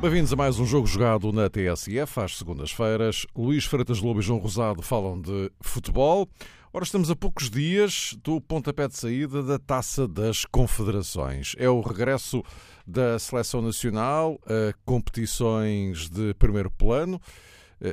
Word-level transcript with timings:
Bem-vindos 0.00 0.32
a 0.32 0.36
mais 0.36 0.60
um 0.60 0.64
jogo 0.64 0.86
jogado 0.86 1.32
na 1.32 1.50
TSF, 1.50 2.20
às 2.20 2.38
segundas-feiras. 2.38 3.26
Luís 3.34 3.64
Freitas 3.64 3.98
Lobo 4.00 4.20
e 4.20 4.22
João 4.22 4.38
Rosado 4.38 4.80
falam 4.80 5.20
de 5.20 5.50
futebol. 5.60 6.28
Ora, 6.72 6.84
estamos 6.84 7.10
a 7.10 7.16
poucos 7.16 7.50
dias 7.50 8.16
do 8.22 8.40
pontapé 8.40 8.86
de 8.86 8.96
saída 8.96 9.42
da 9.42 9.58
Taça 9.58 10.06
das 10.06 10.44
Confederações. 10.44 11.56
É 11.58 11.68
o 11.68 11.80
regresso 11.80 12.44
da 12.86 13.18
Seleção 13.18 13.60
Nacional 13.60 14.38
a 14.46 14.72
competições 14.84 16.08
de 16.08 16.32
primeiro 16.34 16.70
plano, 16.70 17.20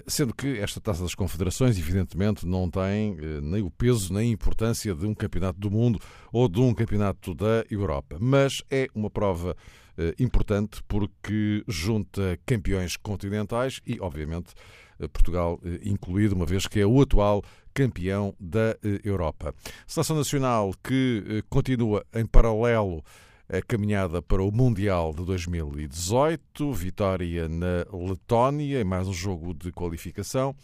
sendo 0.08 0.34
que 0.34 0.60
esta 0.60 0.82
Taça 0.82 1.04
das 1.04 1.16
Confederações, 1.16 1.78
evidentemente, 1.78 2.46
não 2.46 2.70
tem 2.70 3.18
eh, 3.20 3.42
nem 3.42 3.62
o 3.62 3.70
peso 3.70 4.14
nem 4.14 4.30
a 4.30 4.34
importância 4.34 4.94
de 4.96 5.06
um 5.06 5.14
campeonato 5.14 5.60
do 5.60 5.70
mundo 5.70 6.00
ou 6.32 6.48
de 6.48 6.60
um 6.60 6.74
campeonato 6.74 7.34
da 7.34 7.64
Europa. 7.70 8.18
Mas 8.20 8.64
é 8.70 8.88
uma 8.96 9.10
prova 9.10 9.56
eh, 9.98 10.14
importante 10.20 10.84
porque 10.90 11.64
junta 11.68 12.38
campeões 12.46 12.98
continentais 12.98 13.80
e, 13.88 13.98
obviamente, 14.02 14.54
eh, 15.00 15.08
Portugal 15.08 15.58
eh, 15.64 15.80
incluído, 15.84 16.36
uma 16.36 16.46
vez 16.46 16.68
que 16.68 16.82
é 16.82 16.86
o 16.86 17.02
atual 17.02 17.42
campeão 17.74 18.34
da 18.40 18.78
Europa. 19.04 19.54
Seleção 19.86 20.16
Nacional 20.16 20.74
que 20.82 21.44
continua 21.50 22.06
em 22.14 22.26
paralelo 22.26 23.04
a 23.48 23.62
caminhada 23.62 24.22
para 24.22 24.42
o 24.42 24.52
Mundial 24.52 25.14
de 25.14 25.24
2018, 25.24 26.74
vitória 26.74 27.48
na 27.48 27.86
Letónia, 27.94 28.84
mais 28.84 29.08
um 29.08 29.14
jogo 29.14 29.54
de 29.54 29.72
qualificação. 29.72 30.56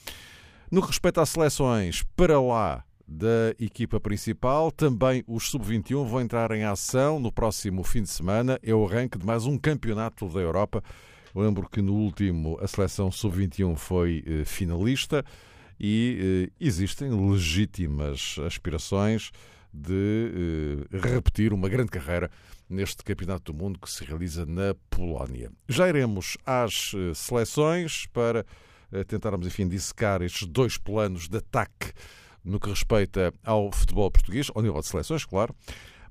No 0.72 0.82
que 0.82 0.88
respeita 0.88 1.22
às 1.22 1.30
seleções, 1.30 2.04
para 2.16 2.42
lá 2.42 2.84
da 3.12 3.54
equipa 3.60 4.00
principal. 4.00 4.72
Também 4.72 5.24
os 5.28 5.50
sub-21 5.50 6.06
vão 6.08 6.22
entrar 6.22 6.52
em 6.52 6.64
ação 6.64 7.20
no 7.20 7.32
próximo 7.32 7.84
fim 7.84 8.04
de 8.04 8.10
semana. 8.10 8.58
É 8.64 8.74
o 8.74 8.86
arranque 8.86 9.18
de 9.18 9.26
mais 9.26 9.46
um 9.46 9.58
campeonato 9.58 10.28
da 10.30 10.40
Europa. 10.40 10.82
Lembro 11.36 11.70
que 11.70 11.82
no 11.82 11.94
último 11.94 12.58
a 12.62 12.68
seleção 12.68 13.12
sub-21 13.12 13.76
foi 13.76 14.24
eh, 14.26 14.46
finalista 14.46 15.26
e 15.80 16.50
eh, 16.50 16.54
existem 16.60 17.10
legítimas 17.10 18.38
aspirações 18.46 19.32
de 19.74 20.88
eh, 20.92 20.98
repetir 20.98 21.54
uma 21.54 21.70
grande 21.70 21.90
carreira 21.90 22.30
neste 22.70 23.04
Campeonato 23.04 23.52
do 23.52 23.58
Mundo 23.58 23.80
que 23.80 23.90
se 23.90 24.04
realiza 24.04 24.46
na 24.46 24.76
Polónia. 24.90 25.52
Já 25.68 25.88
iremos 25.90 26.38
às 26.46 26.92
seleções 27.16 28.06
para 28.14 28.46
tentarmos, 29.08 29.48
enfim, 29.48 29.68
dissecar 29.68 30.22
estes 30.22 30.48
dois 30.48 30.78
planos 30.78 31.28
de 31.28 31.38
ataque 31.38 31.92
no 32.44 32.60
que 32.60 32.70
respeita 32.70 33.34
ao 33.44 33.72
futebol 33.72 34.10
português, 34.10 34.50
ao 34.54 34.62
nível 34.62 34.80
de 34.80 34.88
seleções, 34.88 35.26
claro. 35.26 35.56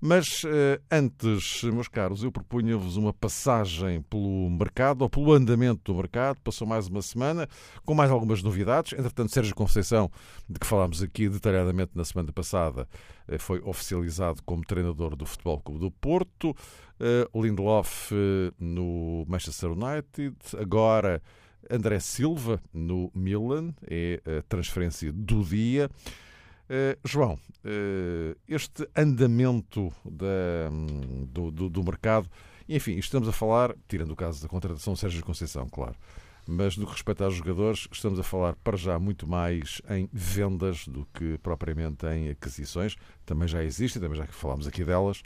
Mas 0.01 0.43
eh, 0.47 0.81
antes, 0.91 1.63
meus 1.65 1.87
caros, 1.87 2.23
eu 2.23 2.33
propunha-vos 2.33 2.97
uma 2.97 3.13
passagem 3.13 4.01
pelo 4.03 4.49
mercado, 4.49 5.03
ou 5.03 5.11
pelo 5.11 5.33
andamento 5.33 5.93
do 5.93 5.99
mercado. 5.99 6.41
Passou 6.43 6.67
mais 6.67 6.89
uma 6.89 7.03
semana, 7.03 7.47
com 7.85 7.95
mais 7.95 8.11
algumas 8.11 8.43
novidades. 8.43 8.95
Entretanto, 8.95 9.31
Sérgio 9.31 9.55
Conceição, 9.55 10.11
de 10.49 10.59
que 10.59 10.67
falámos 10.67 11.03
aqui 11.03 11.29
detalhadamente 11.29 11.93
na 11.95 12.05
semana 12.05 12.33
passada, 12.33 12.89
eh, 13.29 13.37
foi 13.37 13.61
oficializado 13.63 14.43
como 14.45 14.65
treinador 14.65 15.15
do 15.15 15.27
Futebol 15.27 15.61
Clube 15.61 15.81
do 15.81 15.91
Porto. 15.91 16.57
Eh, 16.99 17.29
Lindelof 17.35 18.11
no 18.59 19.27
Manchester 19.29 19.73
United. 19.73 20.35
Agora 20.59 21.21
André 21.69 22.01
Silva 22.01 22.61
no 22.73 23.11
Milan, 23.15 23.75
é 23.87 24.21
a 24.39 24.43
transferência 24.49 25.13
do 25.13 25.45
dia. 25.45 25.91
Uh, 26.71 26.97
João, 27.05 27.33
uh, 27.35 28.39
este 28.47 28.89
andamento 28.97 29.93
da, 30.05 30.71
do, 31.27 31.51
do, 31.51 31.69
do, 31.69 31.83
mercado, 31.83 32.31
enfim, 32.69 32.93
estamos 32.93 33.29
a 33.29 33.33
falar, 33.33 33.75
tirando 33.89 34.13
o 34.13 34.17
caso 34.17 34.41
da 34.41 34.47
contratação 34.47 34.95
de 34.95 35.01
Sérgio 35.01 35.25
Conceição, 35.25 35.69
claro, 35.69 35.97
mas 36.47 36.77
no 36.77 36.87
que 36.87 36.93
respeita 36.93 37.25
aos 37.25 37.35
jogadores, 37.35 37.89
estamos 37.91 38.21
a 38.21 38.23
falar 38.23 38.55
para 38.63 38.77
já 38.77 39.01
muito 39.01 39.27
mais 39.27 39.83
em 39.91 40.09
vendas 40.13 40.87
do 40.87 41.05
que 41.13 41.39
propriamente 41.39 42.07
em 42.07 42.29
aquisições. 42.29 42.95
Também 43.27 43.49
já 43.49 43.65
existem, 43.65 44.01
também 44.01 44.17
já 44.17 44.27
falámos 44.27 44.69
aqui 44.69 44.85
delas, 44.85 45.25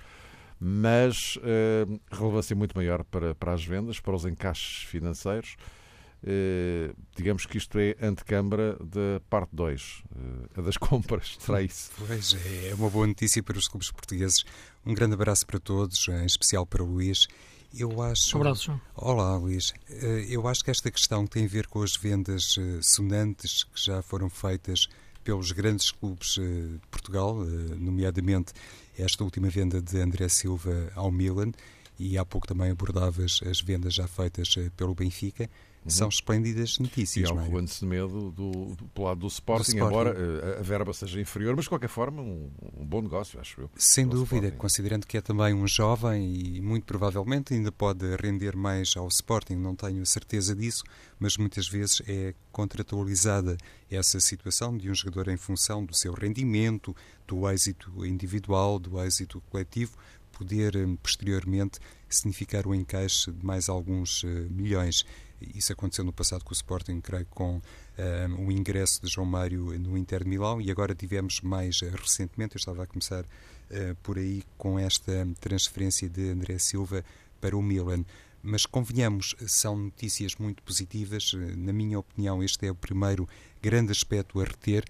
mas 0.58 1.36
uh, 1.36 2.00
relevância 2.10 2.56
muito 2.56 2.74
maior 2.74 3.04
para, 3.04 3.34
para 3.34 3.52
as 3.52 3.62
vendas, 3.62 4.00
para 4.00 4.14
os 4.14 4.24
encaixes 4.24 4.84
financeiros. 4.84 5.56
Uh, 6.26 6.96
digamos 7.14 7.44
que 7.44 7.58
isto 7.58 7.78
é 7.78 7.94
antecâmara 8.00 8.78
da 8.82 9.20
parte 9.28 9.50
2, 9.52 10.02
uh, 10.10 10.60
a 10.60 10.62
das 10.62 10.76
compras, 10.78 11.36
será 11.38 11.60
isso? 11.60 11.90
Pois 11.98 12.32
é, 12.32 12.70
é 12.70 12.74
uma 12.74 12.88
boa 12.88 13.06
notícia 13.06 13.42
para 13.42 13.58
os 13.58 13.68
clubes 13.68 13.90
portugueses. 13.90 14.42
Um 14.86 14.94
grande 14.94 15.12
abraço 15.12 15.46
para 15.46 15.60
todos, 15.60 16.08
em 16.08 16.24
especial 16.24 16.64
para 16.64 16.82
o 16.82 16.86
Luís. 16.86 17.28
Eu 17.76 18.00
acho. 18.00 18.38
Um 18.38 18.40
abraço, 18.40 18.64
João. 18.64 18.80
Olá, 18.94 19.36
Luís. 19.36 19.74
Eh, 19.90 20.26
eu 20.30 20.48
acho 20.48 20.64
que 20.64 20.70
esta 20.70 20.90
questão 20.90 21.26
tem 21.26 21.44
a 21.44 21.48
ver 21.48 21.66
com 21.66 21.82
as 21.82 21.94
vendas 21.96 22.56
sonantes 22.80 23.64
que 23.64 23.84
já 23.84 24.00
foram 24.00 24.30
feitas 24.30 24.88
pelos 25.24 25.52
grandes 25.52 25.90
clubes 25.90 26.36
de 26.36 26.80
Portugal, 26.90 27.34
nomeadamente 27.76 28.52
esta 28.96 29.24
última 29.24 29.48
venda 29.48 29.82
de 29.82 29.98
André 29.98 30.28
Silva 30.28 30.92
ao 30.94 31.10
Milan, 31.10 31.50
e 31.98 32.16
há 32.16 32.24
pouco 32.24 32.46
também 32.46 32.70
abordavas 32.70 33.40
as 33.44 33.60
vendas 33.60 33.94
já 33.94 34.06
feitas 34.06 34.54
pelo 34.76 34.94
Benfica. 34.94 35.50
Uhum. 35.84 35.90
São 35.90 36.08
esplêndidas 36.08 36.78
notícias. 36.78 37.28
E 37.28 37.32
há 37.32 37.34
um 37.34 37.50
Juan 37.50 37.66
Semedo 37.66 38.30
do, 38.30 38.74
do, 38.74 38.88
do 38.94 39.02
lado 39.02 39.20
do 39.20 39.26
Sporting, 39.26 39.72
do 39.72 39.78
Sporting. 39.78 39.86
embora 39.86 40.16
eh, 40.18 40.58
a, 40.58 40.62
verba 40.62 40.94
seja 40.94 41.20
inferior, 41.20 41.54
mas 41.54 41.66
de 41.66 41.68
qualquer 41.68 41.88
forma 41.88 42.22
um, 42.22 42.50
um 42.74 42.86
bom 42.86 43.02
negócio, 43.02 43.38
acho 43.38 43.60
eu. 43.60 43.70
Sem 43.76 44.06
dúvida, 44.06 44.46
Sporting. 44.46 44.56
considerando 44.56 45.06
que 45.06 45.18
é 45.18 45.20
também 45.20 45.52
um 45.52 45.66
jovem 45.66 46.34
e 46.34 46.60
muito 46.62 46.86
provavelmente 46.86 47.52
ainda 47.52 47.70
pode 47.70 48.04
render 48.16 48.56
mais 48.56 48.96
ao 48.96 49.08
Sporting, 49.08 49.56
não 49.56 49.76
tenho 49.76 50.04
certeza 50.06 50.56
disso, 50.56 50.84
mas 51.18 51.36
muitas 51.36 51.68
vezes 51.68 52.00
é 52.06 52.34
contratualizada 52.50 53.58
essa 53.90 54.18
situação 54.20 54.76
de 54.76 54.90
um 54.90 54.94
jogador 54.94 55.28
em 55.28 55.36
função 55.36 55.84
do 55.84 55.94
seu 55.94 56.14
rendimento, 56.14 56.96
do 57.26 57.48
êxito 57.50 58.06
individual, 58.06 58.78
do 58.78 58.98
êxito 59.02 59.42
coletivo, 59.50 59.98
poder 60.32 60.76
eh, 60.76 60.86
posteriormente 61.02 61.78
significar 62.08 62.66
o 62.66 62.74
encaixe 62.74 63.30
de 63.32 63.44
mais 63.44 63.68
alguns 63.68 64.22
uh, 64.22 64.26
milhões. 64.50 65.04
Isso 65.40 65.72
aconteceu 65.72 66.04
no 66.04 66.12
passado 66.12 66.44
com 66.44 66.50
o 66.50 66.52
Sporting, 66.52 67.00
creio, 67.00 67.26
com 67.26 67.56
uh, 67.56 67.62
o 68.38 68.50
ingresso 68.50 69.02
de 69.02 69.08
João 69.08 69.26
Mário 69.26 69.78
no 69.78 69.96
Inter 69.96 70.24
de 70.24 70.30
Milão 70.30 70.60
e 70.60 70.70
agora 70.70 70.94
tivemos 70.94 71.40
mais 71.40 71.80
uh, 71.82 71.90
recentemente, 71.90 72.56
eu 72.56 72.58
estava 72.58 72.82
a 72.82 72.86
começar 72.86 73.24
por 74.02 74.18
aí, 74.18 74.44
com 74.56 74.78
esta 74.78 75.26
transferência 75.40 76.08
de 76.08 76.30
André 76.30 76.58
Silva 76.58 77.02
para 77.40 77.56
o 77.56 77.62
Milan. 77.62 78.04
Mas 78.40 78.66
convenhamos, 78.66 79.34
são 79.48 79.74
notícias 79.74 80.36
muito 80.36 80.62
positivas. 80.62 81.32
Na 81.56 81.72
minha 81.72 81.98
opinião, 81.98 82.42
este 82.42 82.66
é 82.66 82.70
o 82.70 82.74
primeiro 82.74 83.26
grande 83.60 83.90
aspecto 83.90 84.38
a 84.38 84.44
reter 84.44 84.84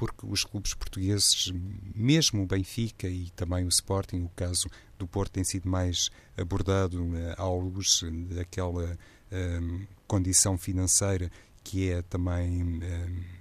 porque 0.00 0.24
os 0.24 0.44
clubes 0.44 0.72
portugueses, 0.72 1.52
mesmo 1.94 2.42
o 2.42 2.46
Benfica 2.46 3.06
e 3.06 3.28
também 3.36 3.66
o 3.66 3.68
Sporting, 3.68 4.22
o 4.22 4.30
caso 4.30 4.66
do 4.98 5.06
Porto 5.06 5.32
tem 5.32 5.44
sido 5.44 5.68
mais 5.68 6.08
abordado 6.38 7.02
uh, 7.02 7.34
à 7.36 7.44
luz 7.44 8.02
daquela 8.30 8.98
uh, 9.32 9.86
condição 10.06 10.58
financeira 10.58 11.30
que 11.62 11.90
é 11.90 12.02
também 12.02 12.62
uh, 12.62 13.40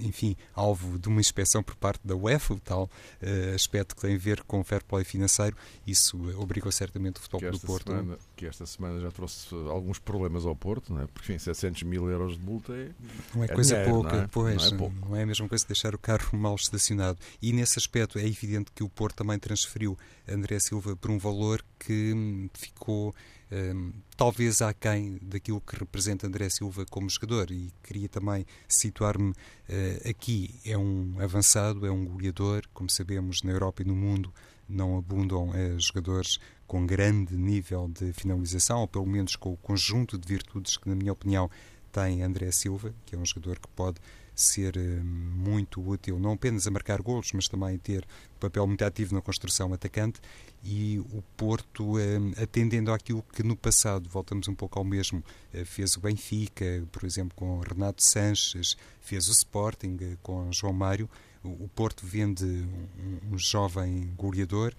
enfim, 0.00 0.36
alvo 0.54 0.98
de 0.98 1.08
uma 1.08 1.20
inspeção 1.20 1.62
por 1.62 1.74
parte 1.76 2.06
da 2.06 2.14
UEFA, 2.14 2.54
o 2.54 2.60
tal 2.60 2.84
uh, 2.84 3.54
aspecto 3.54 3.96
que 3.96 4.02
tem 4.02 4.14
a 4.14 4.18
ver 4.18 4.42
com 4.44 4.60
o 4.60 4.64
fair 4.64 4.84
play 4.84 5.04
financeiro, 5.04 5.56
isso 5.86 6.16
obrigou 6.38 6.70
certamente 6.70 7.16
o 7.16 7.20
futebol 7.20 7.50
do 7.50 7.60
Porto. 7.60 7.90
Semana, 7.90 8.18
que 8.36 8.46
esta 8.46 8.66
semana 8.66 9.00
já 9.00 9.10
trouxe 9.10 9.54
alguns 9.68 9.98
problemas 9.98 10.46
ao 10.46 10.54
Porto, 10.54 10.92
não 10.92 11.02
é? 11.02 11.06
porque 11.06 11.32
enfim, 11.32 11.38
700 11.38 11.82
mil 11.82 12.08
euros 12.08 12.38
de 12.38 12.44
multa 12.44 12.72
é, 12.72 12.90
não 13.34 13.42
é, 13.42 13.46
é 13.46 13.48
coisa 13.48 13.74
dinheiro, 13.74 13.94
pouca, 13.94 14.16
não 14.16 14.22
é? 14.22 14.28
pois, 14.28 14.56
não 14.56 14.64
é, 14.64 14.78
pouco. 14.78 15.08
não 15.08 15.16
é 15.16 15.22
a 15.22 15.26
mesma 15.26 15.48
coisa 15.48 15.66
deixar 15.66 15.94
o 15.94 15.98
carro 15.98 16.38
mal 16.38 16.54
estacionado. 16.54 17.18
E 17.42 17.52
nesse 17.52 17.78
aspecto 17.78 18.18
é 18.18 18.26
evidente 18.26 18.70
que 18.74 18.82
o 18.82 18.88
Porto 18.88 19.16
também 19.16 19.38
transferiu 19.38 19.98
André 20.28 20.58
Silva 20.60 20.94
por 20.96 21.10
um 21.10 21.18
valor 21.18 21.64
que 21.78 22.12
hum, 22.12 22.48
ficou 22.54 23.14
um, 23.50 23.92
talvez 24.16 24.60
aquém 24.60 25.18
daquilo 25.22 25.60
que 25.60 25.76
representa 25.76 26.26
André 26.26 26.48
Silva 26.50 26.84
como 26.90 27.08
jogador. 27.08 27.50
E 27.50 27.72
queria 27.82 28.08
também 28.08 28.46
situar-me 28.68 29.30
uh, 29.30 30.08
aqui. 30.08 30.54
É 30.64 30.76
um 30.76 31.16
avançado, 31.20 31.86
é 31.86 31.90
um 31.90 32.04
goleador, 32.04 32.62
como 32.72 32.90
sabemos, 32.90 33.42
na 33.42 33.52
Europa 33.52 33.82
e 33.82 33.84
no 33.84 33.96
mundo 33.96 34.32
não 34.68 34.98
abundam 34.98 35.48
uh, 35.48 35.80
jogadores 35.80 36.38
com 36.66 36.84
grande 36.86 37.34
nível 37.34 37.88
de 37.88 38.12
finalização, 38.12 38.80
ou 38.80 38.88
pelo 38.88 39.06
menos 39.06 39.34
com 39.36 39.52
o 39.52 39.56
conjunto 39.56 40.18
de 40.18 40.28
virtudes 40.28 40.76
que, 40.76 40.88
na 40.88 40.94
minha 40.94 41.12
opinião, 41.12 41.50
tem 41.90 42.22
André 42.22 42.50
Silva, 42.52 42.94
que 43.06 43.16
é 43.16 43.18
um 43.18 43.24
jogador 43.24 43.58
que 43.58 43.68
pode 43.68 43.98
ser 44.34 44.76
uh, 44.76 45.04
muito 45.04 45.80
útil, 45.80 46.18
não 46.18 46.32
apenas 46.32 46.66
a 46.66 46.70
marcar 46.70 47.00
golos, 47.00 47.32
mas 47.32 47.48
também 47.48 47.78
ter 47.78 48.04
um 48.36 48.38
papel 48.38 48.66
muito 48.66 48.84
ativo 48.84 49.14
na 49.14 49.22
construção 49.22 49.72
atacante 49.72 50.20
e 50.64 50.98
o 50.98 51.22
Porto, 51.36 51.96
uh, 51.96 52.42
atendendo 52.42 52.92
àquilo 52.92 53.24
que 53.32 53.42
no 53.42 53.56
passado, 53.56 54.08
voltamos 54.08 54.48
um 54.48 54.54
pouco 54.54 54.78
ao 54.78 54.84
mesmo, 54.84 55.22
fez 55.64 55.96
o 55.96 56.00
Benfica, 56.00 56.86
por 56.92 57.04
exemplo, 57.04 57.34
com 57.36 57.60
Renato 57.60 58.02
Sanches, 58.02 58.76
fez 59.00 59.28
o 59.28 59.32
Sporting 59.32 59.96
com 60.22 60.52
João 60.52 60.72
Mário, 60.72 61.08
o 61.42 61.68
Porto 61.68 62.04
vende 62.04 62.44
um, 62.44 63.38
jovem 63.38 64.12
goleador 64.16 64.74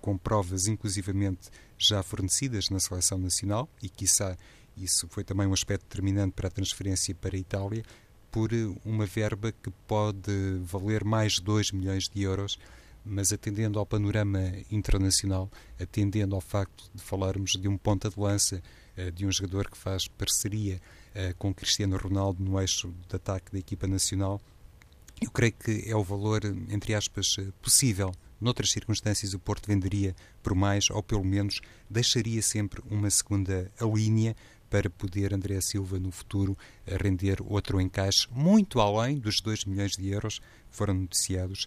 com 0.00 0.18
provas 0.18 0.66
inclusivamente 0.66 1.48
já 1.78 2.02
fornecidas 2.02 2.68
na 2.68 2.80
seleção 2.80 3.16
nacional 3.16 3.68
e, 3.82 3.88
quiçá, 3.88 4.36
isso 4.76 5.08
foi 5.08 5.24
também 5.24 5.46
um 5.46 5.52
aspecto 5.52 5.84
determinante 5.84 6.34
para 6.34 6.48
a 6.48 6.50
transferência 6.50 7.14
para 7.14 7.34
a 7.34 7.38
Itália, 7.38 7.82
por 8.30 8.50
uma 8.84 9.06
verba 9.06 9.50
que 9.50 9.70
pode 9.86 10.60
valer 10.62 11.04
mais 11.04 11.34
de 11.34 11.42
2 11.42 11.72
milhões 11.72 12.08
de 12.08 12.22
euros, 12.22 12.58
mas 13.06 13.32
atendendo 13.32 13.78
ao 13.78 13.86
panorama 13.86 14.40
internacional, 14.70 15.50
atendendo 15.80 16.34
ao 16.34 16.40
facto 16.40 16.90
de 16.94 17.02
falarmos 17.02 17.52
de 17.52 17.68
um 17.68 17.78
ponta 17.78 18.10
de 18.10 18.18
lança, 18.18 18.62
eh, 18.96 19.10
de 19.10 19.24
um 19.24 19.30
jogador 19.30 19.70
que 19.70 19.78
faz 19.78 20.08
parceria 20.08 20.80
eh, 21.14 21.32
com 21.38 21.54
Cristiano 21.54 21.96
Ronaldo 21.96 22.42
no 22.42 22.60
eixo 22.60 22.92
de 23.08 23.16
ataque 23.16 23.52
da 23.52 23.58
equipa 23.58 23.86
nacional, 23.86 24.40
eu 25.20 25.30
creio 25.30 25.52
que 25.52 25.88
é 25.88 25.94
o 25.94 26.02
valor, 26.02 26.44
entre 26.68 26.94
aspas, 26.94 27.36
eh, 27.38 27.46
possível. 27.62 28.12
Noutras 28.38 28.70
circunstâncias, 28.70 29.32
o 29.32 29.38
Porto 29.38 29.66
venderia 29.66 30.14
por 30.42 30.54
mais, 30.54 30.90
ou 30.90 31.02
pelo 31.02 31.24
menos 31.24 31.60
deixaria 31.88 32.42
sempre 32.42 32.82
uma 32.90 33.08
segunda 33.08 33.70
linha 33.80 34.36
para 34.68 34.90
poder 34.90 35.32
André 35.32 35.60
Silva 35.60 35.98
no 35.98 36.10
futuro 36.10 36.56
render 36.86 37.38
outro 37.40 37.80
encaixe 37.80 38.26
muito 38.30 38.80
além 38.80 39.18
dos 39.18 39.40
2 39.40 39.64
milhões 39.64 39.92
de 39.92 40.08
euros 40.08 40.38
que 40.38 40.76
foram 40.76 40.94
noticiados 40.94 41.66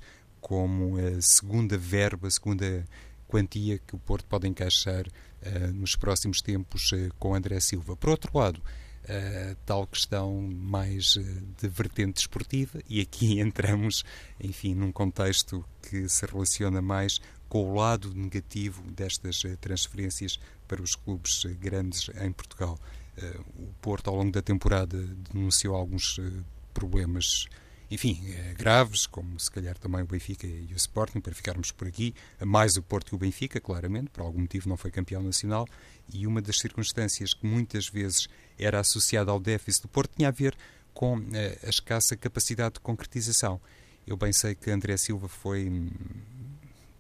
como 0.50 0.98
a 0.98 1.22
segunda 1.22 1.78
verba, 1.78 2.28
a 2.28 2.32
segunda 2.32 2.84
quantia 3.28 3.78
que 3.78 3.96
o 3.96 4.00
Porto 4.00 4.26
pode 4.26 4.48
encaixar 4.48 5.06
uh, 5.06 5.72
nos 5.72 5.96
próximos 5.96 6.42
tempos 6.42 6.92
uh, 6.92 7.14
com 7.20 7.36
André 7.36 7.60
Silva. 7.60 7.96
Por 7.96 8.10
outro 8.10 8.36
lado, 8.36 8.58
uh, 8.58 9.56
tal 9.64 9.86
questão 9.86 10.42
mais 10.42 11.20
de 11.62 11.68
vertente 11.68 12.22
esportiva, 12.22 12.80
e 12.90 13.00
aqui 13.00 13.38
entramos, 13.40 14.04
enfim, 14.40 14.74
num 14.74 14.92
contexto 14.92 15.64
que 15.84 16.10
se 16.10 16.26
relaciona 16.26 16.82
mais 16.82 17.22
com 17.48 17.70
o 17.70 17.76
lado 17.76 18.12
negativo 18.16 18.82
destas 18.90 19.44
transferências 19.62 20.40
para 20.68 20.82
os 20.82 20.96
clubes 20.96 21.46
grandes 21.60 22.10
em 22.22 22.32
Portugal. 22.32 22.80
o 23.56 23.68
Porto, 23.82 24.10
ao 24.10 24.16
longo 24.16 24.32
da 24.32 24.42
temporada, 24.42 24.98
denunciou 25.32 25.76
alguns 25.76 26.20
problemas 26.74 27.48
enfim, 27.92 28.22
graves, 28.58 29.08
como 29.08 29.40
se 29.40 29.50
calhar 29.50 29.78
também 29.78 30.02
o 30.02 30.06
Benfica 30.06 30.46
e 30.46 30.72
o 30.74 30.76
Sporting, 30.76 31.20
para 31.20 31.34
ficarmos 31.34 31.72
por 31.72 31.88
aqui, 31.88 32.14
mais 32.46 32.76
o 32.78 32.84
Porto 32.84 33.10
que 33.10 33.16
o 33.16 33.18
Benfica, 33.18 33.60
claramente, 33.60 34.10
por 34.10 34.22
algum 34.22 34.42
motivo 34.42 34.70
não 34.70 34.78
foi 34.78 34.92
campeão 34.92 35.24
nacional, 35.24 35.68
e 36.14 36.28
uma 36.28 36.42
das 36.42 36.60
circunstâncias 36.60 37.34
que 37.34 37.46
muitas 37.46 37.88
vezes 37.88 38.28
era 38.58 38.80
associada 38.80 39.32
ao 39.32 39.40
déficit 39.40 39.84
do 39.84 39.88
Porto 39.88 40.16
tinha 40.16 40.30
a 40.30 40.32
ver 40.32 40.56
com 40.94 41.18
eh, 41.34 41.58
a 41.64 41.70
escassa 41.70 42.16
capacidade 42.16 42.76
de 42.76 42.80
concretização. 42.82 43.60
Eu 44.06 44.18
bem 44.18 44.34
sei 44.34 44.56
que 44.56 44.70
André 44.72 44.98
Silva 44.98 45.28
foi 45.28 45.70
hum, 45.70 45.90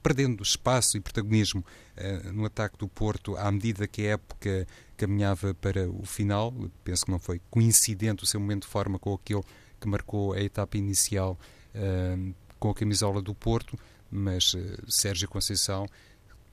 perdendo 0.02 0.44
espaço 0.44 0.96
e 0.96 1.00
protagonismo 1.00 1.66
uh, 1.98 2.32
no 2.32 2.46
ataque 2.46 2.78
do 2.78 2.88
Porto 2.88 3.36
à 3.36 3.52
medida 3.52 3.88
que 3.88 4.04
a 4.08 4.12
época 4.12 4.68
caminhava 4.96 5.54
para 5.54 5.90
o 5.90 6.06
final. 6.06 6.54
Penso 6.84 7.06
que 7.06 7.12
não 7.12 7.20
foi 7.20 7.42
coincidente 7.50 8.24
o 8.24 8.28
seu 8.28 8.40
momento 8.40 8.64
de 8.64 8.70
forma 8.70 8.98
com 9.00 9.14
aquele 9.14 9.44
que 9.80 9.88
marcou 9.88 10.34
a 10.34 10.42
etapa 10.42 10.78
inicial 10.78 11.40
uh, 11.76 12.34
com 12.60 12.70
a 12.70 12.76
camisola 12.76 13.22
do 13.22 13.34
Porto, 13.34 13.78
mas 14.12 14.54
uh, 14.54 14.60
Sérgio 14.88 15.28
Conceição 15.30 15.86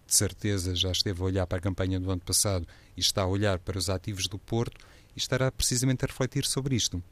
de 0.07 0.15
certeza 0.15 0.75
já 0.75 0.93
esteve 0.93 1.21
a 1.21 1.25
olhar 1.25 1.47
para 1.47 1.59
a 1.59 1.61
campanha 1.61 1.99
do 1.99 2.11
ano 2.11 2.21
passado 2.21 2.67
e 2.97 3.01
está 3.01 3.23
a 3.23 3.27
olhar 3.27 3.59
para 3.59 3.77
os 3.77 3.91
ativos 3.91 4.29
do 4.29 4.39
Porto 4.39 4.87
e 5.15 5.19
estará 5.19 5.51
precisamente 5.51 6.05
a 6.05 6.07
refletir 6.07 6.45
sobre 6.45 6.77
isto. 6.77 7.03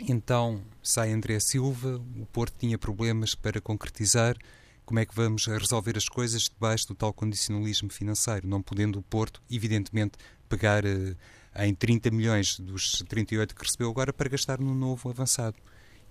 Então 0.00 0.60
sai 0.82 1.12
André 1.12 1.38
Silva, 1.40 2.00
o 2.16 2.26
Porto 2.26 2.54
tinha 2.58 2.76
problemas 2.76 3.34
para 3.34 3.60
concretizar. 3.60 4.36
Como 4.84 4.98
é 4.98 5.06
que 5.06 5.14
vamos 5.14 5.46
resolver 5.46 5.96
as 5.96 6.08
coisas 6.08 6.44
debaixo 6.44 6.88
do 6.88 6.94
tal 6.94 7.12
condicionalismo 7.12 7.90
financeiro? 7.90 8.48
Não 8.48 8.62
podendo 8.62 8.98
o 8.98 9.02
Porto, 9.02 9.42
evidentemente, 9.50 10.16
pegar 10.48 10.84
uh, 10.84 11.14
em 11.56 11.74
30 11.74 12.10
milhões 12.10 12.58
dos 12.58 13.02
38 13.08 13.54
que 13.54 13.64
recebeu 13.64 13.90
agora 13.90 14.12
para 14.12 14.28
gastar 14.28 14.60
no 14.60 14.74
novo 14.74 15.08
avançado. 15.08 15.56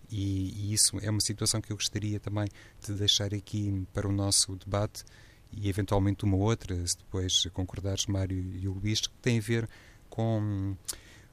E, 0.09 0.69
e, 0.69 0.73
isso 0.73 0.97
é 1.01 1.09
uma 1.09 1.19
situação 1.19 1.59
que 1.59 1.71
eu 1.71 1.75
gostaria 1.75 2.19
também 2.19 2.47
de 2.85 2.93
deixar 2.93 3.33
aqui 3.33 3.85
para 3.93 4.07
o 4.07 4.11
nosso 4.11 4.55
debate 4.55 5.03
e 5.51 5.69
eventualmente 5.69 6.23
uma 6.23 6.37
outra, 6.37 6.75
se 6.85 6.97
depois 6.97 7.45
concordares, 7.53 8.05
Mário 8.05 8.37
e 8.55 8.67
o 8.67 8.73
Luís, 8.73 9.01
que 9.01 9.13
tem 9.21 9.37
a 9.37 9.41
ver 9.41 9.69
com 10.09 10.75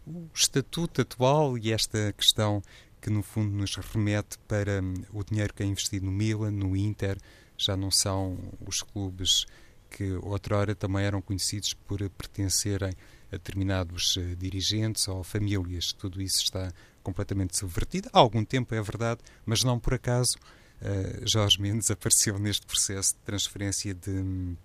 o 0.06 0.28
estatuto 0.34 1.00
atual 1.00 1.56
e 1.56 1.72
esta 1.72 2.12
questão 2.12 2.62
que 3.00 3.10
no 3.10 3.22
fundo 3.22 3.54
nos 3.54 3.76
remete 3.76 4.38
para 4.48 4.80
o 5.12 5.22
dinheiro 5.22 5.52
que 5.52 5.62
é 5.62 5.66
investido 5.66 6.06
no 6.06 6.12
Milan, 6.12 6.50
no 6.50 6.76
Inter, 6.76 7.18
já 7.56 7.76
não 7.76 7.90
são 7.90 8.38
os 8.66 8.82
clubes 8.82 9.46
que 9.90 10.12
outrora 10.14 10.74
também 10.74 11.04
eram 11.04 11.22
conhecidos 11.22 11.74
por 11.74 11.98
pertencerem 12.10 12.92
a 13.34 13.38
determinados 13.38 14.16
eh, 14.16 14.34
dirigentes 14.36 15.08
ou 15.08 15.22
famílias. 15.22 15.92
Tudo 15.92 16.22
isso 16.22 16.42
está 16.42 16.72
completamente 17.02 17.56
subvertido. 17.56 18.08
Há 18.12 18.18
algum 18.18 18.44
tempo, 18.44 18.74
é 18.74 18.82
verdade, 18.82 19.20
mas 19.44 19.62
não 19.62 19.78
por 19.78 19.94
acaso 19.94 20.36
uh, 20.80 21.26
Jorge 21.26 21.60
Mendes 21.60 21.90
apareceu 21.92 22.38
neste 22.38 22.66
processo 22.66 23.14
de 23.14 23.20
transferência 23.20 23.94
de 23.94 24.10
um, 24.10 24.56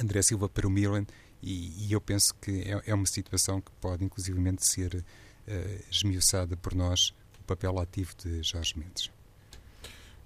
André 0.00 0.22
Silva 0.22 0.48
para 0.48 0.66
o 0.66 0.70
Milan 0.70 1.04
e, 1.42 1.86
e 1.86 1.92
eu 1.92 2.00
penso 2.00 2.34
que 2.36 2.62
é, 2.62 2.82
é, 2.86 2.94
uma 2.94 3.06
situação 3.06 3.60
que 3.60 3.72
pode 3.80 4.04
inclusivamente 4.04 4.64
ser 4.64 4.94
uh, 4.94 5.84
esmiuçada 5.90 6.56
por 6.56 6.74
nós, 6.74 7.12
o 7.40 7.44
papel 7.44 7.78
ativo 7.80 8.14
de 8.16 8.42
Jorge 8.42 8.78
Mendes. 8.78 9.10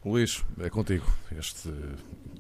Luís, 0.07 0.45
é 0.61 0.71
contigo 0.71 1.05
este, 1.37 1.69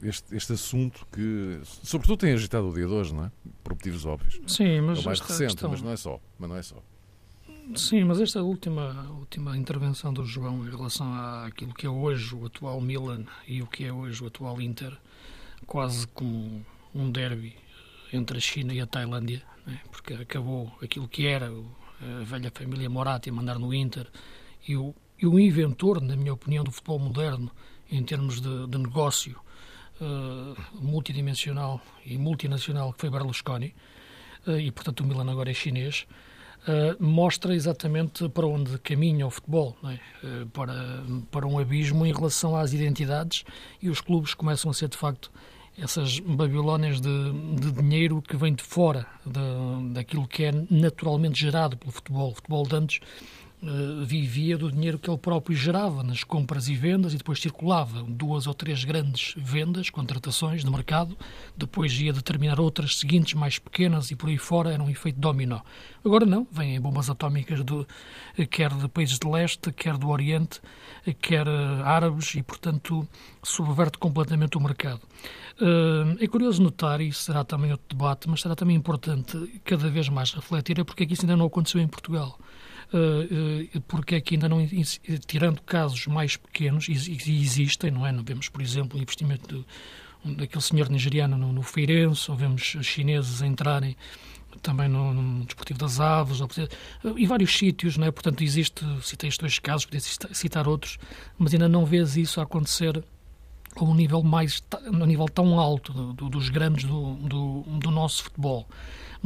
este, 0.00 0.36
este 0.36 0.52
assunto 0.52 1.04
que, 1.12 1.60
sobretudo, 1.82 2.18
tem 2.20 2.32
agitado 2.32 2.68
o 2.68 2.72
dia 2.72 2.86
de 2.86 2.92
hoje, 2.92 3.12
não 3.12 3.24
é? 3.24 3.32
Por 3.64 3.72
motivos 3.72 4.06
óbvios. 4.06 4.40
Sim, 4.46 4.82
mas. 4.82 5.00
É 5.00 5.02
mais 5.02 5.20
recente, 5.20 5.46
questão... 5.46 5.70
mas 5.70 5.82
não 5.82 5.90
é 5.90 5.96
só. 5.96 6.20
Mas 6.38 6.48
não 6.48 6.56
é 6.56 6.62
só. 6.62 6.76
Sim, 7.74 8.04
mas 8.04 8.20
esta 8.20 8.40
última, 8.40 9.10
última 9.18 9.56
intervenção 9.56 10.14
do 10.14 10.24
João 10.24 10.64
em 10.64 10.70
relação 10.70 11.12
àquilo 11.44 11.74
que 11.74 11.84
é 11.84 11.90
hoje 11.90 12.32
o 12.36 12.46
atual 12.46 12.80
Milan 12.80 13.24
e 13.48 13.60
o 13.60 13.66
que 13.66 13.84
é 13.84 13.92
hoje 13.92 14.22
o 14.22 14.28
atual 14.28 14.60
Inter, 14.60 14.96
quase 15.66 16.06
como 16.06 16.64
um 16.94 17.10
derby 17.10 17.56
entre 18.12 18.38
a 18.38 18.40
China 18.40 18.72
e 18.72 18.80
a 18.80 18.86
Tailândia, 18.86 19.42
né? 19.66 19.80
porque 19.90 20.14
acabou 20.14 20.73
aquilo 20.80 21.08
que 21.08 21.26
era 21.26 21.50
a 21.50 22.23
velha 22.23 22.52
família 22.54 22.88
Moratti 22.88 23.30
a 23.30 23.32
mandar 23.32 23.58
no 23.58 23.75
Inter 23.75 24.06
e 24.68 24.76
o, 24.76 24.94
e 25.20 25.26
o 25.26 25.38
inventor, 25.38 26.00
na 26.00 26.16
minha 26.16 26.32
opinião, 26.32 26.64
do 26.64 26.70
futebol 26.70 26.99
moderno 26.99 27.50
em 27.90 28.02
termos 28.02 28.40
de, 28.40 28.66
de 28.66 28.78
negócio 28.78 29.38
uh, 30.00 30.56
multidimensional 30.75 31.80
e 32.04 32.18
multinacional 32.18 32.92
que 32.92 33.00
foi 33.00 33.11
Berlusconi, 33.11 33.75
uh, 34.46 34.58
e 34.58 34.70
portanto 34.70 35.00
o 35.00 35.06
Milan 35.06 35.30
agora 35.30 35.50
é 35.50 35.54
chinês, 35.54 36.06
uh, 36.62 37.02
mostra 37.02 37.54
exatamente 37.54 38.28
para 38.28 38.46
onde 38.46 38.78
caminha 38.78 39.26
o 39.26 39.30
futebol, 39.30 39.76
é? 39.85 39.99
para, 40.52 41.02
para 41.30 41.46
um 41.46 41.58
abismo 41.58 42.04
em 42.04 42.12
relação 42.12 42.56
às 42.56 42.73
identidades 42.73 43.44
e 43.80 43.88
os 43.88 44.00
clubes 44.00 44.35
começam 44.35 44.70
a 44.70 44.75
ser 44.75 44.88
de 44.88 44.96
facto 44.96 45.30
essas 45.78 46.18
babilónias 46.20 47.00
de, 47.00 47.32
de 47.61 47.70
dinheiro 47.70 48.23
que 48.23 48.37
vem 48.37 48.54
de 48.54 48.62
fora 48.62 49.06
de, 49.25 49.92
daquilo 49.92 50.26
que 50.26 50.44
é 50.44 50.52
naturalmente 50.70 51.38
gerado 51.38 51.76
pelo 51.76 51.92
futebol. 51.92 52.30
O 52.30 52.35
futebol 52.35 52.66
de 52.66 52.76
antes 52.76 53.00
eh, 53.62 54.04
vivia 54.04 54.58
do 54.58 54.70
dinheiro 54.70 54.98
que 54.98 55.08
ele 55.08 55.16
próprio 55.16 55.56
gerava 55.56 56.02
nas 56.02 56.22
compras 56.22 56.68
e 56.68 56.75
vendas 56.75 57.14
e 57.14 57.16
depois 57.16 57.40
circulava 57.40 58.02
duas 58.02 58.46
ou 58.46 58.52
três 58.52 58.84
grandes 58.84 59.34
vendas, 59.36 59.88
contratações 59.88 60.62
de 60.62 60.70
mercado, 60.70 61.16
depois 61.56 61.98
ia 61.98 62.12
determinar 62.12 62.60
outras 62.60 62.98
seguintes 62.98 63.32
mais 63.32 63.58
pequenas 63.58 64.10
e 64.10 64.16
por 64.16 64.28
aí 64.28 64.36
fora 64.36 64.72
era 64.72 64.82
um 64.82 64.90
efeito 64.90 65.18
dominó. 65.18 65.60
Agora 66.04 66.26
não, 66.26 66.46
vêm 66.52 66.80
bombas 66.80 67.08
atómicas 67.08 67.64
do, 67.64 67.86
quer 68.50 68.72
de 68.75 68.88
países 68.88 69.18
de 69.18 69.26
leste, 69.26 69.72
quer 69.72 69.96
do 69.96 70.10
Oriente, 70.10 70.60
quer 71.20 71.46
eh, 71.46 71.82
árabes 71.82 72.34
e, 72.34 72.42
portanto, 72.42 73.08
subverte 73.42 73.98
completamente 73.98 74.58
o 74.58 74.60
mercado. 74.60 75.00
Eh, 75.60 76.25
é 76.25 76.28
curioso 76.28 76.62
notar, 76.62 77.00
e 77.00 77.12
será 77.12 77.42
também 77.42 77.72
outro 77.72 77.86
debate, 77.88 78.28
mas 78.28 78.42
será 78.42 78.54
também 78.54 78.76
importante 78.76 79.60
cada 79.64 79.88
vez 79.88 80.08
mais 80.08 80.32
refletir, 80.32 80.78
é 80.78 80.84
porque 80.84 81.04
é 81.04 81.06
que 81.06 81.14
isso 81.14 81.22
ainda 81.22 81.36
não 81.36 81.46
aconteceu 81.46 81.80
em 81.80 81.88
Portugal. 81.88 82.38
Eh, 82.93 83.69
eh, 83.75 83.81
porque 83.88 84.14
é 84.14 84.21
que 84.21 84.35
ainda 84.35 84.49
não, 84.49 84.64
tirando 85.26 85.61
casos 85.62 86.07
mais 86.07 86.37
pequenos, 86.37 86.88
e 86.88 86.93
existem, 87.43 87.90
não 87.90 88.07
é? 88.07 88.12
Não 88.12 88.23
vemos, 88.23 88.49
por 88.49 88.62
exemplo, 88.62 88.99
o 88.99 89.02
investimento 89.02 89.64
do, 90.25 90.37
daquele 90.37 90.62
senhor 90.62 90.88
nigeriano 90.88 91.37
no, 91.37 91.52
no 91.52 91.62
Feirense, 91.62 92.31
ou 92.31 92.37
vemos 92.37 92.62
chineses 92.83 93.43
entrarem 93.43 93.97
também 94.62 94.88
no, 94.88 95.12
no 95.12 95.45
Desportivo 95.45 95.78
das 95.78 96.00
Aves, 96.00 96.38
e 97.16 97.26
vários 97.26 97.57
sítios, 97.57 97.97
não 97.97 98.07
é? 98.07 98.11
Portanto, 98.11 98.43
existe, 98.43 98.85
citei 99.02 99.28
estes 99.28 99.38
dois 99.38 99.59
casos, 99.59 99.85
podia 99.85 100.00
citar 100.00 100.66
outros, 100.66 100.99
mas 101.38 101.52
ainda 101.52 101.69
não 101.69 101.85
vês 101.85 102.16
isso 102.16 102.40
acontecer 102.40 103.05
a 103.76 103.85
um 103.85 103.95
nível 103.95 104.23
mais, 104.23 104.62
a 104.73 104.90
um 104.90 105.05
nível 105.05 105.26
tão 105.26 105.61
alto 105.61 105.93
do, 106.14 106.31
dos 106.31 106.49
grandes 106.49 106.85
do, 106.85 107.14
do, 107.16 107.62
do, 107.62 107.90
nosso 107.90 108.25
futebol. 108.25 108.66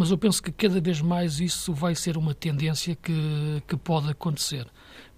Mas 0.01 0.11
eu 0.11 0.17
penso 0.17 0.43
que 0.43 0.51
cada 0.51 0.81
vez 0.81 1.03
mais 1.03 1.41
isso 1.41 1.75
vai 1.75 1.95
ser 1.95 2.17
uma 2.17 2.33
tendência 2.33 2.97
que, 2.97 3.63
que 3.69 3.77
pode 3.77 4.09
acontecer. 4.09 4.67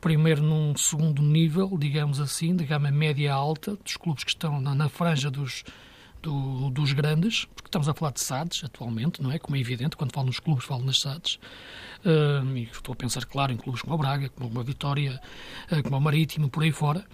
Primeiro 0.00 0.42
num 0.42 0.76
segundo 0.76 1.22
nível, 1.22 1.78
digamos 1.78 2.18
assim, 2.18 2.56
de 2.56 2.64
gama 2.64 2.90
média 2.90 3.32
alta, 3.32 3.76
dos 3.76 3.96
clubes 3.96 4.24
que 4.24 4.30
estão 4.30 4.60
na, 4.60 4.74
na 4.74 4.88
franja 4.88 5.30
dos, 5.30 5.62
do, 6.20 6.68
dos 6.70 6.92
grandes, 6.94 7.44
porque 7.54 7.68
estamos 7.68 7.88
a 7.88 7.94
falar 7.94 8.10
de 8.10 8.22
SADs 8.22 8.64
atualmente, 8.64 9.22
não 9.22 9.30
é? 9.30 9.38
Como 9.38 9.54
é 9.56 9.60
evidente, 9.60 9.96
quando 9.96 10.12
falo 10.12 10.26
nos 10.26 10.40
clubes, 10.40 10.64
falo 10.64 10.82
nas 10.84 10.98
SADs. 10.98 11.38
Uh, 12.04 12.56
e 12.56 12.64
estou 12.64 12.92
a 12.92 12.96
pensar, 12.96 13.24
claro, 13.24 13.52
em 13.52 13.56
clubes 13.56 13.82
como 13.82 13.94
a 13.94 13.96
Braga, 13.96 14.30
como 14.30 14.58
a 14.58 14.64
Vitória, 14.64 15.20
uh, 15.70 15.80
como 15.84 15.96
o 15.96 16.00
Marítimo, 16.00 16.50
por 16.50 16.64
aí 16.64 16.72
fora 16.72 17.06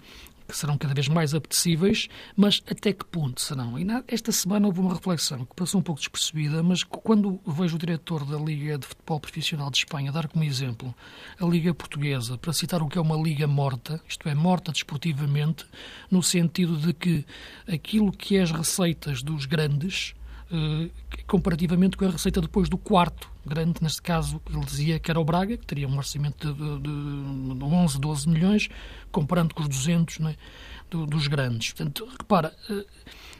que 0.49 0.57
serão 0.57 0.77
cada 0.77 0.93
vez 0.93 1.07
mais 1.07 1.33
apetecíveis, 1.33 2.09
mas 2.35 2.61
até 2.69 2.91
que 2.91 3.05
ponto 3.05 3.39
serão? 3.39 3.77
E 3.77 3.83
na, 3.83 4.03
esta 4.07 4.31
semana 4.31 4.67
houve 4.67 4.79
uma 4.79 4.93
reflexão 4.93 5.45
que 5.45 5.55
passou 5.55 5.79
um 5.79 5.83
pouco 5.83 6.01
despercebida, 6.01 6.63
mas 6.63 6.83
quando 6.83 7.39
vejo 7.45 7.75
o 7.75 7.79
diretor 7.79 8.25
da 8.25 8.37
Liga 8.37 8.77
de 8.77 8.87
Futebol 8.87 9.19
Profissional 9.19 9.69
de 9.69 9.77
Espanha 9.77 10.11
dar 10.11 10.27
como 10.27 10.43
exemplo 10.43 10.93
a 11.39 11.45
Liga 11.45 11.73
Portuguesa, 11.73 12.37
para 12.37 12.51
citar 12.51 12.81
o 12.81 12.87
que 12.87 12.97
é 12.97 13.01
uma 13.01 13.15
liga 13.15 13.47
morta, 13.47 14.01
isto 14.07 14.27
é, 14.27 14.33
morta 14.33 14.71
desportivamente, 14.71 15.65
no 16.09 16.23
sentido 16.23 16.75
de 16.77 16.93
que 16.93 17.25
aquilo 17.71 18.11
que 18.11 18.37
é 18.37 18.41
as 18.41 18.51
receitas 18.51 19.21
dos 19.21 19.45
grandes 19.45 20.15
comparativamente 21.27 21.95
com 21.95 22.05
a 22.05 22.09
receita 22.09 22.41
depois 22.41 22.67
do 22.69 22.77
quarto 22.77 23.29
grande, 23.45 23.81
neste 23.81 24.01
caso, 24.01 24.41
ele 24.49 24.63
dizia 24.65 24.99
que 24.99 25.09
era 25.09 25.19
o 25.19 25.25
Braga, 25.25 25.57
que 25.57 25.65
teria 25.65 25.87
um 25.87 25.97
orçamento 25.97 26.53
de, 26.53 26.79
de, 26.79 27.55
de 27.55 27.63
11, 27.63 27.99
12 27.99 28.29
milhões, 28.29 28.69
comparando 29.11 29.55
com 29.55 29.63
os 29.63 29.69
200 29.69 30.19
é? 30.21 30.35
do, 30.89 31.05
dos 31.05 31.27
grandes. 31.27 31.73
Portanto, 31.73 32.07
repara, 32.17 32.55
eh, 32.69 32.85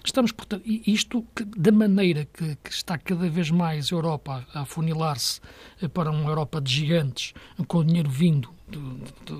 estamos, 0.03 0.31
portanto, 0.31 0.63
isto 0.65 1.25
da 1.57 1.71
maneira 1.71 2.25
que, 2.25 2.55
que, 2.55 2.71
está 2.71 2.97
cada 2.97 3.29
vez 3.29 3.51
mais 3.51 3.91
a 3.91 3.95
Europa 3.95 4.47
a 4.53 4.61
afunilar-se 4.61 5.41
eh, 5.81 5.87
para 5.87 6.09
uma 6.11 6.29
Europa 6.29 6.59
de 6.59 6.73
gigantes, 6.73 7.33
com 7.67 7.83
dinheiro 7.83 8.09
vindo 8.09 8.49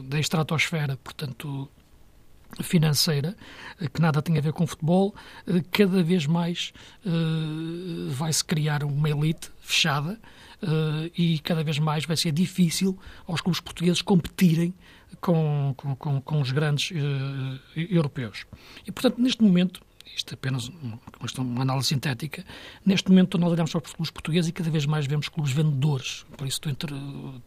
da 0.08 0.20
estratosfera, 0.20 0.98
portanto, 0.98 1.70
financeira, 2.62 3.36
eh, 3.80 3.88
que 3.88 4.02
nada 4.02 4.22
tem 4.22 4.38
a 4.38 4.42
ver 4.42 4.54
com 4.54 4.66
futebol, 4.66 5.16
eh, 5.48 5.64
cada 5.72 6.04
vez 6.04 6.26
mais 6.26 6.74
uh, 7.06 8.10
vai-se 8.10 8.44
criar 8.44 8.84
uma 8.84 9.10
elite 9.10 9.50
fechada 9.62 10.20
e 11.18 11.40
cada 11.40 11.64
vez 11.64 11.80
mais 11.80 12.04
vai 12.04 12.18
ser 12.18 12.34
difícil 12.34 13.00
aos 13.26 13.40
clubes 13.40 13.62
portugueses 13.62 14.02
competirem 14.02 14.74
com, 15.22 15.74
com, 15.78 16.20
com, 16.20 16.42
os 16.42 16.52
grandes 16.52 16.92
europeus. 17.74 18.46
E, 18.86 18.92
portanto, 18.92 19.22
neste 19.22 19.42
momento, 19.42 19.80
isto 20.16 20.32
é 20.32 20.34
apenas 20.34 20.68
uma, 20.68 21.00
uma 21.38 21.62
análise 21.62 21.88
sintética, 21.88 22.46
neste 22.86 23.10
momento 23.10 23.38
nós 23.38 23.52
olhamos 23.52 23.72
para 23.72 23.82
os 23.82 23.94
clubes 23.94 24.12
portugueses 24.12 24.50
e 24.50 24.52
cada 24.52 24.70
vez 24.70 24.86
mais 24.86 25.06
vemos 25.06 25.30
clubes 25.30 25.52
vendedores. 25.52 26.26
Por 26.38 26.48
isso 26.48 26.60
tu, 26.62 26.76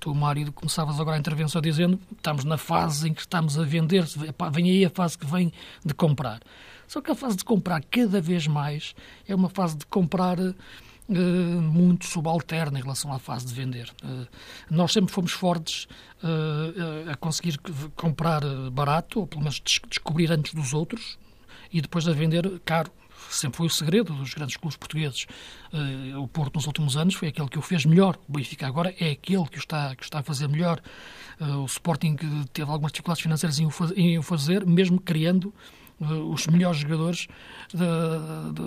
tu 0.00 0.14
Mário, 0.14 0.52
começavas 0.52 0.98
agora 1.00 1.16
a 1.16 1.18
intervenção 1.18 1.60
dizendo 1.60 1.98
estamos 2.16 2.44
na 2.44 2.56
fase 2.56 3.08
em 3.08 3.14
que 3.14 3.20
estamos 3.20 3.58
a 3.58 3.64
vender, 3.64 4.04
vem 4.52 4.70
aí 4.70 4.84
a 4.84 4.90
fase 4.90 5.18
que 5.18 5.26
vem 5.26 5.52
de 5.84 5.94
comprar. 5.94 6.40
Só 6.86 7.00
que 7.00 7.10
a 7.10 7.14
fase 7.14 7.36
de 7.36 7.44
comprar 7.44 7.82
cada 7.84 8.20
vez 8.20 8.46
mais 8.46 8.94
é 9.26 9.34
uma 9.34 9.48
fase 9.48 9.76
de 9.76 9.86
comprar 9.86 10.38
Uh, 11.08 11.60
muito 11.60 12.06
subalterna 12.06 12.78
em 12.78 12.82
relação 12.82 13.12
à 13.12 13.18
fase 13.18 13.44
de 13.44 13.52
vender. 13.52 13.90
Uh, 14.04 14.26
nós 14.70 14.92
sempre 14.92 15.12
fomos 15.12 15.32
fortes 15.32 15.88
uh, 16.22 17.10
a 17.10 17.16
conseguir 17.16 17.58
comprar 17.96 18.40
barato, 18.70 19.18
ou 19.18 19.26
pelo 19.26 19.42
menos 19.42 19.60
descobrir 19.90 20.30
antes 20.30 20.54
dos 20.54 20.72
outros, 20.72 21.18
e 21.72 21.80
depois 21.80 22.06
a 22.06 22.12
vender 22.12 22.60
caro. 22.64 22.90
Sempre 23.30 23.58
foi 23.58 23.66
o 23.66 23.70
segredo 23.70 24.12
dos 24.12 24.34
grandes 24.34 24.56
clubes 24.56 24.76
portugueses. 24.76 25.26
Uh, 25.72 26.20
o 26.20 26.28
Porto, 26.28 26.56
nos 26.56 26.66
últimos 26.66 26.96
anos, 26.96 27.14
foi 27.14 27.28
aquele 27.28 27.48
que 27.48 27.58
o 27.58 27.62
fez 27.62 27.84
melhor. 27.84 28.18
O 28.28 28.32
Benfica 28.32 28.66
agora 28.66 28.94
é 28.98 29.10
aquele 29.10 29.46
que 29.46 29.56
o 29.56 29.60
está, 29.60 29.94
que 29.96 30.04
está 30.04 30.18
a 30.18 30.22
fazer 30.22 30.48
melhor. 30.48 30.80
Uh, 31.40 31.62
o 31.62 31.64
Sporting 31.64 32.16
teve 32.52 32.70
algumas 32.70 32.92
dificuldades 32.92 33.22
financeiras 33.22 33.58
em 33.58 34.18
o, 34.18 34.22
fazer, 34.22 34.66
mesmo 34.66 35.00
criando 35.00 35.54
uh, 36.00 36.32
os 36.32 36.46
melhores 36.46 36.80
jogadores 36.80 37.26
da, 37.72 38.50
da, 38.50 38.62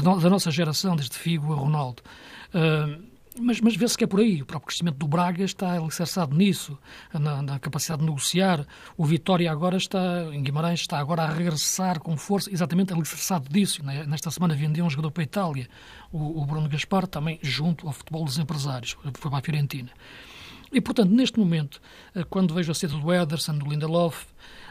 da, 0.00 0.14
da, 0.16 0.30
nossa 0.30 0.50
geração, 0.50 0.96
desde 0.96 1.16
Figo 1.16 1.52
a 1.52 1.56
Ronaldo. 1.56 2.02
Mas, 3.40 3.60
mas 3.60 3.76
vê-se 3.76 3.96
que 3.96 4.04
é 4.04 4.06
por 4.06 4.20
aí. 4.20 4.42
O 4.42 4.46
próprio 4.46 4.68
crescimento 4.68 4.96
do 4.96 5.08
Braga 5.08 5.44
está 5.44 5.72
alicerçado 5.72 6.36
nisso, 6.36 6.78
na, 7.12 7.42
na, 7.42 7.58
capacidade 7.58 8.00
de 8.00 8.06
negociar. 8.06 8.66
O 8.96 9.04
Vitória 9.04 9.50
agora 9.50 9.76
está, 9.76 10.24
em 10.32 10.42
Guimarães, 10.42 10.80
está 10.80 10.98
agora 10.98 11.22
a 11.22 11.32
regressar 11.32 12.00
com 12.00 12.16
força, 12.16 12.52
exatamente 12.52 12.92
alicerçado 12.92 13.48
disso. 13.48 13.82
Nesta 13.84 14.30
semana 14.30 14.54
vendeu 14.54 14.84
um 14.84 14.90
jogador 14.90 15.10
para 15.10 15.22
a 15.22 15.24
Itália, 15.24 15.68
o, 16.12 16.42
o 16.42 16.46
Bruno 16.46 16.68
Gaspar, 16.68 17.06
também 17.06 17.38
junto 17.42 17.86
ao 17.86 17.92
futebol 17.92 18.24
dos 18.24 18.38
empresários, 18.38 18.96
foi 19.14 19.30
para 19.30 19.38
a 19.38 19.42
Fiorentina. 19.42 19.90
E, 20.72 20.80
portanto, 20.80 21.10
neste 21.10 21.38
momento, 21.38 21.80
eh, 22.14 22.24
quando 22.28 22.54
vejo 22.54 22.70
a 22.70 22.74
saída 22.74 22.96
do 22.98 23.12
Ederson, 23.12 23.56
do 23.56 23.68
Lindelof, 23.68 24.26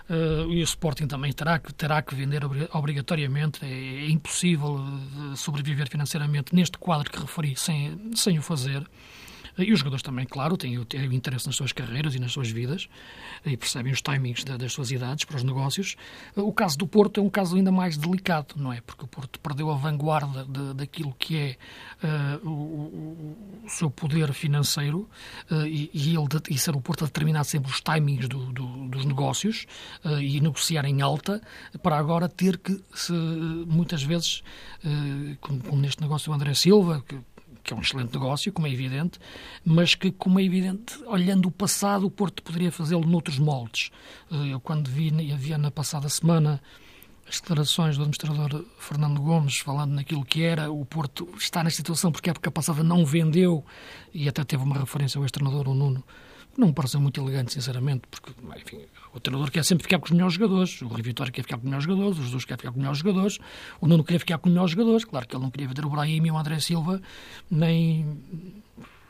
Uh, 0.10 0.50
e 0.52 0.62
o 0.62 0.64
Sporting 0.64 1.06
também 1.06 1.34
terá 1.34 1.60
que, 1.60 1.74
terá 1.74 2.02
que 2.02 2.16
vender 2.16 2.42
obrigatoriamente. 2.72 3.66
É, 3.66 3.68
é 3.68 4.10
impossível 4.10 4.80
eh, 4.80 5.36
sobreviver 5.36 5.90
financeiramente 5.90 6.56
neste 6.56 6.78
quadro 6.78 7.12
que 7.12 7.20
referi 7.20 7.56
sem, 7.58 8.14
sem 8.16 8.40
o 8.40 8.42
fazer. 8.42 8.88
E 9.58 9.74
os 9.74 9.80
jogadores 9.80 10.04
também, 10.04 10.26
claro, 10.26 10.56
têm, 10.56 10.76
interesse 11.12 11.48
nas 11.48 11.56
suas 11.56 11.72
carreiras 11.72 12.16
e 12.16 12.20
nas 12.20 12.32
suas 12.32 12.50
vidas 12.50 12.88
e 13.46 13.58
percebem 13.58 13.92
os 13.92 14.02
timings 14.02 14.44
das 14.44 14.72
suas 14.74 14.92
idades 14.92 15.26
para 15.26 15.38
os 15.38 15.44
negócios. 15.44 15.96
O 16.36 16.54
caso 16.54 16.78
do 16.78 16.88
Porto 16.88 17.20
é 17.20 17.24
um 17.24 17.30
caso 17.30 17.56
ainda 17.56 17.72
mais 17.72 17.98
delicado, 17.98 18.56
não 18.58 18.72
é? 18.72 18.82
Porque 18.82 19.06
o 19.06 19.08
Porto 19.08 19.40
perdeu 19.40 19.72
a 19.72 19.76
vanguarda 19.76 20.46
de, 20.46 20.74
daquilo 20.74 21.14
que 21.18 21.38
é 21.38 21.58
uh, 22.04 22.48
o, 22.48 22.52
o, 23.66 23.70
seu 23.70 23.90
poder 23.90 24.32
financeiro 24.34 25.10
uh, 25.52 25.66
e, 25.66 25.90
e, 25.94 26.16
ele, 26.16 26.28
e 26.50 26.58
ser 26.58 26.76
o 26.76 26.82
Porto 26.82 27.04
a 27.04 27.08
determinar 27.08 27.44
sempre 27.44 27.72
os 27.72 27.82
timings 27.82 28.28
do, 28.28 28.52
do, 28.52 28.88
dos 28.88 29.06
negócios 29.06 29.66
uh, 30.04 30.20
e 30.22 30.40
negociar 30.40 30.86
em 30.86 31.02
alta 31.02 31.42
para 31.82 31.98
agora 31.98 32.30
ter 32.30 32.58
que, 32.58 32.80
se, 32.94 33.12
muitas 33.12 34.04
vezes, 34.04 34.44
como, 35.42 35.62
como, 35.64 35.82
neste 35.82 36.02
negócio 36.02 36.32
do 36.32 36.36
André 36.36 36.54
Silva, 36.54 37.04
que 37.08 37.18
que 37.68 37.74
é 37.74 37.76
um 37.76 37.82
excelente 37.82 38.14
negócio, 38.14 38.52
como 38.54 38.66
é 38.66 38.72
evidente, 38.72 39.20
mas 39.64 39.94
que, 39.94 40.10
como 40.10 40.40
é 40.40 40.44
evidente, 40.44 40.98
olhando 41.06 41.48
o 41.50 41.52
passado, 41.52 42.06
o 42.06 42.10
Porto 42.10 42.42
poderia 42.42 42.72
fazê-lo 42.72 43.06
noutros 43.06 43.38
moldes. 43.38 43.92
Eh, 44.32 44.54
eu, 44.54 44.60
quando 44.62 44.90
vi, 44.90 45.12
havia 45.34 45.58
na 45.58 45.70
passada 45.70 46.08
semana 46.08 46.62
as 47.28 47.42
declarações 47.42 47.98
do 47.98 48.04
administrador 48.04 48.64
Fernando 48.80 49.22
Gomes 49.22 49.58
falando 49.58 49.92
naquilo 49.92 50.24
que 50.24 50.44
era 50.44 50.72
o 50.72 50.86
Porto 50.86 51.28
está 51.38 51.62
nesta 51.62 51.76
situação 51.76 52.10
porque 52.10 52.30
a 52.30 52.32
época 52.32 52.50
passada 52.50 52.82
não 52.84 53.06
vendeu 53.06 53.66
e 54.14 54.30
até 54.30 54.46
teve 54.46 54.64
uma 54.64 54.80
referência 54.80 55.20
ao 55.20 55.26
ex-treinador, 55.26 55.68
o 55.68 55.74
Nuno, 55.74 56.02
não 56.58 56.68
me 56.68 56.74
pareceu 56.74 57.00
muito 57.00 57.22
elegante, 57.22 57.54
sinceramente, 57.54 58.04
porque, 58.10 58.32
enfim, 58.58 58.80
o 59.14 59.20
treinador 59.20 59.52
quer 59.52 59.64
sempre 59.64 59.84
ficar 59.84 60.00
com 60.00 60.06
os 60.06 60.12
melhores 60.12 60.34
jogadores, 60.34 60.82
o 60.82 60.88
Rui 60.88 61.02
Vitória 61.02 61.32
quer 61.32 61.44
ficar 61.44 61.58
com 61.58 61.62
os 61.62 61.66
melhores 61.66 61.86
jogadores, 61.86 62.18
os 62.18 62.26
Jesus 62.26 62.46
quer 62.46 62.58
ficar 62.58 62.72
com 62.72 62.78
os 62.78 62.80
melhores 62.80 63.00
jogadores, 63.00 63.40
o 63.80 63.88
Nuno 63.88 64.04
queria 64.04 64.20
ficar 64.20 64.38
com 64.40 64.50
os 64.50 64.54
melhores 64.54 64.72
jogadores, 64.72 65.06
claro 65.06 65.28
que 65.28 65.36
ele 65.36 65.44
não 65.44 65.52
queria 65.52 65.68
vender 65.68 65.86
o 65.86 65.90
Brahim 65.90 66.26
e 66.26 66.32
o 66.32 66.38
André 66.38 66.60
Silva, 66.60 67.02
nem, 67.50 68.06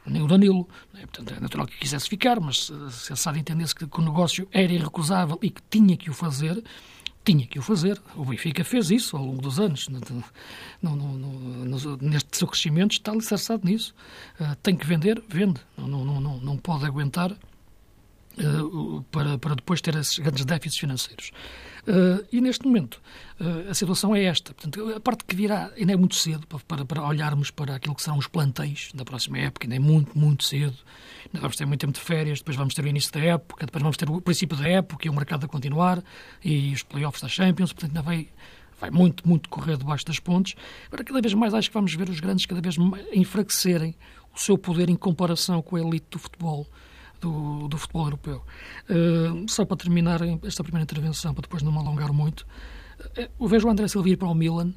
nem 0.05 0.21
o 0.21 0.27
Danilo, 0.27 0.67
né? 0.93 1.01
portanto 1.01 1.33
é 1.35 1.39
natural 1.39 1.65
que 1.65 1.77
quisesse 1.77 2.09
ficar, 2.09 2.39
mas 2.39 2.71
se 2.91 3.13
a 3.13 3.15
SAD 3.15 3.39
entendesse 3.39 3.73
que, 3.73 3.87
que 3.87 3.99
o 3.99 4.03
negócio 4.03 4.47
era 4.51 4.71
irrecusável 4.71 5.39
e 5.41 5.49
que 5.49 5.61
tinha 5.69 5.95
que 5.95 6.09
o 6.09 6.13
fazer, 6.13 6.61
tinha 7.27 7.45
que 7.45 7.59
o 7.59 7.61
fazer. 7.61 8.01
O 8.15 8.23
Benfica 8.23 8.63
fez 8.63 8.89
isso 8.89 9.17
ao 9.17 9.25
longo 9.25 9.41
dos 9.41 9.59
anos. 9.59 9.89
No, 10.81 10.95
no, 10.95 11.17
no, 11.17 11.97
neste 11.97 12.37
seu 12.37 12.47
crescimento 12.47 12.93
está 12.93 13.11
alicerçado 13.11 13.65
nisso. 13.65 13.93
Uh, 14.39 14.55
tem 14.63 14.77
que 14.77 14.87
vender, 14.87 15.21
vende. 15.27 15.59
Não, 15.77 15.87
não, 15.87 16.21
não, 16.21 16.37
não 16.37 16.57
pode 16.57 16.85
aguentar 16.85 17.31
uh, 17.31 19.03
para, 19.11 19.37
para 19.37 19.55
depois 19.55 19.81
ter 19.81 19.95
esses 19.95 20.17
grandes 20.17 20.45
déficits 20.45 20.79
financeiros. 20.79 21.31
Uh, 21.87 22.27
e 22.33 22.41
neste 22.41 22.65
momento 22.65 23.01
uh, 23.39 23.69
a 23.69 23.73
situação 23.73 24.13
é 24.13 24.25
esta. 24.25 24.53
Portanto, 24.53 24.93
a 24.93 24.99
parte 24.99 25.23
que 25.23 25.33
virá 25.33 25.71
ainda 25.77 25.93
é 25.93 25.95
muito 25.95 26.15
cedo 26.15 26.45
para, 26.45 26.59
para, 26.59 26.85
para, 26.85 27.07
olharmos 27.07 27.49
para 27.49 27.75
aquilo 27.75 27.95
que 27.95 28.03
serão 28.03 28.17
os 28.17 28.27
plantéis 28.27 28.89
da 28.93 29.05
próxima 29.05 29.37
época, 29.37 29.65
ainda 29.65 29.77
é 29.77 29.79
muito, 29.79 30.17
muito 30.17 30.43
cedo. 30.43 30.75
Ainda 31.27 31.39
vamos 31.39 31.55
ter 31.55 31.65
muito 31.65 31.79
tempo 31.79 31.93
de 31.93 32.01
férias, 32.01 32.39
depois 32.39 32.57
vamos 32.57 32.73
ter 32.73 32.83
o 32.83 32.87
início 32.89 33.09
da 33.13 33.21
época, 33.21 33.65
depois 33.65 33.81
vamos 33.81 33.95
ter 33.95 34.09
o 34.09 34.19
princípio 34.19 34.57
da 34.57 34.67
época 34.67 35.07
e 35.07 35.09
o 35.09 35.13
mercado 35.13 35.45
a 35.45 35.47
continuar 35.47 36.03
e 36.43 36.73
os 36.73 36.83
playoffs 36.83 37.21
da 37.21 37.29
Champions, 37.29 37.71
portanto 37.71 37.91
ainda 37.91 38.01
vai, 38.01 38.27
vai 38.81 38.91
muito, 38.91 39.25
muito 39.25 39.47
correr 39.47 39.77
debaixo 39.77 40.05
das 40.05 40.19
pontes. 40.19 40.55
Agora, 40.87 41.05
cada 41.05 41.21
vez 41.21 41.33
mais 41.33 41.53
acho 41.53 41.69
que 41.69 41.73
vamos 41.73 41.93
ver 41.93 42.09
os 42.09 42.19
grandes 42.19 42.45
cada 42.45 42.59
vez 42.59 42.75
enfraquecerem 43.13 43.95
o 44.35 44.39
seu 44.39 44.57
poder 44.57 44.89
em 44.89 44.95
comparação 44.97 45.61
com 45.61 45.77
a 45.77 45.79
elite 45.79 46.07
do 46.11 46.19
futebol 46.19 46.67
do, 47.19 47.67
do 47.67 47.77
futebol 47.77 48.05
europeu. 48.05 48.43
Uh, 48.89 49.49
só 49.49 49.65
para 49.65 49.77
terminar 49.77 50.19
esta 50.43 50.63
primeira 50.63 50.83
intervenção, 50.83 51.33
para 51.33 51.41
depois 51.41 51.63
não 51.63 51.71
me 51.71 51.77
alongar 51.77 52.11
muito, 52.11 52.41
uh, 52.41 53.29
eu 53.39 53.47
vejo 53.47 53.67
o 53.67 53.71
André 53.71 53.87
Silva 53.87 54.09
ir 54.09 54.17
para 54.17 54.27
o 54.27 54.35
Milan 54.35 54.73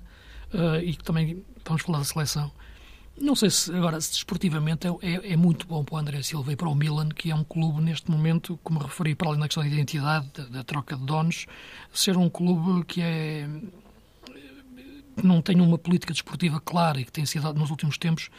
uh, 0.55 0.83
e 0.83 0.97
também 0.97 1.45
vamos 1.65 1.83
falar 1.83 1.99
da 1.99 2.05
seleção. 2.05 2.51
Não 3.21 3.35
sei 3.35 3.51
se, 3.51 3.75
agora, 3.75 4.01
se 4.01 4.13
desportivamente 4.13 4.87
é, 4.87 4.91
é, 5.03 5.33
é, 5.33 5.37
muito 5.37 5.67
bom 5.67 5.85
para 5.85 5.97
o 5.97 5.99
André 5.99 6.23
Silva 6.23 6.53
e 6.53 6.57
para 6.57 6.69
o 6.69 6.75
Milan, 6.75 7.11
que 7.11 7.31
é 7.31 7.35
um 7.35 7.45
clube 7.45 7.83
neste 7.83 8.11
momento, 8.11 8.59
como 8.63 8.81
referi 8.81 9.15
para 9.15 9.29
além 9.29 9.41
da 9.41 9.47
questão 9.47 9.63
da 9.63 9.69
identidade, 9.69 10.31
da, 10.33 10.45
da 10.45 10.65
troca 10.65 10.97
de 10.97 11.05
donos, 11.05 11.47
ser 11.93 12.17
um 12.17 12.31
clube 12.31 12.83
que 12.87 13.03
é 13.03 13.47
não 15.23 15.43
tem 15.43 15.61
uma 15.61 15.79
política 15.79 16.13
desportiva 16.13 16.61
clara 16.61 17.01
e 17.01 17.05
que 17.05 17.13
tem 17.13 17.27
sido, 17.27 17.53
nos 17.55 17.71
últimos 17.71 17.99
tempos, 17.99 18.31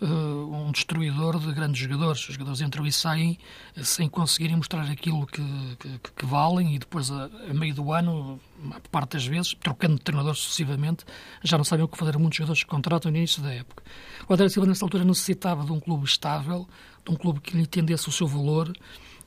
uh, 0.00 0.06
um 0.06 0.70
destruidor 0.70 1.38
de 1.38 1.52
grandes 1.52 1.80
jogadores. 1.80 2.28
Os 2.28 2.34
jogadores 2.34 2.60
entram 2.60 2.86
e 2.86 2.92
saem 2.92 3.38
uh, 3.76 3.84
sem 3.84 4.08
conseguirem 4.08 4.56
mostrar 4.56 4.82
aquilo 4.90 5.26
que, 5.26 5.42
que, 5.78 6.12
que 6.16 6.26
valem 6.26 6.74
e 6.74 6.78
depois, 6.78 7.10
a, 7.10 7.24
a, 7.50 7.54
meio 7.54 7.74
do 7.74 7.92
ano, 7.92 8.40
a 8.70 8.80
parte 8.90 9.12
das 9.12 9.26
vezes, 9.26 9.54
trocando 9.54 9.96
de 9.96 10.02
treinador 10.02 10.34
sucessivamente, 10.34 11.04
já 11.42 11.56
não 11.56 11.64
sabem 11.64 11.84
o 11.84 11.88
que 11.88 11.98
fazer. 11.98 12.18
Muitos 12.18 12.36
jogadores 12.36 12.62
que 12.62 12.68
contratam 12.68 13.10
no 13.10 13.16
início 13.16 13.42
da 13.42 13.52
época. 13.52 13.82
O 14.28 14.34
André 14.34 14.48
Silva, 14.48 14.68
nessa 14.68 14.84
altura, 14.84 15.04
necessitava 15.04 15.64
de 15.64 15.72
um 15.72 15.80
clube 15.80 16.04
estável, 16.04 16.68
de 17.04 17.12
um 17.12 17.16
clube 17.16 17.40
que 17.40 17.56
lhe 17.56 17.62
entendesse 17.62 18.08
o 18.08 18.12
seu 18.12 18.26
valor 18.26 18.72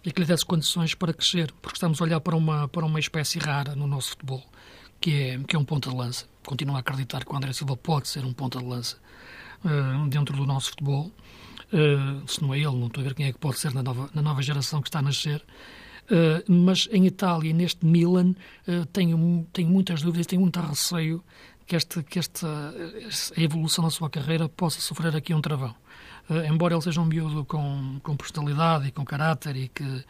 e 0.04 0.12
que 0.12 0.20
lhe 0.20 0.26
desse 0.26 0.46
condições 0.46 0.96
para 0.96 1.14
crescer, 1.14 1.52
porque 1.62 1.78
estamos 1.78 2.02
a 2.02 2.04
olhar 2.04 2.20
para 2.20 2.36
uma, 2.36 2.68
para 2.68 2.86
uma 2.86 3.00
espécie 3.00 3.40
rara 3.40 3.76
no 3.76 3.88
nosso 3.88 4.12
futebol, 4.12 4.44
que 5.02 5.24
é, 5.24 5.40
que 5.40 5.56
é 5.56 5.60
um 5.60 5.66
ponta 5.66 5.90
de 5.90 5.96
lança 5.96 6.32
continuo 6.46 6.76
a 6.76 6.80
acreditar 6.80 7.24
que 7.24 7.32
o 7.32 7.36
André 7.36 7.54
Silva 7.54 7.78
pode 7.78 8.08
ser 8.08 8.26
um 8.26 8.34
ponta 8.34 8.60
de 8.60 8.66
lança 8.66 8.98
uh, 9.64 10.08
dentro 10.08 10.36
do 10.36 10.46
nosso 10.46 10.72
futebol. 10.72 11.12
Uh, 11.72 12.28
se 12.28 12.42
não 12.42 12.54
é 12.54 12.58
ele, 12.58 12.76
não 12.76 12.88
estou 12.88 13.02
a 13.02 13.04
ver 13.04 13.14
quem 13.14 13.28
é 13.28 13.32
que 13.32 13.40
pode 13.40 13.60
ser 13.60 13.74
na 13.74 13.82
nova, 13.82 14.10
na 14.14 14.22
nova 14.22 14.42
geração 14.42 14.82
que 14.82 14.90
está 14.90 15.00
a 15.00 15.02
nascer. 15.02 15.44
Uh, 16.10 16.52
mas 16.52 16.90
em 16.92 17.06
Itália, 17.06 17.54
neste 17.54 17.86
Milan, 17.86 18.36
tenho, 18.92 19.48
tenho 19.54 19.70
muitas 19.70 20.02
dúvidas, 20.02 20.28
tenho 20.28 20.42
muito 20.42 20.60
receio 20.60 21.24
que, 21.66 21.76
este, 21.76 22.04
que 22.04 22.20
esta, 22.20 22.48
a 23.38 23.42
evolução 23.42 23.86
da 23.86 23.92
sua 23.92 24.10
carreira 24.10 24.50
possa 24.50 24.82
sofrer 24.82 25.16
aqui 25.16 25.34
um 25.34 25.42
travão. 25.42 25.74
embora 26.50 26.74
ele 26.74 26.82
seja 26.82 27.00
um 27.00 27.06
miúdo 27.06 27.46
com, 27.46 27.98
com 28.04 28.18
personalidade 28.18 28.88
e 28.88 28.92
com 28.92 29.06
caráter 29.06 29.56
e 29.56 29.70
que 29.70 30.04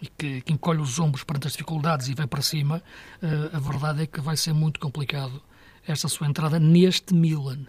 e 0.00 0.06
que, 0.06 0.40
que, 0.42 0.52
encolhe 0.52 0.80
os 0.80 0.98
ombros 0.98 1.24
perante 1.24 1.46
as 1.46 1.52
dificuldades 1.52 2.08
e 2.08 2.14
vai 2.14 2.26
para 2.26 2.42
cima, 2.42 2.82
uh, 3.22 3.56
a 3.56 3.58
verdade 3.58 4.02
é 4.02 4.06
que 4.06 4.20
vai 4.20 4.36
ser 4.36 4.52
muito 4.52 4.78
complicado 4.78 5.42
esta 5.86 6.08
sua 6.08 6.26
entrada 6.26 6.58
neste 6.58 7.14
Milan. 7.14 7.66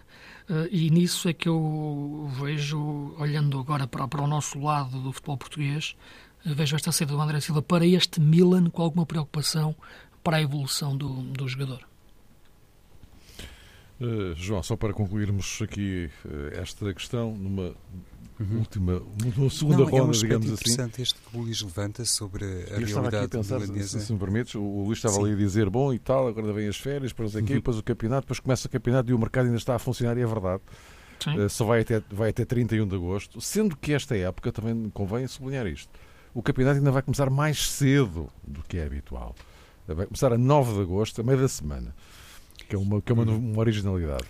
Uh, 0.48 0.66
e 0.70 0.90
nisso 0.90 1.28
é 1.28 1.32
que 1.32 1.48
eu 1.48 2.30
vejo, 2.40 3.14
olhando 3.18 3.58
agora 3.58 3.86
para, 3.86 4.06
para 4.06 4.22
o 4.22 4.26
nosso 4.26 4.58
lado 4.58 5.00
do 5.00 5.12
futebol 5.12 5.38
português, 5.38 5.96
uh, 6.44 6.54
vejo 6.54 6.76
esta 6.76 6.92
saída 6.92 7.14
do 7.14 7.20
André 7.20 7.40
Silva 7.40 7.62
para 7.62 7.86
este 7.86 8.20
Milan 8.20 8.68
com 8.68 8.82
alguma 8.82 9.06
preocupação 9.06 9.74
para 10.22 10.36
a 10.36 10.42
evolução 10.42 10.96
do, 10.96 11.22
do 11.22 11.48
jogador. 11.48 11.80
Uh, 14.00 14.34
João, 14.34 14.62
só 14.62 14.76
para 14.76 14.92
concluirmos 14.92 15.60
aqui 15.62 16.10
esta 16.52 16.92
questão, 16.92 17.36
numa 17.36 17.74
uhum. 18.40 18.58
última, 18.58 19.02
uma 19.36 19.50
segunda 19.50 19.78
Não, 19.78 19.84
ronda, 19.84 19.96
é 19.96 20.02
um 20.02 20.10
digamos 20.10 20.46
assim. 20.46 20.54
interessante 20.54 21.02
este 21.02 21.20
que 21.20 21.36
o 21.36 21.40
Luís 21.40 21.60
levanta 21.62 22.04
sobre 22.04 22.44
a 22.44 22.80
eu 22.80 22.86
realidade 22.86 23.28
pensar. 23.28 23.60
Se, 23.60 24.00
se 24.00 24.12
me 24.12 24.18
permites, 24.18 24.54
o, 24.54 24.60
Luís 24.84 24.98
estava 24.98 25.14
Sim. 25.14 25.24
ali 25.24 25.32
a 25.32 25.36
dizer, 25.36 25.68
bom 25.68 25.92
e 25.92 25.98
tal, 25.98 26.28
agora 26.28 26.52
vem 26.52 26.68
as 26.68 26.76
férias, 26.76 27.12
depois 27.12 27.36
aqui, 27.36 27.52
uhum. 27.52 27.58
depois 27.58 27.78
o 27.78 27.82
campeonato, 27.82 28.22
depois 28.22 28.40
começa 28.40 28.66
o 28.66 28.70
campeonato 28.70 29.10
e 29.10 29.14
o 29.14 29.18
mercado 29.18 29.46
ainda 29.46 29.58
está 29.58 29.74
a 29.74 29.78
funcionar 29.78 30.16
e 30.16 30.22
é 30.22 30.26
verdade. 30.26 30.62
Uh, 31.26 31.48
só 31.50 31.66
vai 31.66 31.82
até, 31.82 32.02
vai 32.10 32.30
até 32.30 32.46
31 32.46 32.86
de 32.88 32.94
agosto, 32.94 33.40
sendo 33.40 33.76
que 33.76 33.92
esta 33.92 34.16
época 34.16 34.50
também 34.50 34.88
convém 34.90 35.26
sublinhar 35.26 35.66
isto. 35.66 35.90
O 36.32 36.42
campeonato 36.42 36.78
ainda 36.78 36.90
vai 36.90 37.02
começar 37.02 37.28
mais 37.28 37.70
cedo 37.70 38.30
do 38.46 38.62
que 38.62 38.78
é 38.78 38.86
habitual. 38.86 39.34
Vai 39.86 40.06
começar 40.06 40.32
a 40.32 40.38
9 40.38 40.74
de 40.74 40.80
agosto, 40.80 41.20
a 41.20 41.24
meio 41.24 41.38
da 41.38 41.48
semana, 41.48 41.94
que 42.68 42.74
é 42.74 42.78
uma, 42.78 43.02
que 43.02 43.12
é 43.12 43.14
uma, 43.14 43.24
uhum. 43.24 43.52
uma 43.52 43.60
originalidade. 43.60 44.24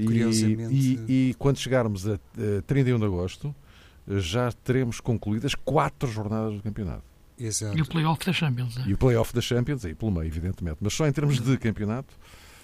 E, 0.00 0.04
curiosamente... 0.04 0.74
E, 0.74 1.00
e, 1.08 1.30
e, 1.30 1.34
quando 1.34 1.58
chegarmos 1.58 2.08
a, 2.08 2.14
a 2.14 2.62
31 2.66 2.98
de 2.98 3.04
agosto, 3.04 3.54
já 4.06 4.52
teremos 4.52 5.00
concluídas 5.00 5.54
quatro 5.54 6.10
jornadas 6.10 6.54
do 6.54 6.62
campeonato. 6.62 7.04
Exato. 7.38 7.76
E 7.76 7.82
o 7.82 7.86
playoff 7.86 8.24
da 8.24 8.32
Champions. 8.32 8.76
É? 8.78 8.82
E 8.86 8.94
o 8.94 8.98
playoff 8.98 9.34
da 9.34 9.40
Champions, 9.40 9.84
aí 9.84 9.94
pelo 9.94 10.12
meio, 10.12 10.26
evidentemente. 10.26 10.78
Mas 10.80 10.94
só 10.94 11.06
em 11.06 11.12
termos 11.12 11.40
de 11.40 11.56
campeonato, 11.58 12.14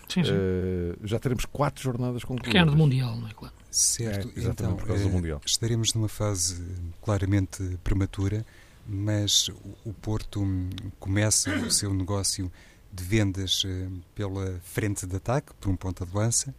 sim, 0.08 0.22
sim. 0.22 0.30
Uh, 0.32 1.06
já 1.06 1.18
teremos 1.18 1.44
quatro 1.44 1.82
jornadas 1.82 2.22
concluídas. 2.22 2.52
Que 2.52 2.58
é 2.58 2.64
do 2.64 2.76
Mundial, 2.76 3.16
não 3.16 3.28
é 3.28 3.32
claro? 3.32 3.54
Certo, 3.70 4.28
é, 4.28 4.38
exatamente 4.38 4.62
então, 4.62 4.76
por 4.76 4.86
causa 4.86 5.04
do 5.04 5.08
eh, 5.08 5.12
Mundial. 5.12 5.40
Estaremos 5.44 5.94
numa 5.94 6.08
fase 6.08 6.60
claramente 7.00 7.78
prematura, 7.84 8.44
mas 8.86 9.48
o 9.84 9.92
Porto 9.92 10.44
começa 10.98 11.54
o 11.56 11.70
seu 11.70 11.94
negócio 11.94 12.50
de 12.92 13.04
vendas 13.04 13.62
eh, 13.64 13.88
pela 14.14 14.60
frente 14.64 15.06
de 15.06 15.16
ataque, 15.16 15.52
por 15.60 15.70
um 15.70 15.76
ponta 15.76 16.04
de 16.04 16.14
lança, 16.14 16.52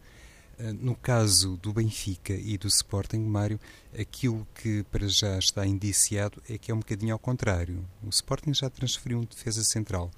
no 0.80 0.94
caso 0.94 1.56
do 1.56 1.72
Benfica 1.72 2.32
e 2.32 2.56
do 2.56 2.68
Sporting, 2.68 3.20
Mário, 3.20 3.58
aquilo 3.98 4.46
que 4.54 4.84
para 4.84 5.08
já 5.08 5.38
está 5.38 5.66
indiciado 5.66 6.42
é 6.48 6.56
que 6.56 6.70
é 6.70 6.74
um 6.74 6.78
bocadinho 6.78 7.12
ao 7.12 7.18
contrário. 7.18 7.84
O 8.02 8.08
Sporting 8.08 8.54
já 8.54 8.70
transferiu 8.70 9.18
um 9.18 9.24
defesa 9.24 9.64
central. 9.64 10.10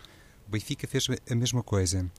O 0.47 0.51
Benfica 0.51 0.87
fez 0.87 1.07
a 1.31 1.35
mesma 1.35 1.62
coisa. 1.62 2.11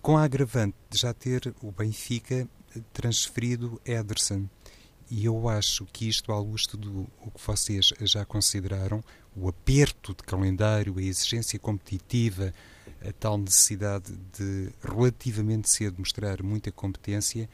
Com 0.00 0.16
a 0.16 0.24
agravante 0.24 0.76
de 0.88 0.98
já 0.98 1.12
ter 1.12 1.54
o 1.60 1.70
Benfica 1.70 2.48
transferido 2.92 3.80
Ederson. 3.84 4.48
E 5.10 5.26
eu 5.26 5.48
acho 5.48 5.84
que 5.92 6.08
isto, 6.08 6.32
luz 6.32 6.62
de 6.62 6.68
tudo 6.70 7.06
o 7.20 7.30
que 7.30 7.46
vocês 7.46 7.92
já 8.00 8.24
consideraram, 8.24 9.04
o 9.36 9.46
aperto 9.46 10.14
de 10.14 10.22
calendário, 10.22 10.96
a 10.96 11.02
exigência 11.02 11.58
competitiva, 11.58 12.54
a 13.06 13.12
tal 13.12 13.38
necessidade 13.38 14.12
de 14.38 14.70
relativamente 14.82 15.68
cedo 15.68 15.98
mostrar 15.98 16.42
muita 16.42 16.70
competência 16.70 17.48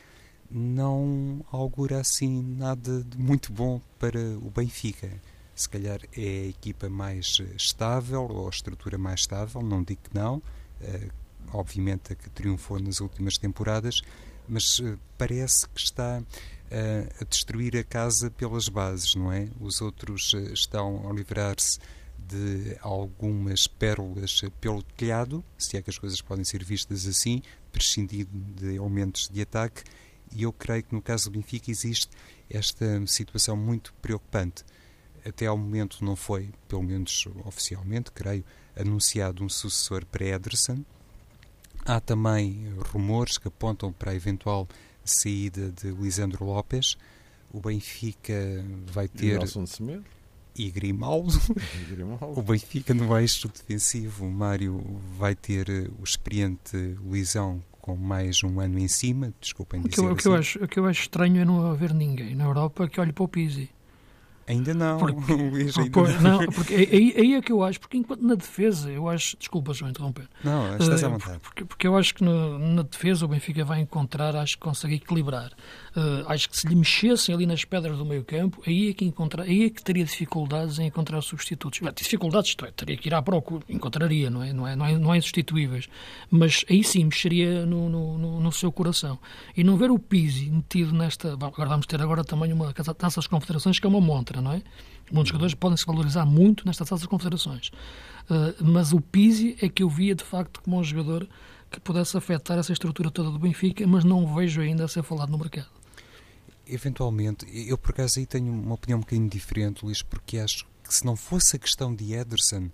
não 0.50 1.44
augura 1.52 2.00
assim 2.00 2.42
nada 2.42 3.02
de 3.02 3.18
muito 3.18 3.52
bom 3.52 3.80
para 3.98 4.18
o 4.18 4.50
Benfica. 4.50 5.10
Se 5.54 5.68
calhar 5.68 6.00
é 6.16 6.20
a 6.20 6.48
equipa 6.48 6.88
mais 6.88 7.40
estável 7.56 8.22
ou 8.22 8.46
a 8.46 8.50
estrutura 8.50 8.96
mais 8.96 9.20
estável, 9.20 9.60
não 9.60 9.82
digo 9.82 10.00
que 10.02 10.14
não, 10.14 10.36
uh, 10.36 11.10
obviamente 11.52 12.12
a 12.12 12.16
que 12.16 12.30
triunfou 12.30 12.78
nas 12.78 13.00
últimas 13.00 13.36
temporadas, 13.36 14.02
mas 14.48 14.78
uh, 14.78 14.98
parece 15.18 15.68
que 15.68 15.80
está 15.80 16.22
uh, 16.22 17.14
a 17.20 17.24
destruir 17.24 17.76
a 17.76 17.84
casa 17.84 18.30
pelas 18.30 18.68
bases, 18.68 19.14
não 19.14 19.32
é? 19.32 19.48
Os 19.60 19.80
outros 19.80 20.32
estão 20.54 21.10
a 21.10 21.12
livrar-se 21.12 21.80
de 22.28 22.76
algumas 22.80 23.66
pérolas 23.66 24.42
pelo 24.60 24.82
telhado, 24.82 25.42
se 25.56 25.76
é 25.76 25.82
que 25.82 25.90
as 25.90 25.98
coisas 25.98 26.20
podem 26.20 26.44
ser 26.44 26.62
vistas 26.62 27.06
assim, 27.06 27.42
prescindindo 27.72 28.30
de 28.54 28.74
elementos 28.76 29.28
de 29.28 29.40
ataque, 29.40 29.82
e 30.34 30.42
eu 30.42 30.52
creio 30.52 30.82
que 30.82 30.94
no 30.94 31.00
caso 31.00 31.30
do 31.30 31.38
Benfica 31.38 31.70
existe 31.70 32.10
esta 32.50 33.06
situação 33.06 33.56
muito 33.56 33.94
preocupante. 34.02 34.64
Até 35.26 35.46
ao 35.46 35.56
momento 35.56 36.04
não 36.04 36.14
foi, 36.14 36.50
pelo 36.68 36.82
menos 36.82 37.26
oficialmente, 37.44 38.12
creio, 38.12 38.44
anunciado 38.76 39.42
um 39.42 39.48
sucessor 39.48 40.04
para 40.06 40.26
Ederson. 40.26 40.84
Há 41.84 42.00
também 42.00 42.72
rumores 42.92 43.38
que 43.38 43.48
apontam 43.48 43.92
para 43.92 44.12
a 44.12 44.14
eventual 44.14 44.68
saída 45.04 45.70
de 45.70 45.90
Lisandro 45.90 46.44
Lopes. 46.44 46.96
O 47.50 47.60
Benfica 47.60 48.34
vai 48.92 49.08
ter. 49.08 49.38
Nelson 49.38 49.66
Semedo? 49.66 50.17
E 50.58 50.70
Grimaldo. 50.70 51.38
o 52.34 52.42
Benfica 52.42 52.92
no 52.92 53.16
eixo 53.16 53.48
defensivo, 53.48 54.26
o 54.26 54.30
Mário 54.30 55.00
vai 55.16 55.34
ter 55.34 55.68
eh, 55.68 55.88
o 55.98 56.04
experiente 56.04 56.76
Luizão 57.02 57.62
com 57.80 57.96
mais 57.96 58.42
um 58.42 58.60
ano 58.60 58.78
em 58.78 58.88
cima, 58.88 59.32
desculpem 59.40 59.80
dizer 59.80 59.92
o 59.92 59.94
que, 59.94 60.00
eu, 60.00 60.04
assim. 60.04 60.12
o 60.12 60.16
que 60.16 60.28
eu 60.28 60.34
acho, 60.34 60.64
o 60.64 60.68
que 60.68 60.78
eu 60.78 60.86
acho 60.86 61.00
estranho 61.02 61.40
é 61.40 61.44
não 61.44 61.70
haver 61.70 61.94
ninguém 61.94 62.34
na 62.34 62.44
Europa 62.44 62.88
que 62.88 63.00
olhe 63.00 63.12
para 63.12 63.24
o 63.24 63.28
Pizzi. 63.28 63.70
Ainda 64.48 64.72
não, 64.72 64.98
porque, 64.98 65.32
Luís, 65.32 65.76
ainda 65.76 65.90
porque, 65.90 66.18
não. 66.22 66.38
porque 66.46 66.74
aí, 66.74 67.14
aí, 67.16 67.34
é 67.34 67.42
que 67.42 67.52
eu 67.52 67.62
acho, 67.62 67.78
porque 67.78 67.98
enquanto 67.98 68.22
na 68.22 68.34
defesa, 68.34 68.90
eu 68.90 69.08
acho, 69.08 69.36
desculpa 69.36 69.74
João 69.74 69.90
interromper. 69.90 70.28
Não, 70.42 70.76
estás 70.76 71.04
à 71.04 71.08
vontade. 71.08 71.38
Porque, 71.40 71.64
porque 71.64 71.86
eu 71.86 71.96
acho 71.96 72.14
que 72.14 72.24
no, 72.24 72.58
na 72.58 72.82
defesa 72.82 73.24
o 73.24 73.28
Benfica 73.28 73.64
vai 73.64 73.80
encontrar, 73.80 74.34
acho 74.36 74.56
que 74.56 74.62
consegue 74.62 74.94
equilibrar. 74.94 75.52
Uh, 75.96 76.24
acho 76.28 76.48
que 76.48 76.56
se 76.56 76.66
lhe 76.66 76.74
mexessem 76.74 77.34
ali 77.34 77.44
nas 77.44 77.64
pedras 77.64 77.98
do 77.98 78.06
meio 78.06 78.24
campo, 78.24 78.62
aí 78.66 78.90
é 78.90 78.92
que, 78.94 79.04
encontrar, 79.04 79.42
aí 79.42 79.66
é 79.66 79.70
que 79.70 79.82
teria 79.82 80.04
dificuldades 80.04 80.78
em 80.78 80.86
encontrar 80.86 81.20
substitutos. 81.20 81.80
Dificuldades, 81.94 82.50
isto 82.50 82.64
é, 82.64 82.70
teria 82.70 82.96
que 82.96 83.08
ir 83.08 83.14
à 83.14 83.20
procura, 83.20 83.64
encontraria, 83.68 84.30
não 84.30 84.42
é? 84.42 84.52
Não 84.52 84.66
é, 84.66 84.76
não 84.76 84.86
é, 84.86 84.98
não 84.98 85.14
é 85.14 85.18
insubstituíveis. 85.18 85.88
Mas 86.30 86.64
aí 86.70 86.82
sim 86.82 87.04
mexeria 87.04 87.66
no, 87.66 87.88
no, 87.88 88.40
no 88.40 88.52
seu 88.52 88.70
coração. 88.72 89.18
E 89.56 89.64
não 89.64 89.76
ver 89.76 89.90
o 89.90 89.98
Pizzi 89.98 90.50
metido 90.50 90.92
nesta. 90.92 91.32
Agora 91.32 91.68
vamos 91.68 91.86
ter 91.86 92.00
agora 92.00 92.24
também 92.24 92.52
uma 92.52 92.72
taça 92.72 92.94
das 93.20 93.26
confederações 93.26 93.78
que 93.78 93.86
é 93.86 93.88
uma 93.88 94.00
montra, 94.00 94.37
não 94.40 94.52
é? 94.52 94.62
Muitos 95.10 95.30
jogadores 95.30 95.54
podem 95.54 95.76
se 95.76 95.86
valorizar 95.86 96.26
muito 96.26 96.66
nesta 96.66 96.84
taça 96.84 96.96
das 96.96 97.06
confederações. 97.06 97.68
Uh, 98.28 98.62
mas 98.62 98.92
o 98.92 99.00
Pizzi 99.00 99.56
é 99.60 99.68
que 99.68 99.82
eu 99.82 99.88
via 99.88 100.14
de 100.14 100.24
facto 100.24 100.60
como 100.62 100.78
um 100.78 100.84
jogador 100.84 101.26
que 101.70 101.80
pudesse 101.80 102.16
afetar 102.16 102.58
essa 102.58 102.72
estrutura 102.72 103.10
toda 103.10 103.30
do 103.30 103.38
Benfica, 103.38 103.86
mas 103.86 104.04
não 104.04 104.34
vejo 104.34 104.60
ainda 104.60 104.84
a 104.84 104.88
ser 104.88 105.02
falado 105.02 105.30
no 105.30 105.38
mercado. 105.38 105.68
Eventualmente, 106.66 107.46
eu 107.68 107.78
por 107.78 107.90
acaso 107.90 108.18
aí 108.18 108.26
tenho 108.26 108.52
uma 108.52 108.74
opinião 108.74 108.98
um 108.98 109.00
bocadinho 109.00 109.28
diferente, 109.28 109.84
Luís, 109.84 110.02
porque 110.02 110.38
acho 110.38 110.66
que 110.84 110.94
se 110.94 111.04
não 111.04 111.16
fosse 111.16 111.56
a 111.56 111.58
questão 111.58 111.94
de 111.94 112.12
Ederson, 112.12 112.70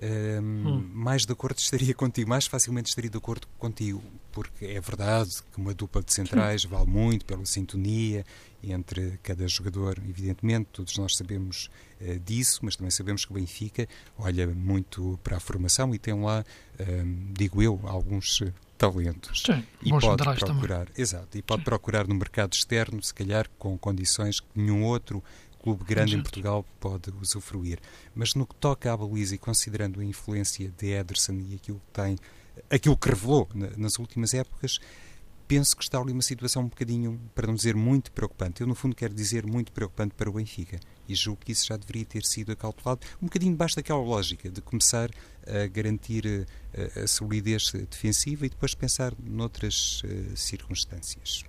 hum. 0.00 0.90
mais 0.92 1.24
de 1.24 1.32
acordo 1.32 1.58
estaria 1.58 1.94
contigo, 1.94 2.28
mais 2.28 2.46
facilmente 2.46 2.88
estaria 2.88 3.10
de 3.10 3.16
acordo 3.16 3.46
contigo, 3.58 4.02
porque 4.30 4.64
é 4.64 4.80
verdade 4.80 5.30
que 5.52 5.60
uma 5.60 5.74
dupla 5.74 6.02
de 6.02 6.12
centrais 6.12 6.64
vale 6.64 6.86
muito 6.86 7.24
pela 7.24 7.44
sintonia 7.44 8.24
entre 8.62 9.18
cada 9.22 9.46
jogador, 9.48 9.98
evidentemente, 10.08 10.68
todos 10.72 10.96
nós 10.96 11.16
sabemos 11.16 11.68
uh, 12.00 12.18
disso, 12.20 12.60
mas 12.62 12.76
também 12.76 12.90
sabemos 12.90 13.24
que 13.24 13.32
o 13.32 13.34
Benfica 13.34 13.88
olha 14.16 14.46
muito 14.46 15.18
para 15.22 15.36
a 15.36 15.40
formação 15.40 15.94
e 15.94 15.98
tem 15.98 16.14
lá, 16.14 16.44
uh, 16.78 17.32
digo 17.32 17.60
eu, 17.60 17.80
alguns 17.84 18.40
talentos. 18.78 19.42
Sim, 19.46 19.64
e 19.82 19.90
pode 19.90 20.24
procurar, 20.24 20.86
também. 20.86 20.94
exato, 20.96 21.38
e 21.38 21.42
pode 21.42 21.60
Sim. 21.60 21.64
procurar 21.64 22.06
no 22.06 22.14
mercado 22.14 22.54
externo, 22.54 23.02
se 23.02 23.14
calhar 23.14 23.48
com 23.58 23.76
condições 23.78 24.40
que 24.40 24.46
nenhum 24.54 24.84
outro 24.84 25.22
clube 25.62 25.84
grande 25.84 26.16
em 26.16 26.22
Portugal 26.22 26.64
pode 26.80 27.10
usufruir. 27.20 27.78
Mas 28.14 28.34
no 28.34 28.46
que 28.46 28.54
toca 28.56 28.92
à 28.92 28.96
baliza 28.96 29.34
e 29.34 29.38
considerando 29.38 30.00
a 30.00 30.04
influência 30.04 30.72
de 30.76 30.90
Ederson 30.90 31.34
e 31.34 31.54
aquilo 31.54 31.78
que 31.78 31.92
tem, 31.92 32.18
aquilo 32.68 32.96
que 32.96 33.08
revelou 33.08 33.48
nas 33.76 33.98
últimas 33.98 34.34
épocas, 34.34 34.80
penso 35.46 35.76
que 35.76 35.82
está 35.82 35.98
ali 35.98 36.12
uma 36.12 36.22
situação 36.22 36.62
um 36.62 36.68
bocadinho, 36.68 37.20
para 37.34 37.46
não 37.46 37.54
dizer 37.54 37.76
muito 37.76 38.10
preocupante. 38.12 38.60
Eu, 38.60 38.66
no 38.66 38.74
fundo, 38.74 38.96
quero 38.96 39.14
dizer 39.14 39.46
muito 39.46 39.70
preocupante 39.70 40.14
para 40.14 40.28
o 40.28 40.32
Benfica. 40.32 40.80
E 41.08 41.14
julgo 41.14 41.42
que 41.44 41.52
isso 41.52 41.66
já 41.66 41.76
deveria 41.76 42.04
ter 42.04 42.24
sido 42.24 42.52
acautelado, 42.52 43.06
um 43.20 43.26
bocadinho 43.26 43.52
debaixo 43.52 43.76
daquela 43.76 44.00
lógica 44.00 44.48
de 44.48 44.60
começar 44.62 45.10
a 45.46 45.66
garantir 45.66 46.26
a, 46.26 46.80
eh, 46.80 47.02
a 47.02 47.06
solidez 47.06 47.70
defensiva 47.90 48.46
e 48.46 48.48
depois 48.48 48.74
pensar 48.74 49.12
noutras 49.22 50.02
uh, 50.04 50.36
circunstâncias. 50.36 51.44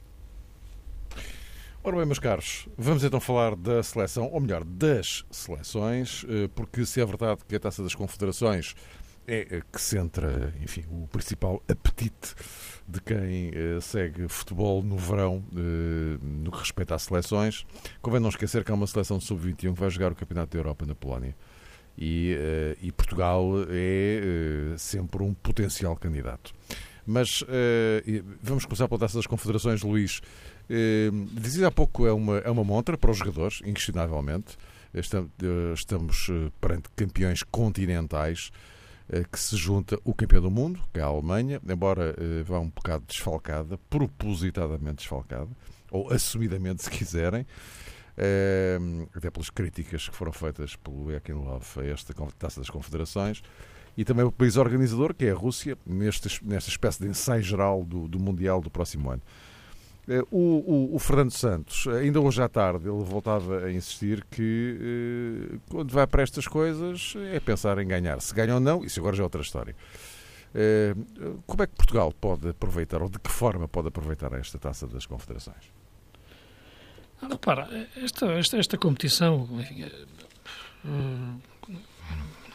Ora 1.85 1.97
bem, 1.97 2.05
meus 2.05 2.17
caros, 2.17 2.65
vamos 2.77 3.03
então 3.03 3.19
falar 3.19 3.57
da 3.57 3.83
seleção, 3.83 4.29
ou 4.31 4.39
melhor, 4.39 4.63
das 4.63 5.25
seleções, 5.29 6.25
eh, 6.29 6.47
porque 6.55 6.85
se 6.85 7.01
é 7.01 7.05
verdade 7.05 7.41
que 7.45 7.53
a 7.57 7.59
Taça 7.59 7.83
das 7.83 7.93
Confederações 7.93 8.73
é 9.27 9.61
que 9.69 9.81
centra, 9.81 10.53
enfim, 10.61 10.85
o 10.89 11.09
principal 11.09 11.61
apetite 11.67 12.35
de 12.87 13.01
quem 13.01 13.51
eh, 13.53 13.81
segue 13.81 14.29
futebol 14.29 14.81
no 14.81 14.95
verão, 14.95 15.43
eh, 15.51 16.17
no 16.21 16.53
que 16.53 16.59
respeita 16.59 16.95
às 16.95 17.03
seleções. 17.03 17.65
Convém 18.01 18.21
não 18.21 18.29
esquecer 18.29 18.63
que 18.63 18.71
há 18.71 18.75
uma 18.75 18.87
seleção 18.87 19.17
de 19.17 19.25
sub-21 19.25 19.73
que 19.73 19.79
vai 19.81 19.89
jogar 19.89 20.13
o 20.13 20.15
Campeonato 20.15 20.53
da 20.53 20.59
Europa 20.59 20.85
na 20.85 20.95
Polónia. 20.95 21.35
E, 21.97 22.35
e 22.81 22.91
Portugal 22.93 23.45
é 23.69 24.73
sempre 24.77 25.21
um 25.21 25.33
potencial 25.33 25.95
candidato. 25.95 26.51
Mas 27.05 27.43
vamos 28.41 28.65
começar 28.65 28.87
pela 28.87 28.99
Taça 28.99 29.17
das 29.17 29.27
Confederações, 29.27 29.83
Luís. 29.83 30.19
Dizia 31.33 31.67
há 31.67 31.71
pouco, 31.71 32.07
é 32.07 32.13
uma, 32.13 32.37
é 32.39 32.49
uma 32.49 32.63
montra 32.63 32.97
para 32.97 33.11
os 33.11 33.17
jogadores, 33.17 33.61
inquestionavelmente. 33.65 34.57
Estamos 34.93 36.27
perante 36.59 36.89
campeões 36.95 37.43
continentais. 37.43 38.51
Eh, 39.09 39.25
que 39.29 39.39
se 39.39 39.57
junta 39.57 39.99
o 40.03 40.13
campeão 40.13 40.41
do 40.41 40.49
mundo, 40.49 40.81
que 40.93 40.99
é 40.99 41.03
a 41.03 41.07
Alemanha, 41.07 41.61
embora 41.67 42.15
eh, 42.17 42.43
vá 42.43 42.59
um 42.59 42.69
bocado 42.69 43.03
desfalcada, 43.05 43.77
propositadamente 43.89 44.97
desfalcada, 44.97 45.49
ou 45.91 46.11
assumidamente, 46.11 46.83
se 46.83 46.89
quiserem, 46.89 47.45
eh, 48.17 48.79
até 49.13 49.29
pelas 49.29 49.49
críticas 49.49 50.07
que 50.07 50.15
foram 50.15 50.31
feitas 50.31 50.75
pelo 50.77 51.11
Ekin 51.13 51.33
Love 51.33 51.81
a 51.81 51.85
esta 51.85 52.13
Taça 52.39 52.61
das 52.61 52.69
Confederações, 52.69 53.43
e 53.95 54.05
também 54.05 54.25
o 54.25 54.31
país 54.31 54.55
organizador, 54.55 55.13
que 55.13 55.25
é 55.25 55.31
a 55.31 55.35
Rússia, 55.35 55.77
neste, 55.85 56.43
nesta 56.43 56.69
espécie 56.69 57.03
de 57.03 57.09
ensaio 57.09 57.43
geral 57.43 57.83
do, 57.83 58.07
do 58.07 58.19
Mundial 58.19 58.61
do 58.61 58.71
próximo 58.71 59.11
ano. 59.11 59.21
Eh, 60.07 60.21
o, 60.31 60.37
o, 60.37 60.95
o, 60.95 60.99
Fernando 60.99 61.31
Santos, 61.31 61.87
ainda 61.87 62.19
hoje 62.19 62.41
à 62.41 62.49
tarde, 62.49 62.89
ele 62.89 63.03
voltava 63.03 63.65
a 63.65 63.71
insistir 63.71 64.25
que 64.29 64.77
eh, 65.53 65.57
quando 65.69 65.91
vai 65.93 66.05
para 66.05 66.23
estas 66.23 66.45
coisas 66.45 67.13
é 67.31 67.39
pensar 67.39 67.77
em 67.77 67.87
ganhar. 67.87 68.19
Se 68.19 68.33
ganha 68.33 68.55
ou 68.55 68.59
não, 68.59 68.83
isso 68.83 68.99
agora 68.99 69.15
já 69.15 69.23
é 69.23 69.25
outra 69.25 69.41
história. 69.41 69.75
Eh, 70.53 70.93
como 71.47 71.63
é 71.63 71.67
que 71.67 71.75
Portugal 71.75 72.13
pode 72.19 72.49
aproveitar, 72.49 73.01
ou 73.01 73.09
de 73.09 73.17
que 73.17 73.31
forma 73.31 73.67
pode 73.67 73.87
aproveitar 73.87 74.33
esta 74.33 74.59
taça 74.59 74.85
das 74.87 75.05
confederações? 75.05 75.71
Ah, 77.21 77.27
repara, 77.29 77.87
esta, 77.95 78.25
esta, 78.33 78.57
esta 78.57 78.77
competição, 78.77 79.47
enfim, 79.53 79.85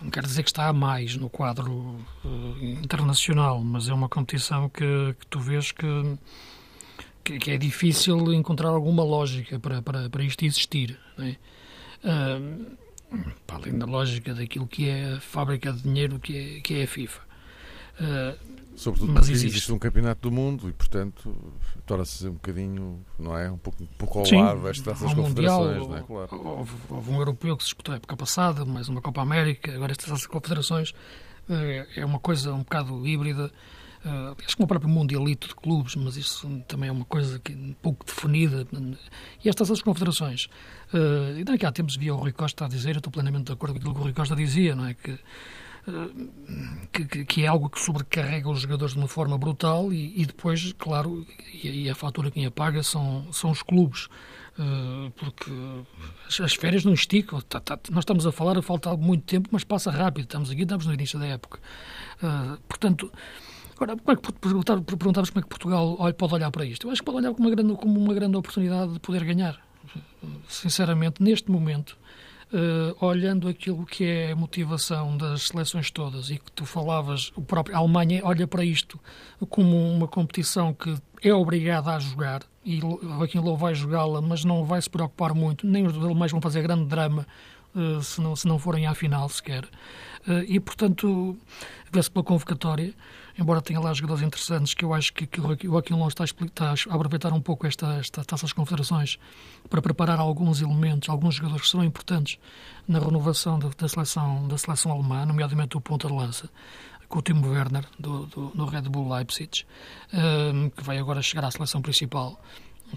não 0.03 0.11
quero 0.11 0.27
dizer 0.27 0.43
que 0.43 0.51
está 0.51 0.69
a 0.69 0.73
mais 0.75 1.17
no 1.17 1.31
quadro 1.31 1.97
internacional, 2.61 3.65
mas 3.65 3.89
é 3.89 3.95
uma 3.95 4.11
competição 4.11 4.69
que, 4.69 5.17
que 5.19 5.27
tu 5.29 5.41
vês 5.41 5.73
que 5.73 5.87
que, 7.29 7.39
que, 7.39 7.51
é 7.51 7.59
difícil 7.59 8.33
encontrar 8.33 8.71
alguma 8.71 9.05
lógica 9.05 9.59
para, 9.61 9.83
para, 9.83 10.09
para 10.09 10.25
isto 10.25 10.45
existir. 10.45 10.99
Não 11.17 11.27
é? 11.27 11.37
Uh, 12.03 12.77
para 13.47 13.57
além 13.57 13.79
da 13.79 13.87
lógica 13.87 14.35
daquilo 14.35 14.67
que 14.67 14.89
é 14.89 15.15
a 15.15 15.21
fábrica 15.21 15.73
de 15.73 15.83
dinheiro 15.83 16.19
que 16.19 16.37
é, 16.37 16.61
que 16.61 16.75
é 16.81 16.85
a 16.85 16.89
FIFA. 16.89 17.21
Uh, 18.01 18.59
Sobretudo 18.77 19.13
mas 19.13 19.29
existe. 19.29 19.49
existe 19.49 19.73
um 19.73 19.79
campeonato 19.79 20.31
do 20.31 20.35
mundo 20.35 20.69
e, 20.69 20.73
portanto, 20.73 21.37
torna-se 21.85 22.29
um 22.29 22.35
bocadinho, 22.35 23.05
não 23.19 23.37
é? 23.37 23.51
Um 23.51 23.59
pouco, 23.59 23.83
um 23.83 23.87
pouco 23.87 24.21
ao 24.21 24.27
Sim, 24.27 24.41
lado 24.41 24.69
estas 24.69 25.01
confederações, 25.01 25.79
mundial, 25.79 25.89
não 25.89 25.97
é? 25.97 26.03
Claro. 26.03 26.29
Houve, 26.31 26.73
houve, 26.89 27.11
um 27.11 27.19
europeu 27.19 27.57
que 27.57 27.65
se 27.65 27.71
disputou 27.71 27.93
a 27.93 27.97
época 27.97 28.17
passada, 28.17 28.65
mais 28.65 28.89
uma 28.89 29.03
Copa 29.03 29.21
América, 29.21 29.75
agora 29.75 29.91
estas 29.91 30.27
confederações 30.27 30.91
uh, 31.49 31.87
é 31.97 32.05
uma 32.05 32.21
coisa 32.21 32.55
um 32.55 32.61
bocado 32.61 33.05
híbrida 33.07 33.51
Uh, 34.05 34.37
acho 34.45 34.57
que 34.57 34.63
o 34.63 34.67
próprio 34.67 34.91
mundialito 34.91 35.49
de 35.49 35.55
clubes, 35.55 35.97
mas 35.97 36.17
isso 36.17 36.49
também 36.69 36.89
é 36.89 36.93
uma 36.93 37.05
coisa 37.05 37.39
que, 37.39 37.55
pouco 37.83 38.07
definida. 38.07 38.67
E 39.45 39.49
estas 39.49 39.71
as 39.71 39.83
confederações. 39.83 40.47
Uh, 40.93 41.39
e 41.39 41.45
daqui 41.45 41.67
há 41.67 41.73
tempos 41.73 41.97
via 41.97 42.15
o 42.15 42.19
Rui 42.19 42.33
Costa 42.33 42.65
a 42.65 42.69
dizer, 42.69 42.91
eu 42.91 42.99
estou 42.99 43.13
plenamente 43.13 43.47
de 43.47 43.53
acordo 43.53 43.75
com 43.75 43.79
aquilo 43.81 43.95
que 43.95 44.01
o 44.01 44.05
Rui 44.05 44.13
Costa 44.13 44.37
dizia, 44.37 44.77
não 44.77 44.87
é? 44.87 44.95
Que, 44.95 45.19
que, 46.93 47.25
que, 47.25 47.45
é 47.45 47.47
algo 47.47 47.71
que 47.71 47.81
sobrecarrega 47.81 48.49
os 48.51 48.61
jogadores 48.61 48.93
de 48.93 48.99
uma 48.99 49.09
forma 49.09 49.39
brutal 49.39 49.91
e, 49.91 50.21
e 50.21 50.27
depois, 50.27 50.75
claro, 50.75 51.27
e, 51.53 51.85
e, 51.85 51.91
a 51.91 51.95
fatura 51.95 52.31
quem 52.31 52.45
a 52.45 52.51
paga 52.51 52.83
são, 52.83 53.27
são 53.33 53.51
os 53.51 53.63
clubes. 53.63 54.09
Uh, 54.59 55.11
porque 55.13 55.51
as, 56.27 56.41
as, 56.41 56.55
férias 56.55 56.85
não 56.85 56.93
esticam. 56.93 57.41
Tá, 57.43 57.61
tá, 57.61 57.79
nós 57.91 58.03
estamos 58.03 58.27
a 58.27 58.33
falar, 58.33 58.61
falta 58.61 58.95
muito 58.97 59.25
tempo, 59.25 59.49
mas 59.53 59.65
passa 59.65 59.91
rápido. 59.91 60.25
Estamos 60.25 60.51
aqui, 60.51 60.63
estamos 60.63 60.85
no 60.85 60.93
início 60.93 61.19
da 61.19 61.27
época. 61.27 61.61
Uh, 62.23 62.59
portanto, 62.69 63.11
Agora, 63.81 63.97
como 63.97 64.13
é 64.13 64.17
que 64.17 64.33
perguntavas 64.89 65.31
como 65.31 65.39
é 65.39 65.43
que 65.43 65.49
Portugal 65.49 65.97
pode 66.19 66.35
olhar 66.35 66.51
para 66.51 66.65
isto? 66.65 66.89
Eu 66.89 66.91
acho 66.91 67.01
que 67.01 67.07
pode 67.07 67.19
olhar 67.19 67.33
como 67.33 67.49
uma 67.49 67.55
grande, 67.55 67.75
como 67.77 68.01
uma 68.01 68.13
grande 68.13 68.37
oportunidade 68.37 68.93
de 68.93 68.99
poder 68.99 69.23
ganhar. 69.25 69.57
Sinceramente, 70.49 71.23
neste 71.23 71.49
momento, 71.49 71.97
uh, 72.53 73.07
olhando 73.07 73.47
aquilo 73.47 73.87
que 73.87 74.05
é 74.05 74.33
a 74.33 74.37
motivação 74.37 75.17
das 75.17 75.43
seleções 75.43 75.93
todas 75.93 76.29
e 76.29 76.39
que 76.39 76.51
tu 76.51 76.67
falavas, 76.67 77.31
o 77.37 77.43
próprio, 77.43 77.77
a 77.77 77.79
Alemanha 77.79 78.21
olha 78.25 78.49
para 78.49 78.65
isto 78.65 78.99
como 79.49 79.77
uma 79.93 80.09
competição 80.09 80.75
que 80.75 80.97
é 81.23 81.33
obrigada 81.33 81.95
a 81.95 82.01
jogar 82.01 82.43
e 82.65 82.81
Joaquim 82.81 83.39
Low 83.39 83.57
vai 83.57 83.75
jogá-la, 83.77 84.21
mas 84.21 84.45
não 84.45 84.65
vai 84.65 84.83
se 84.83 84.91
preocupar 84.91 85.35
muito, 85.35 85.67
nem 85.67 85.87
os 85.87 85.97
alemães 85.97 86.33
vão 86.33 86.41
fazer 86.41 86.63
grande 86.63 86.85
drama 86.87 87.25
uh, 87.75 88.03
se, 88.03 88.21
não, 88.21 88.35
se 88.35 88.47
não 88.47 88.59
forem 88.59 88.87
à 88.87 88.95
final 88.95 89.29
sequer. 89.29 89.65
Uh, 90.27 90.45
e, 90.47 90.61
portanto, 90.61 91.39
vê-se 91.91 92.11
pela 92.11 92.25
convocatória 92.25 92.93
embora 93.39 93.63
tenha 93.63 93.79
lá 93.79 93.95
jogadores 93.95 94.23
interessantes, 94.23 94.75
que 94.75 94.85
eu 94.85 94.93
acho 94.93 95.13
que, 95.13 95.27
que 95.27 95.41
o 95.41 95.57
Joaquim 95.63 95.95
Longo 95.95 96.09
está, 96.09 96.25
está, 96.25 96.71
a 96.71 96.95
aproveitar 96.95 97.33
um 97.33 97.41
pouco 97.41 97.67
esta, 97.67 97.95
esta 97.95 98.25
taça 98.25 98.43
das 98.43 98.53
confederações 98.53 99.19
para 99.71 99.81
preparar 99.81 100.19
alguns 100.19 100.61
elementos, 100.61 101.09
alguns 101.09 101.37
jogadores 101.37 101.63
que 101.63 101.71
serão 101.71 101.85
importantes 101.85 102.39
na 102.87 102.99
renovação 102.99 103.59
da, 103.59 103.69
da 103.69 103.89
seleção, 103.89 104.49
da 104.49 104.59
seleção 104.59 104.91
alemã, 104.91 105.25
nomeadamente 105.25 105.77
o 105.77 105.81
ponta 105.81 106.09
de 106.09 106.15
lança, 106.15 106.51
com 107.09 107.21
o 107.21 107.23
Timo 107.23 107.49
Werner, 107.49 107.85
do, 107.99 108.27
do, 108.27 108.49
do 108.49 108.65
Red 108.67 108.83
Bull 108.83 109.09
Leipzig, 109.09 109.65
um, 110.13 110.19
ehm, 110.19 110.71
que 110.71 110.83
vai 110.83 110.99
agora 110.99 111.23
chegar 111.23 111.47
à 111.47 111.51
seleção 111.51 111.81
principal 111.81 112.39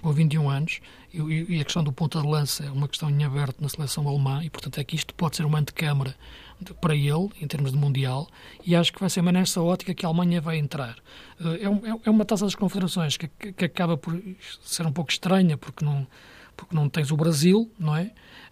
com 0.01 0.11
21 0.11 0.49
anos, 0.49 0.79
e, 1.13 1.19
e, 1.19 1.59
a 1.59 1.63
questão 1.65 1.83
do 1.83 1.91
ponta 1.91 2.21
de 2.21 2.27
lança 2.27 2.63
é 2.63 2.71
uma 2.71 2.87
questão 2.87 3.09
em 3.09 3.23
aberto 3.23 3.61
na 3.61 3.67
seleção 3.67 4.07
alemã, 4.07 4.43
e 4.43 4.49
portanto 4.49 4.79
é 4.79 4.83
que 4.83 4.95
isto 4.95 5.13
pode 5.13 5.35
ser 5.35 5.45
uma 5.45 5.59
antecâmara 5.59 6.15
para 6.79 6.95
ele, 6.95 7.29
em 7.39 7.47
termos 7.47 7.71
de 7.71 7.77
Mundial, 7.77 8.27
e 8.65 8.75
acho 8.75 8.93
que 8.93 8.99
vai 8.99 9.09
ser 9.09 9.21
nessa 9.23 9.61
ótica 9.61 9.93
que 9.93 10.05
a 10.05 10.09
Alemanha 10.09 10.39
vai 10.41 10.57
entrar. 10.57 10.97
Eh, 11.39 11.63
é, 11.63 11.89
é, 11.89 11.99
é 12.05 12.09
uma 12.09 12.25
taça 12.25 12.45
das 12.45 12.55
confederações 12.55 13.17
que, 13.17 13.27
que, 13.27 13.65
acaba 13.65 13.97
por 13.97 14.19
ser 14.61 14.85
um 14.85 14.91
pouco 14.91 15.11
estranha, 15.11 15.57
porque 15.57 15.83
não, 15.83 16.05
porque 16.55 16.75
não 16.75 16.87
tens 16.89 17.11
o 17.11 17.17
Brasil, 17.17 17.71
não 17.79 17.95
é? 17.95 18.11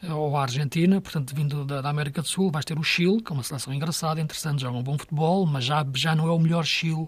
Ou 0.10 0.36
a 0.38 0.42
Argentina, 0.42 1.02
portanto, 1.02 1.36
vindo 1.36 1.66
da, 1.66 1.82
da 1.82 1.90
América 1.90 2.22
do 2.22 2.28
Sul, 2.28 2.50
vais 2.52 2.66
ter 2.66 2.80
o 2.80 2.84
Chile, 2.84 3.22
que 3.22 3.32
é 3.32 3.34
uma 3.34 3.44
seleção 3.44 3.74
engraçada, 3.74 4.22
interessante, 4.22 4.62
joga 4.62 4.78
um 4.78 4.84
bom 4.84 4.98
futebol, 4.98 5.46
mas 5.46 5.66
já, 5.66 5.86
já 5.94 6.16
não 6.16 6.28
é 6.28 6.32
o 6.32 6.40
melhor 6.40 6.66
Chile 6.66 7.08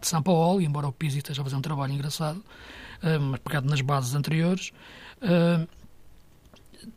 de 0.00 0.06
São 0.06 0.22
Paulo, 0.22 0.60
embora 0.60 0.86
o 0.86 0.92
Pizzi 0.92 1.18
esteja 1.18 1.42
a 1.42 1.44
fazer 1.44 1.56
um 1.56 1.60
trabalho 1.60 1.92
engraçado, 1.92 2.38
uh, 2.38 3.20
mas 3.20 3.40
pegado 3.40 3.68
nas 3.68 3.80
bases 3.80 4.14
anteriores. 4.14 4.72
Uh, 5.20 5.68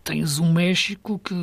tens 0.04 0.40
um 0.40 0.52
México 0.52 1.20
que, 1.20 1.34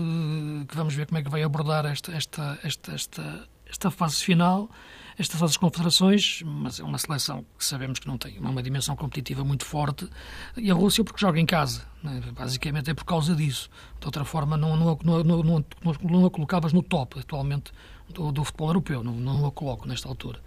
que, 0.68 0.76
vamos 0.76 0.94
ver 0.94 1.06
como 1.06 1.18
é 1.18 1.22
que 1.22 1.30
vai 1.30 1.42
abordar 1.42 1.86
esta, 1.86 2.12
esta, 2.12 2.58
esta, 2.62 2.92
esta, 2.92 3.48
esta 3.66 3.90
fase 3.90 4.16
final, 4.16 4.70
esta 5.18 5.36
fase 5.36 5.52
das 5.52 5.56
confederações, 5.56 6.42
mas 6.44 6.80
é 6.80 6.84
uma 6.84 6.98
seleção 6.98 7.44
que 7.58 7.64
sabemos 7.64 7.98
que 7.98 8.06
não 8.06 8.16
tem 8.16 8.38
uma 8.38 8.62
dimensão 8.62 8.96
competitiva 8.96 9.44
muito 9.44 9.64
forte, 9.64 10.08
e 10.56 10.70
a 10.70 10.74
Rússia 10.74 11.04
porque 11.04 11.20
joga 11.20 11.38
em 11.38 11.46
casa, 11.46 11.86
né? 12.02 12.22
basicamente 12.32 12.90
é 12.90 12.94
por 12.94 13.04
causa 13.04 13.34
disso. 13.34 13.68
De 13.98 14.06
outra 14.06 14.24
forma, 14.24 14.56
não, 14.56 14.76
não, 14.76 14.98
não, 15.04 15.24
não, 15.24 15.42
não, 15.42 15.64
não 16.02 16.26
a 16.26 16.30
colocavas 16.30 16.72
no 16.72 16.82
top. 16.82 17.18
Atualmente 17.18 17.72
do, 18.12 18.32
do 18.32 18.44
futebol 18.44 18.68
europeu, 18.68 19.02
não, 19.02 19.14
não 19.14 19.44
o 19.44 19.50
coloco 19.50 19.86
nesta 19.86 20.08
altura. 20.08 20.40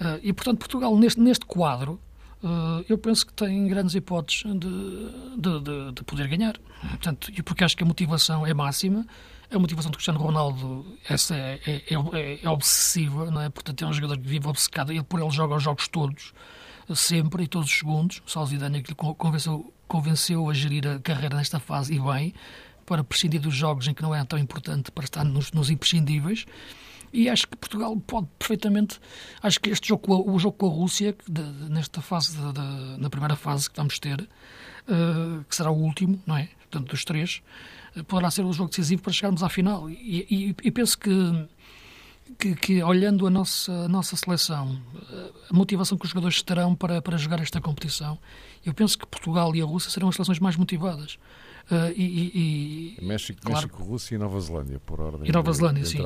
Uh, 0.00 0.18
e, 0.22 0.32
portanto, 0.32 0.58
Portugal, 0.58 0.96
neste, 0.96 1.20
neste 1.20 1.44
quadro, 1.44 2.00
eu 2.88 2.96
penso 2.96 3.26
que 3.26 3.32
tem 3.32 3.66
grandes 3.66 3.94
hipóteses 3.94 4.42
de, 4.42 5.38
de, 5.38 5.60
de, 5.60 5.92
de, 5.92 6.04
poder 6.04 6.26
ganhar. 6.28 6.58
Portanto, 6.80 7.30
e 7.36 7.42
porque 7.42 7.64
acho 7.64 7.76
que 7.76 7.82
a 7.82 7.86
motivação 7.86 8.46
é 8.46 8.54
máxima, 8.54 9.06
a 9.50 9.58
motivação 9.58 9.90
do 9.90 9.96
Cristiano 9.96 10.18
Ronaldo 10.18 10.96
essa 11.08 11.36
é, 11.36 11.60
é, 11.66 11.82
é, 11.94 12.40
é 12.42 12.48
obsessiva, 12.48 13.30
não 13.30 13.42
é? 13.42 13.48
Portanto, 13.50 13.84
é 13.84 13.86
um 13.86 13.92
jogador 13.92 14.16
que 14.16 14.26
vive 14.26 14.48
obcecado, 14.48 14.92
ele 14.92 15.02
por 15.02 15.20
ele 15.20 15.30
joga 15.30 15.56
os 15.56 15.62
jogos 15.62 15.88
todos, 15.88 16.32
sempre 16.94 17.44
e 17.44 17.46
todos 17.46 17.68
os 17.68 17.78
segundos. 17.78 18.22
O 18.34 18.46
Zidane 18.46 18.78
é 18.78 18.82
que 18.82 18.90
lhe 18.90 18.94
convenceu, 18.94 19.72
convenceu 19.86 20.48
a 20.48 20.54
gerir 20.54 20.86
a 20.86 20.98
carreira 20.98 21.36
nesta 21.36 21.58
fase 21.58 21.94
e 21.94 22.00
bem, 22.00 22.32
para 22.86 23.04
prescindir 23.04 23.40
dos 23.40 23.54
jogos 23.54 23.86
em 23.86 23.94
que 23.94 24.02
não 24.02 24.14
é 24.14 24.24
tão 24.24 24.38
importante 24.38 24.90
para 24.90 25.04
estar 25.04 25.24
nos, 25.24 25.52
nos 25.52 25.68
imprescindíveis. 25.68 26.46
E 27.12 27.28
acho 27.28 27.48
que 27.48 27.56
Portugal 27.56 27.96
pode 28.06 28.28
perfeitamente. 28.38 29.00
Acho 29.42 29.60
que 29.60 29.70
este 29.70 29.88
jogo, 29.88 30.30
o 30.30 30.38
jogo 30.38 30.56
com 30.56 30.66
a 30.66 30.70
Rússia, 30.70 31.16
de, 31.28 31.42
de, 31.42 31.70
nesta 31.70 32.00
fase, 32.00 32.36
de, 32.36 33.00
na 33.00 33.10
primeira 33.10 33.36
fase 33.36 33.68
que 33.68 33.76
vamos 33.76 33.98
ter, 33.98 34.20
uh, 34.20 35.44
que 35.48 35.54
será 35.54 35.70
o 35.70 35.76
último, 35.76 36.20
não 36.26 36.36
é? 36.36 36.48
Portanto, 36.70 36.90
dos 36.90 37.04
três, 37.04 37.42
uh, 37.96 38.04
poderá 38.04 38.30
ser 38.30 38.44
o 38.44 38.52
jogo 38.52 38.70
decisivo 38.70 39.02
para 39.02 39.12
chegarmos 39.12 39.42
à 39.42 39.48
final. 39.48 39.90
E, 39.90 40.26
e, 40.30 40.56
e 40.62 40.70
penso 40.70 40.96
que, 40.98 41.10
que, 42.38 42.54
que, 42.54 42.82
olhando 42.82 43.26
a 43.26 43.30
nossa, 43.30 43.72
a 43.72 43.88
nossa 43.88 44.14
seleção, 44.14 44.80
eh, 45.10 45.30
a 45.50 45.54
motivação 45.54 45.98
que 45.98 46.04
os 46.04 46.10
jogadores 46.10 46.40
terão 46.42 46.76
para, 46.76 47.02
para 47.02 47.16
jogar 47.18 47.40
esta 47.40 47.60
competição, 47.60 48.18
eu 48.64 48.72
penso 48.72 48.96
que 48.96 49.06
Portugal 49.06 49.54
e 49.56 49.60
a 49.60 49.64
Rússia 49.64 49.90
serão 49.90 50.08
as 50.08 50.14
seleções 50.14 50.38
mais 50.38 50.56
motivadas. 50.56 51.18
Uh, 51.70 51.92
e, 51.96 52.96
e, 52.98 53.04
México, 53.04 53.40
claro, 53.40 53.66
México, 53.66 53.82
Rússia 53.82 54.14
e 54.16 54.18
Nova 54.18 54.40
Zelândia, 54.40 54.80
por 54.80 55.00
ordem. 55.00 55.28
E 55.28 55.32
Nova 55.32 55.52
Zelândia, 55.52 55.84
sim. 55.84 55.98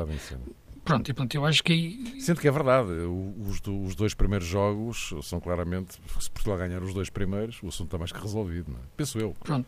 Pronto, 0.85 1.11
e 1.11 1.15
pronto, 1.15 1.35
eu 1.35 1.47
acho 1.47 1.65
que 1.65 1.73
aí... 1.73 2.21
Sinto 2.21 2.41
que 2.41 2.49
é 2.49 2.51
verdade. 2.51 2.91
Os, 2.91 3.61
os, 3.67 3.95
dois 3.95 4.13
primeiros 4.13 4.47
jogos 4.47 5.15
são 5.23 5.41
claramente, 5.41 5.95
se 6.21 6.31
Portugal 6.31 6.59
ganhar 6.59 6.83
os 6.83 6.93
dois 6.93 7.09
primeiros, 7.09 7.63
o 7.63 7.69
assunto 7.69 7.87
está 7.87 7.99
mais 7.99 8.13
que 8.13 8.21
resolvido, 8.21 8.71
não 8.71 8.79
é? 8.79 8.83
Penso 8.97 9.19
eu. 9.19 9.35
Pronto, 9.43 9.67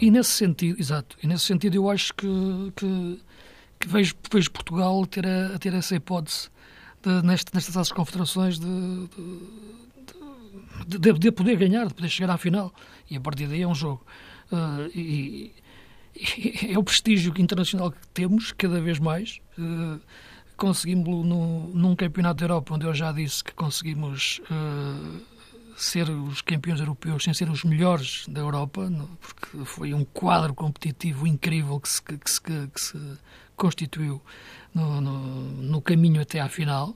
e 0.00 0.10
nesse 0.10 0.30
sentido, 0.30 0.78
exato, 0.78 1.16
e 1.22 1.26
nesse 1.26 1.44
sentido 1.44 1.76
eu 1.76 1.88
acho 1.88 2.12
que, 2.14 2.26
que, 2.76 3.20
que 3.80 3.88
vejo, 3.88 4.14
vejo 4.30 4.50
Portugal 4.50 5.06
ter 5.06 5.26
a, 5.26 5.54
a 5.54 5.58
ter 5.58 5.72
essa 5.72 5.96
hipótese 5.96 6.50
de, 7.02 7.22
neste, 7.22 7.54
nestas 7.54 7.92
confederações 7.92 8.58
de, 8.58 9.08
de, 10.86 10.98
de, 10.98 11.12
de, 11.12 11.32
poder 11.32 11.56
ganhar, 11.56 11.86
de 11.86 11.94
poder 11.94 12.08
chegar 12.08 12.34
à 12.34 12.36
final. 12.36 12.74
E 13.10 13.16
a 13.16 13.20
partir 13.20 13.46
daí 13.46 13.62
é 13.62 13.66
um 13.66 13.74
jogo. 13.74 14.04
Uh, 14.52 14.90
e, 14.94 15.54
e, 16.14 16.72
é 16.74 16.78
o 16.78 16.82
prestígio 16.82 17.32
internacional 17.38 17.92
que 17.92 18.06
temos, 18.08 18.52
cada 18.52 18.80
vez 18.80 18.98
mais. 18.98 19.40
Uh, 19.56 20.00
conseguimos 20.58 21.24
no, 21.24 21.68
num 21.68 21.96
campeonato 21.96 22.40
da 22.40 22.44
Europa, 22.44 22.74
onde 22.74 22.84
eu 22.84 22.92
já 22.92 23.12
disse 23.12 23.42
que 23.42 23.54
conseguimos 23.54 24.40
uh, 24.50 25.20
ser 25.76 26.10
os 26.10 26.42
campeões 26.42 26.80
europeus 26.80 27.22
sem 27.22 27.32
ser 27.32 27.48
os 27.48 27.64
melhores 27.64 28.26
da 28.28 28.40
Europa, 28.40 28.90
porque 29.20 29.64
foi 29.64 29.94
um 29.94 30.04
quadro 30.04 30.52
competitivo 30.52 31.26
incrível 31.26 31.80
que 31.80 31.88
se, 31.88 32.02
que 32.02 32.30
se, 32.30 32.40
que 32.42 32.80
se 32.80 32.98
constituiu 33.56 34.20
no, 34.74 35.00
no, 35.00 35.18
no, 35.62 35.80
caminho 35.80 36.20
até 36.20 36.40
à 36.40 36.48
final, 36.48 36.90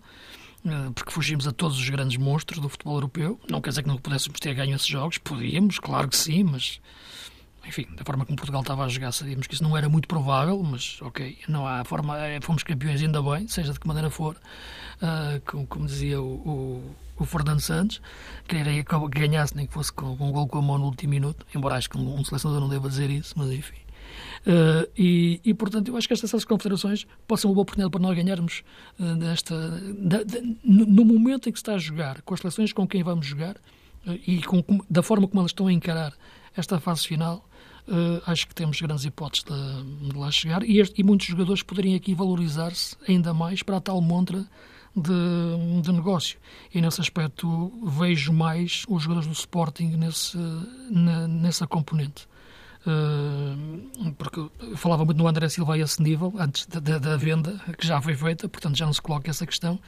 uh, 0.64 0.92
porque 0.92 1.12
fugimos 1.12 1.46
a 1.46 1.53
todos 1.53 1.79
os 1.79 1.88
grandes 1.88 2.16
monstros 2.16 2.59
do 2.59 2.68
futebol 2.68 2.96
europeu. 2.96 3.40
Não 3.48 3.61
quer 3.61 3.70
dizer 3.70 3.83
que 3.83 3.88
não 3.88 3.96
pudéssemos 3.96 4.40
ter 4.40 4.55
ganho 4.55 4.75
esses 4.75 4.88
jogos, 4.88 5.18
podíamos, 5.18 5.79
claro 5.79 6.09
que 6.09 6.16
sim, 6.16 6.42
mas 6.42 6.81
enfim, 7.66 7.87
da 7.96 8.05
forma 8.05 8.25
como 8.25 8.37
Portugal 8.37 8.62
estava 8.62 8.85
a 8.85 8.88
jogar, 8.88 9.12
sabíamos 9.12 9.46
que 9.46 9.55
isso 9.55 9.62
não 9.62 9.77
era 9.77 9.88
muito 9.88 10.09
provável, 10.09 10.61
mas 10.62 10.98
ok, 11.01 11.38
não 11.48 11.66
há 11.66 11.85
forma, 11.85 12.18
eh, 12.18 12.40
fomos 12.40 12.62
campeões 12.62 13.01
ainda 13.01 13.22
bem, 13.22 13.46
seja 13.48 13.72
de 13.72 13.81
que 13.81 13.87
maneira 13.87 14.11
for, 14.11 14.35
uh, 14.35 15.40
como, 15.44 15.66
como, 15.66 15.87
dizia 15.87 16.20
o, 16.20 16.25
o, 16.25 16.96
o, 17.18 17.25
Fernando 17.25 17.61
Santos, 17.61 18.01
queria 18.48 18.85
que 18.85 19.09
ganhasse, 19.09 19.57
nem 19.57 19.66
que 19.66 19.72
fosse 19.72 19.92
com, 19.92 20.16
com 20.16 20.29
um 20.29 20.33
gol 20.33 20.48
com 20.48 20.59
a 20.59 20.62
mão 20.62 20.79
no 20.79 20.87
último 20.87 21.11
minuto, 21.11 21.46
embora 21.55 21.77
acho 21.77 21.88
que 21.88 21.96
um, 21.96 22.18
um 22.18 22.25
selecionador 22.25 22.61
não 22.61 22.68
deva 22.68 22.88
dizer 22.88 23.11
isso, 23.11 23.35
mas 23.37 23.51
enfim. 23.51 23.83
Uh, 24.46 24.90
e, 24.98 25.40
e, 25.44 25.55
portanto, 25.55 25.88
eu 25.88 25.96
acho 25.96 26.09
que 26.09 26.14
estas 26.14 26.44
confederações 26.44 27.07
possam 27.29 27.51
uma 27.51 27.55
boa 27.55 27.62
oportunidade 27.62 27.92
para 27.92 28.01
nós 28.01 28.16
ganharmos 28.16 28.62
uh, 28.98 29.14
da, 29.14 30.25
da, 30.25 30.40
no, 30.64 30.85
no, 30.85 31.05
momento 31.05 31.48
em 31.48 31.53
que 31.53 31.59
se 31.59 31.62
está 31.62 31.75
a 31.75 31.79
jogar, 31.79 32.20
com 32.22 32.35
as 32.35 32.40
seleções 32.40 32.72
com 32.72 32.87
quem 32.87 33.03
vamos 33.03 33.25
jogar 33.25 33.55
uh, 34.07 34.18
e 34.27 34.42
com, 34.42 34.62
da 34.90 35.03
forma 35.03 35.29
como 35.29 35.40
elas 35.40 35.53
estão 35.53 35.68
a 35.68 35.72
encarar 35.72 36.12
esta 36.57 36.81
fase 36.81 37.07
final, 37.07 37.48
Uh, 37.87 38.23
acho 38.27 38.47
que 38.47 38.55
temos 38.55 38.81
grandes 38.81 39.05
hipóteses 39.05 39.45
de, 39.45 40.09
de 40.09 40.16
lá 40.16 40.31
chegar 40.31 40.62
e, 40.62 40.79
este, 40.79 41.01
e, 41.01 41.05
muitos 41.05 41.27
jogadores 41.27 41.64
poderiam 41.64 41.97
aqui 41.97 42.14
valorizar-se 42.14 42.97
ainda 43.09 43.35
mais 43.35 43.61
para 43.61 43.79
a 43.79 43.81
tal 43.81 44.01
montra 44.01 44.47
de, 44.95 45.83
de, 45.83 45.92
negócio. 45.92 46.38
E 46.73 46.81
nesse 46.81 47.01
aspecto 47.01 47.73
vejo 47.85 48.33
mais 48.33 48.85
os 48.88 49.03
jogadores 49.03 49.27
do 49.27 49.35
Sporting 49.35 49.97
nesse, 49.97 50.38
na, 50.90 51.27
nessa 51.27 51.66
componente. 51.66 52.29
Uh, 52.87 54.12
porque 54.12 54.49
falava 54.77 55.05
muito 55.05 55.18
no 55.18 55.27
André 55.27 55.49
Silva 55.49 55.75
a 55.75 55.79
esse 55.79 56.03
nível, 56.03 56.35
antes 56.38 56.66
da, 56.66 56.99
da, 56.99 57.16
venda, 57.16 57.61
que 57.79 57.87
já 57.87 58.01
foi 58.01 58.14
feita, 58.14 58.49
portanto 58.49 58.77
já 58.77 58.87
não 58.87 58.92
se 58.92 59.03
coloca 59.03 59.31
essa 59.31 59.47
questão. 59.47 59.79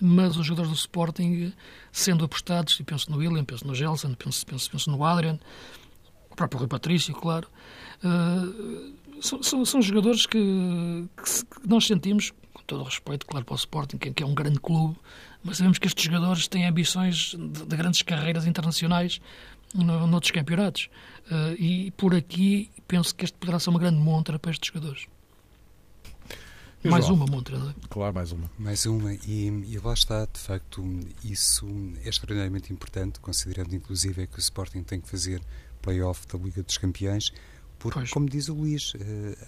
Mas 0.00 0.36
os 0.36 0.46
jogadores 0.46 0.70
do 0.70 0.76
Sporting, 0.76 1.52
sendo 1.90 2.24
apostados, 2.24 2.78
e 2.78 2.84
penso 2.84 3.10
no 3.10 3.18
William, 3.18 3.44
penso 3.44 3.66
no 3.66 3.74
Gelson, 3.74 4.14
penso, 4.14 4.46
penso, 4.46 4.70
penso 4.70 4.90
no 4.90 5.04
Adrian, 5.04 5.38
próprio 6.38 6.60
Rui 6.60 6.68
Patrício, 6.68 7.12
claro. 7.14 7.48
Uh, 8.02 8.94
são, 9.20 9.42
são, 9.42 9.64
são, 9.64 9.82
jogadores 9.82 10.24
que, 10.24 10.38
que, 11.16 11.44
que, 11.44 11.68
nós 11.68 11.84
sentimos, 11.86 12.32
com 12.54 12.62
todo 12.62 12.82
o 12.82 12.84
respeito, 12.84 13.26
claro, 13.26 13.44
para 13.44 13.54
o 13.54 13.56
Sporting, 13.56 13.98
que, 13.98 14.12
que, 14.12 14.22
é 14.22 14.26
um 14.26 14.34
grande 14.34 14.60
clube, 14.60 14.96
mas 15.42 15.56
sabemos 15.56 15.78
que 15.78 15.88
estes 15.88 16.04
jogadores 16.04 16.46
têm 16.46 16.66
ambições 16.66 17.34
de, 17.36 17.66
de 17.66 17.76
grandes 17.76 18.02
carreiras 18.02 18.46
internacionais 18.46 19.20
no, 19.74 20.06
noutros 20.06 20.30
campeonatos. 20.30 20.88
Uh, 21.30 21.54
e 21.58 21.90
por 21.92 22.14
aqui 22.14 22.70
penso 22.86 23.14
que 23.14 23.24
este 23.24 23.36
poderá 23.36 23.58
ser 23.58 23.70
uma 23.70 23.80
grande 23.80 23.98
montra 23.98 24.38
para 24.38 24.52
estes 24.52 24.68
jogadores. 24.72 25.06
mais 26.84 27.08
uma 27.08 27.26
montra, 27.26 27.58
não 27.58 27.70
é? 27.70 27.74
Claro, 27.90 28.14
mais 28.14 28.30
uma. 28.30 28.50
Mais 28.56 28.86
uma, 28.86 29.12
e, 29.12 29.46
e 29.68 29.78
lá 29.82 29.92
está, 29.92 30.24
de 30.24 30.38
facto, 30.38 30.84
isso 31.24 31.66
é 32.04 32.08
extraordinariamente 32.08 32.72
importante, 32.72 33.18
considerando 33.18 33.74
inclusive 33.74 34.22
é 34.22 34.26
que 34.28 34.38
o 34.38 34.40
Sporting 34.40 34.84
tem 34.84 35.00
que 35.00 35.08
fazer 35.08 35.42
play-off 35.78 36.26
da 36.26 36.38
Liga 36.38 36.62
dos 36.62 36.78
Campeões, 36.78 37.32
porque, 37.78 38.00
pois. 38.00 38.10
como 38.10 38.28
diz 38.28 38.48
o 38.48 38.54
Luís, 38.54 38.92
uh, 38.94 38.98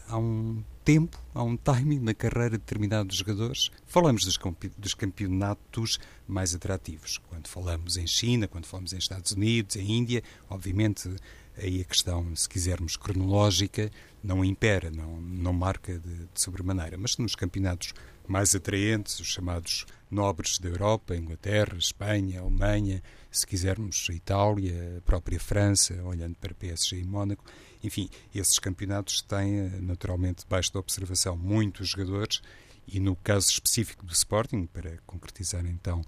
há 0.09 0.17
um 0.17 0.63
tempo, 0.85 1.21
há 1.35 1.43
um 1.43 1.57
timing 1.57 1.99
na 1.99 2.15
carreira 2.15 2.51
de 2.51 2.59
determinados 2.59 3.17
jogadores. 3.17 3.71
Falamos 3.87 4.25
dos, 4.25 4.39
dos, 4.79 4.95
campeonatos 4.95 5.99
mais 6.29 6.55
atrativos. 6.55 7.19
Quando 7.29 7.49
falamos 7.49 7.97
em 7.97 8.07
China, 8.07 8.47
quando 8.47 8.67
falamos 8.67 8.93
em 8.93 8.99
Estados 8.99 9.33
Unidos, 9.33 9.75
em 9.77 9.99
Índia, 9.99 10.23
obviamente 10.49 11.11
aí 11.57 11.81
a 11.81 11.85
questão, 11.85 12.35
se 12.37 12.49
quisermos, 12.49 12.97
cronológica 12.97 13.91
não 14.23 14.45
impera, 14.45 14.91
não, 14.91 15.21
não 15.21 15.53
marca 15.53 15.99
de, 15.99 16.15
de 16.33 16.41
sobremaneira. 16.41 16.97
Mas 16.97 17.17
nos 17.19 17.35
campeonatos 17.35 17.93
mais 18.31 18.55
atraentes, 18.55 19.19
os 19.19 19.27
chamados 19.27 19.85
nobres 20.09 20.59
da 20.61 20.69
Europa, 20.69 21.17
Inglaterra, 21.17 21.77
Espanha, 21.77 22.41
Alemanha, 22.41 23.03
se 23.29 23.45
quisermos, 23.45 24.07
a 24.09 24.15
Itália, 24.15 24.99
a 24.99 25.01
própria 25.01 25.41
França, 25.41 26.01
olhando 26.05 26.37
para 26.37 26.55
PSG 26.55 27.01
e 27.01 27.05
Mónaco. 27.05 27.45
Enfim, 27.83 28.09
esses 28.33 28.59
campeonatos 28.61 29.21
têm, 29.23 29.69
naturalmente, 29.81 30.45
debaixo 30.45 30.73
da 30.73 30.79
observação, 30.79 31.37
muitos 31.37 31.89
jogadores 31.89 32.41
e, 32.87 33.01
no 33.01 33.17
caso 33.17 33.51
específico 33.51 34.07
do 34.07 34.13
Sporting, 34.13 34.67
para 34.67 34.97
concretizar 35.07 35.67
então 35.67 36.01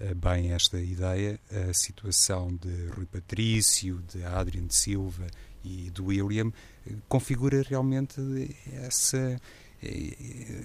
eh, 0.00 0.14
bem 0.14 0.50
esta 0.52 0.80
ideia, 0.80 1.38
a 1.48 1.72
situação 1.72 2.56
de 2.56 2.88
Rui 2.88 3.06
Patrício, 3.06 4.02
de 4.12 4.24
Adrian 4.24 4.66
de 4.66 4.74
Silva 4.74 5.28
e 5.62 5.90
do 5.90 6.06
William 6.06 6.52
eh, 6.86 6.94
configura 7.08 7.62
realmente 7.62 8.20
essa 8.72 9.40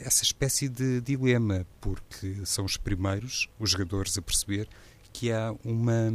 essa 0.03 0.23
espécie 0.23 0.67
de 0.67 0.99
dilema, 1.01 1.67
porque 1.79 2.45
são 2.45 2.65
os 2.65 2.77
primeiros, 2.77 3.47
os 3.59 3.71
jogadores, 3.71 4.17
a 4.17 4.21
perceber 4.21 4.67
que 5.11 5.31
há 5.31 5.53
uma, 5.63 6.11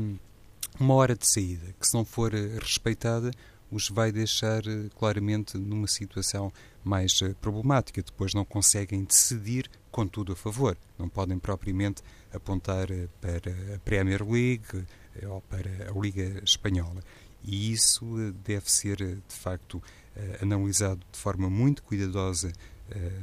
uma 0.79 0.95
hora 0.95 1.15
de 1.15 1.27
saída 1.27 1.73
que, 1.79 1.87
se 1.87 1.95
não 1.95 2.05
for 2.05 2.35
eh, 2.35 2.59
respeitada, 2.61 3.31
os 3.71 3.89
vai 3.89 4.11
deixar 4.11 4.67
eh, 4.67 4.89
claramente 4.99 5.57
numa 5.57 5.87
situação 5.87 6.53
mais 6.83 7.21
eh, 7.23 7.35
problemática. 7.41 8.03
Depois 8.03 8.35
não 8.35 8.45
conseguem 8.45 9.05
decidir 9.05 9.71
com 9.91 10.07
tudo 10.07 10.33
a 10.33 10.37
favor. 10.37 10.77
Não 10.99 11.09
podem 11.09 11.39
propriamente 11.39 12.03
apontar 12.33 12.89
para 13.21 13.77
a 13.77 13.79
Premier 13.79 14.29
League 14.29 14.85
ou 15.29 15.41
para 15.43 15.91
a 15.91 15.99
Liga 15.99 16.43
Espanhola. 16.45 17.03
E 17.45 17.73
isso 17.73 18.05
deve 18.45 18.71
ser, 18.71 18.97
de 18.97 19.35
facto, 19.35 19.81
analisado 20.43 21.01
de 21.11 21.19
forma 21.19 21.49
muito 21.49 21.83
cuidadosa 21.85 22.53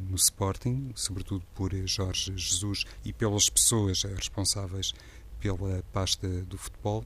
no 0.10 0.16
Sporting, 0.16 0.92
sobretudo 0.96 1.44
por 1.54 1.74
Jorge 1.88 2.34
Jesus 2.36 2.84
e 3.04 3.12
pelas 3.12 3.50
pessoas 3.50 4.04
responsáveis 4.04 4.94
pela 5.40 5.84
pasta 5.94 6.28
do 6.44 6.58
futebol, 6.58 7.06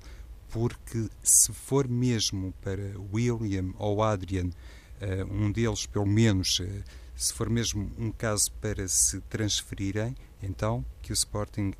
porque 0.49 1.09
se 1.21 1.53
for 1.53 1.87
mesmo 1.87 2.53
para 2.61 2.93
William 3.13 3.73
ou 3.77 4.01
Adrian, 4.01 4.49
uh, 5.01 5.31
um 5.31 5.51
deles 5.51 5.85
pelo 5.85 6.07
menos 6.07 6.59
uh, 6.59 6.83
Se 7.19 7.33
for 7.33 7.49
mesmo 7.49 7.91
um 7.97 8.13
caso 8.13 8.49
para 8.61 8.87
se 8.87 9.19
transferirem, 9.21 10.15
então 10.41 10.85
que 11.01 11.11
o 11.11 11.13
Sporting 11.13 11.73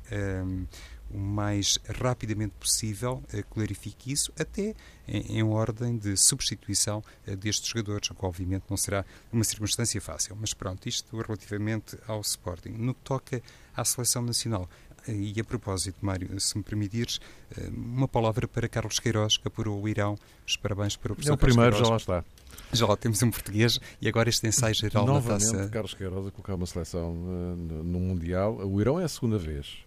o 1.12 1.18
mais 1.18 1.78
rapidamente 1.98 2.54
possível 2.58 3.22
clarifique 3.50 4.12
isso, 4.12 4.32
até 4.38 4.74
em, 5.06 5.38
em 5.38 5.42
ordem 5.42 5.96
de 5.96 6.16
substituição 6.16 7.02
destes 7.38 7.68
jogadores, 7.68 8.10
o 8.10 8.14
que 8.14 8.24
obviamente 8.24 8.64
não 8.68 8.76
será 8.76 9.04
uma 9.32 9.44
circunstância 9.44 10.00
fácil. 10.00 10.36
Mas 10.40 10.54
pronto, 10.54 10.88
isto 10.88 11.16
relativamente 11.16 11.98
ao 12.06 12.20
Sporting. 12.20 12.70
No 12.70 12.94
que 12.94 13.00
toca 13.02 13.42
à 13.74 13.84
seleção 13.84 14.22
nacional, 14.22 14.68
e 15.08 15.40
a 15.40 15.44
propósito, 15.44 15.98
Mário, 16.02 16.38
se 16.40 16.56
me 16.56 16.62
permitires, 16.62 17.20
eh, 17.56 17.68
uma 17.70 18.06
palavra 18.06 18.46
para 18.46 18.68
Carlos 18.68 18.98
Queiroz, 18.98 19.36
que 19.36 19.48
apurou 19.48 19.80
o 19.80 19.88
Irão. 19.88 20.16
Os 20.46 20.56
parabéns 20.56 20.96
para 20.96 21.12
o 21.12 21.14
professor 21.14 21.32
É 21.32 21.34
o 21.34 21.38
primeiro, 21.38 21.76
já 21.76 21.88
lá 21.88 21.96
está. 21.96 22.24
Já 22.72 22.86
lá 22.86 22.96
temos 22.96 23.22
um 23.22 23.30
português 23.30 23.78
e 24.00 24.08
agora 24.08 24.28
este 24.28 24.46
ensaio 24.46 24.74
geral 24.74 25.06
Novamente, 25.06 25.46
na 25.52 25.58
taça. 25.58 25.70
Carlos 25.70 25.94
Queiroz 25.94 26.26
a 26.26 26.30
colocar 26.30 26.54
uma 26.54 26.66
seleção 26.66 27.12
uh, 27.12 27.56
no 27.56 28.00
Mundial. 28.00 28.56
O 28.66 28.80
Irão 28.80 29.00
é 29.00 29.04
a 29.04 29.08
segunda 29.08 29.38
vez. 29.38 29.78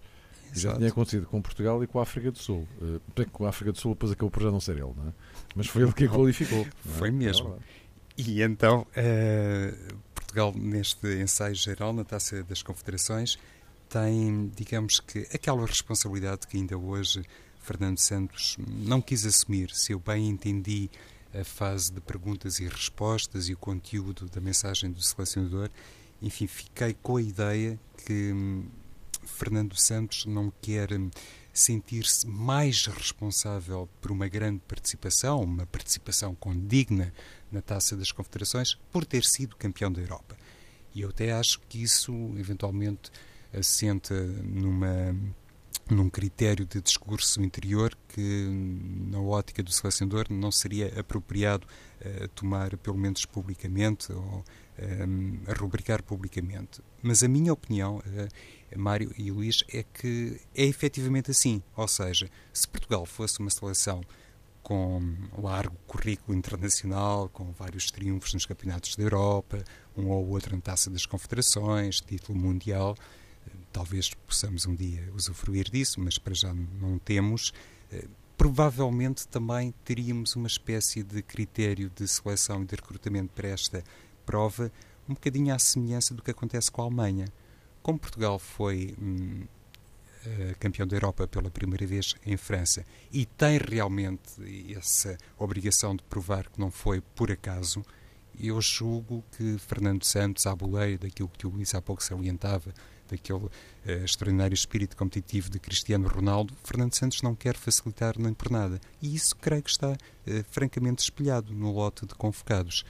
Exato. 0.55 0.73
Já 0.73 0.77
tinha 0.77 0.89
acontecido 0.89 1.25
com 1.25 1.41
Portugal 1.41 1.83
e 1.83 1.87
com 1.87 1.99
a 1.99 2.03
África 2.03 2.31
do 2.31 2.37
Sul. 2.37 2.67
Uh, 2.81 3.29
com 3.31 3.45
a 3.45 3.49
África 3.49 3.71
do 3.71 3.77
Sul 3.77 3.93
depois 3.93 4.11
acabou 4.11 4.29
por 4.29 4.43
já 4.43 4.51
não 4.51 4.59
ser 4.59 4.73
ele, 4.73 4.93
não 4.95 5.09
é? 5.09 5.13
Mas 5.55 5.67
foi 5.67 5.83
ele 5.83 5.93
que 5.93 6.05
a 6.05 6.09
qualificou. 6.09 6.65
É? 6.85 6.89
Foi 6.97 7.11
mesmo. 7.11 7.55
É 7.55 7.83
e 8.15 8.41
então, 8.43 8.81
uh, 8.81 9.95
Portugal, 10.13 10.53
neste 10.55 11.07
ensaio 11.21 11.55
geral 11.55 11.93
na 11.93 12.03
Taça 12.03 12.43
das 12.43 12.61
Confederações, 12.61 13.37
tem, 13.89 14.51
digamos 14.55 14.99
que, 14.99 15.27
aquela 15.33 15.65
responsabilidade 15.65 16.47
que 16.47 16.57
ainda 16.57 16.77
hoje 16.77 17.23
Fernando 17.59 17.97
Santos 17.97 18.57
não 18.59 19.01
quis 19.01 19.25
assumir. 19.25 19.71
Se 19.71 19.93
eu 19.93 19.99
bem 19.99 20.27
entendi 20.27 20.89
a 21.33 21.43
fase 21.43 21.91
de 21.91 22.01
perguntas 22.01 22.59
e 22.59 22.67
respostas 22.67 23.49
e 23.49 23.53
o 23.53 23.57
conteúdo 23.57 24.29
da 24.29 24.39
mensagem 24.39 24.91
do 24.91 25.01
selecionador, 25.01 25.69
enfim, 26.21 26.45
fiquei 26.45 26.95
com 27.01 27.17
a 27.17 27.21
ideia 27.21 27.79
que 28.05 28.31
hum, 28.31 28.65
Fernando 29.25 29.75
Santos 29.75 30.25
não 30.25 30.51
quer 30.61 30.93
hum, 30.93 31.09
sentir-se 31.53 32.27
mais 32.27 32.85
responsável 32.85 33.87
por 34.01 34.11
uma 34.11 34.27
grande 34.27 34.61
participação, 34.67 35.41
uma 35.41 35.65
participação 35.65 36.35
condigna 36.35 37.13
na 37.51 37.61
Taça 37.61 37.95
das 37.95 38.11
Confederações, 38.11 38.75
por 38.91 39.05
ter 39.05 39.23
sido 39.23 39.55
campeão 39.55 39.91
da 39.91 40.01
Europa. 40.01 40.35
E 40.95 41.01
eu 41.01 41.09
até 41.09 41.31
acho 41.31 41.59
que 41.69 41.81
isso, 41.81 42.13
eventualmente, 42.37 43.11
assenta 43.51 44.15
numa 44.43 45.15
num 45.89 46.09
critério 46.09 46.65
de 46.65 46.81
discurso 46.81 47.41
interior 47.41 47.95
que, 48.07 48.47
na 49.09 49.19
ótica 49.19 49.61
do 49.61 49.71
selecionador, 49.71 50.27
não 50.29 50.51
seria 50.51 50.97
apropriado 50.99 51.67
uh, 51.99 52.27
tomar, 52.29 52.77
pelo 52.77 52.97
menos 52.97 53.25
publicamente, 53.25 54.11
ou 54.11 54.43
um, 54.79 55.39
a 55.45 55.53
rubricar 55.53 56.01
publicamente. 56.01 56.81
Mas 57.01 57.21
a 57.21 57.27
minha 57.27 57.51
opinião, 57.51 57.97
uh, 57.97 58.27
Mário 58.77 59.13
e 59.17 59.31
Luís, 59.31 59.63
é 59.71 59.83
que 59.83 60.39
é 60.55 60.63
efetivamente 60.63 61.31
assim. 61.31 61.61
Ou 61.75 61.87
seja, 61.87 62.29
se 62.51 62.67
Portugal 62.67 63.05
fosse 63.05 63.39
uma 63.39 63.49
seleção 63.49 64.01
com 64.61 65.01
largo 65.37 65.75
currículo 65.85 66.37
internacional, 66.37 67.27
com 67.29 67.51
vários 67.51 67.91
triunfos 67.91 68.33
nos 68.33 68.45
campeonatos 68.45 68.95
da 68.95 69.03
Europa, 69.03 69.63
um 69.95 70.07
ou 70.07 70.27
outro 70.29 70.55
na 70.55 70.61
Taça 70.61 70.89
das 70.89 71.05
Confederações, 71.05 71.99
título 71.99 72.39
mundial, 72.39 72.95
talvez 73.73 74.11
possamos 74.25 74.65
um 74.65 74.73
dia 74.73 75.11
usufruir 75.13 75.69
disso, 75.69 75.99
mas 75.99 76.17
para 76.17 76.33
já 76.33 76.53
não 76.53 76.97
temos. 76.97 77.53
Provavelmente 78.37 79.27
também 79.27 79.73
teríamos 79.83 80.35
uma 80.35 80.47
espécie 80.47 81.03
de 81.03 81.21
critério 81.21 81.91
de 81.93 82.07
seleção 82.07 82.63
e 82.63 82.65
de 82.65 82.75
recrutamento 82.75 83.33
para 83.33 83.49
esta 83.49 83.83
prova, 84.25 84.71
um 85.07 85.13
bocadinho 85.13 85.53
à 85.53 85.59
semelhança 85.59 86.13
do 86.13 86.23
que 86.23 86.31
acontece 86.31 86.71
com 86.71 86.81
a 86.81 86.85
Alemanha. 86.85 87.25
Como 87.83 87.99
Portugal 87.99 88.39
foi 88.39 88.95
hum, 88.99 89.45
eh, 90.25 90.55
campeão 90.57 90.87
da 90.87 90.95
Europa 90.95 91.27
pela 91.27 91.51
primeira 91.51 91.85
vez 91.85 92.15
em 92.25 92.37
França 92.37 92.85
e 93.11 93.25
tem 93.25 93.57
realmente 93.57 94.73
essa 94.73 95.17
obrigação 95.37 95.93
de 95.93 96.01
provar 96.03 96.49
que 96.49 96.57
não 96.57 96.71
foi 96.71 97.01
por 97.01 97.29
acaso, 97.29 97.83
eu 98.39 98.59
julgo 98.61 99.21
que 99.35 99.57
Fernando 99.57 100.05
Santos, 100.05 100.47
à 100.47 100.55
boleia 100.55 100.97
daquilo 100.97 101.29
que 101.37 101.45
o 101.45 101.49
Luís 101.49 101.75
há 101.75 101.81
pouco 101.81 102.01
salientava, 102.01 102.73
daquele 103.09 103.45
uh, 103.45 103.51
extraordinário 104.05 104.55
espírito 104.55 104.95
competitivo 104.95 105.49
de 105.49 105.59
Cristiano 105.59 106.07
Ronaldo, 106.07 106.55
Fernando 106.63 106.95
Santos 106.95 107.21
não 107.21 107.35
quer 107.35 107.55
facilitar 107.57 108.17
nem 108.17 108.33
por 108.33 108.49
nada. 108.49 108.79
E 109.01 109.13
isso 109.13 109.35
creio 109.35 109.61
que 109.61 109.69
está 109.69 109.91
uh, 109.91 109.95
francamente 110.49 111.03
espelhado 111.03 111.53
no 111.53 111.71
lote 111.71 112.05
de 112.05 112.15
convocados. 112.15 112.85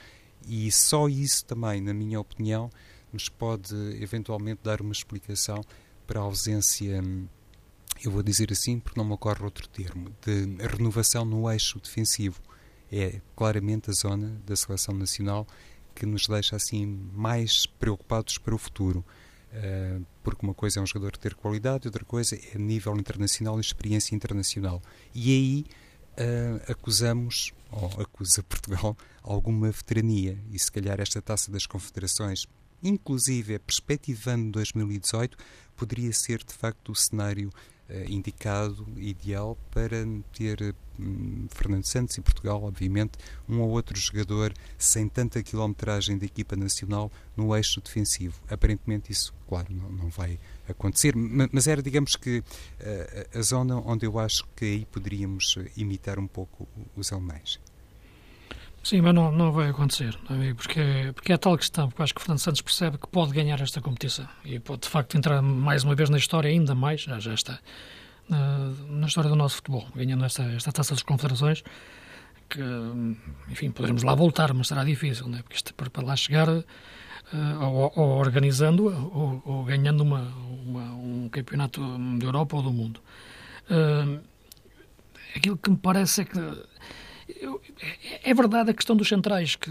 E 0.46 0.70
só 0.70 1.08
isso 1.08 1.44
também, 1.44 1.80
na 1.80 1.92
minha 1.92 2.20
opinião, 2.20 2.70
nos 3.14 3.28
pode 3.28 3.74
eventualmente 4.02 4.60
dar 4.62 4.80
uma 4.80 4.92
explicação 4.92 5.62
para 6.06 6.20
a 6.20 6.22
ausência, 6.22 7.02
eu 8.04 8.10
vou 8.10 8.22
dizer 8.22 8.52
assim 8.52 8.78
porque 8.78 8.98
não 8.98 9.06
me 9.06 9.14
ocorre 9.14 9.42
outro 9.42 9.66
termo, 9.68 10.10
de 10.20 10.66
renovação 10.66 11.24
no 11.24 11.50
eixo 11.50 11.80
defensivo. 11.80 12.40
É 12.92 13.20
claramente 13.34 13.90
a 13.90 13.92
zona 13.92 14.40
da 14.44 14.54
seleção 14.54 14.94
nacional 14.94 15.46
que 15.94 16.04
nos 16.04 16.26
deixa 16.26 16.56
assim 16.56 16.84
mais 17.12 17.66
preocupados 17.66 18.36
para 18.36 18.54
o 18.54 18.58
futuro. 18.58 19.04
Eh, 19.52 20.00
porque 20.22 20.44
uma 20.44 20.54
coisa 20.54 20.80
é 20.80 20.82
um 20.82 20.86
jogador 20.86 21.16
ter 21.16 21.34
qualidade, 21.34 21.86
outra 21.86 22.04
coisa 22.04 22.36
é 22.36 22.58
nível 22.58 22.96
internacional 22.96 23.56
e 23.58 23.60
experiência 23.60 24.14
internacional. 24.14 24.82
E 25.14 25.32
aí 25.32 25.64
uh, 26.18 26.72
acusamos, 26.72 27.52
ou 27.70 27.86
acusa 28.00 28.42
Portugal, 28.42 28.96
alguma 29.22 29.70
veterania. 29.70 30.38
E 30.50 30.58
se 30.58 30.72
calhar 30.72 31.00
esta 31.00 31.22
taça 31.22 31.52
das 31.52 31.66
confederações, 31.66 32.46
inclusive 32.84 33.58
perspectivando 33.58 34.52
2018, 34.52 35.36
poderia 35.76 36.12
ser 36.12 36.44
de 36.44 36.54
facto 36.54 36.92
o 36.92 36.94
cenário 36.94 37.50
uh, 37.88 38.10
indicado, 38.10 38.86
ideal, 38.96 39.58
para 39.70 40.04
ter 40.32 40.74
um, 40.98 41.46
Fernando 41.50 41.84
Santos 41.84 42.16
e 42.16 42.20
Portugal, 42.20 42.62
obviamente, 42.62 43.12
um 43.48 43.60
ou 43.60 43.70
outro 43.70 43.98
jogador 43.98 44.52
sem 44.78 45.08
tanta 45.08 45.42
quilometragem 45.42 46.18
da 46.18 46.26
equipa 46.26 46.54
nacional 46.54 47.10
no 47.36 47.56
eixo 47.56 47.80
defensivo. 47.80 48.40
Aparentemente 48.48 49.10
isso, 49.10 49.34
claro, 49.48 49.72
não, 49.72 49.90
não 49.90 50.08
vai 50.10 50.38
acontecer, 50.68 51.14
mas 51.16 51.66
era, 51.66 51.82
digamos 51.82 52.16
que, 52.16 52.38
uh, 52.38 53.38
a 53.38 53.42
zona 53.42 53.76
onde 53.76 54.06
eu 54.06 54.18
acho 54.18 54.44
que 54.54 54.64
aí 54.64 54.84
poderíamos 54.84 55.56
imitar 55.76 56.18
um 56.18 56.26
pouco 56.26 56.68
os 56.96 57.12
alemães. 57.12 57.58
Sim, 58.84 59.00
mas 59.00 59.14
não, 59.14 59.32
não 59.32 59.50
vai 59.50 59.70
acontecer, 59.70 60.14
é? 60.28 60.52
porque, 60.52 61.10
porque 61.14 61.32
é 61.32 61.38
tal 61.38 61.56
questão, 61.56 61.88
porque 61.88 62.02
acho 62.02 62.14
que 62.14 62.20
o 62.20 62.22
Fernando 62.22 62.38
Santos 62.38 62.60
percebe 62.60 62.98
que 62.98 63.08
pode 63.08 63.32
ganhar 63.32 63.58
esta 63.62 63.80
competição 63.80 64.28
e 64.44 64.60
pode, 64.60 64.82
de 64.82 64.90
facto, 64.90 65.16
entrar 65.16 65.40
mais 65.40 65.84
uma 65.84 65.94
vez 65.94 66.10
na 66.10 66.18
história, 66.18 66.50
ainda 66.50 66.74
mais, 66.74 67.00
já, 67.00 67.18
já 67.18 67.32
está, 67.32 67.58
na, 68.28 68.74
na, 68.90 69.06
história 69.06 69.30
do 69.30 69.36
nosso 69.36 69.56
futebol, 69.56 69.88
ganhando 69.96 70.22
esta, 70.22 70.42
esta 70.42 70.70
taça 70.70 70.92
das 70.92 71.02
confederações, 71.02 71.64
que, 72.50 72.60
enfim, 73.48 73.70
poderemos 73.70 74.02
lá 74.02 74.14
voltar, 74.14 74.52
mas 74.52 74.68
será 74.68 74.84
difícil, 74.84 75.28
não 75.28 75.38
é? 75.38 75.42
porque 75.42 75.56
isto, 75.56 75.72
para 75.72 76.04
lá 76.04 76.14
chegar, 76.14 76.50
uh, 76.50 76.64
ou, 77.62 77.90
ou 77.96 78.18
organizando 78.18 78.84
ou, 78.84 79.42
ou, 79.46 79.64
ganhando 79.64 80.02
uma, 80.02 80.20
uma, 80.66 80.92
um 80.92 81.30
campeonato 81.32 81.80
da 82.18 82.26
Europa 82.26 82.56
ou 82.56 82.62
do 82.62 82.70
mundo. 82.70 83.00
Uh, 83.70 84.20
aquilo 85.34 85.56
que 85.56 85.70
me 85.70 85.76
parece 85.78 86.20
é 86.20 86.24
que 86.26 86.38
é, 87.28 88.30
é 88.30 88.34
verdade 88.34 88.70
a 88.70 88.74
questão 88.74 88.96
dos 88.96 89.08
centrais 89.08 89.56
que, 89.56 89.70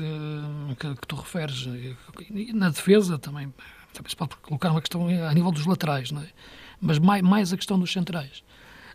que, 0.79 0.95
que 0.95 1.07
tu 1.07 1.15
referes. 1.15 1.65
Na 2.53 2.69
defesa 2.69 3.17
também, 3.17 3.53
também 3.93 4.09
se 4.09 4.15
pode 4.15 4.35
colocar 4.37 4.71
uma 4.71 4.81
questão 4.81 5.07
a 5.07 5.33
nível 5.33 5.51
dos 5.51 5.65
laterais, 5.65 6.11
não 6.11 6.21
é? 6.21 6.27
mas 6.83 6.99
mais, 6.99 7.21
mais 7.21 7.53
a 7.53 7.57
questão 7.57 7.79
dos 7.79 7.91
centrais. 7.91 8.43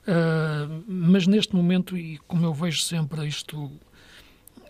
Uh, 0.02 0.84
mas 0.86 1.26
neste 1.26 1.56
momento, 1.56 1.96
e 1.96 2.18
como 2.28 2.44
eu 2.44 2.52
vejo 2.52 2.80
sempre 2.80 3.26
isto, 3.26 3.70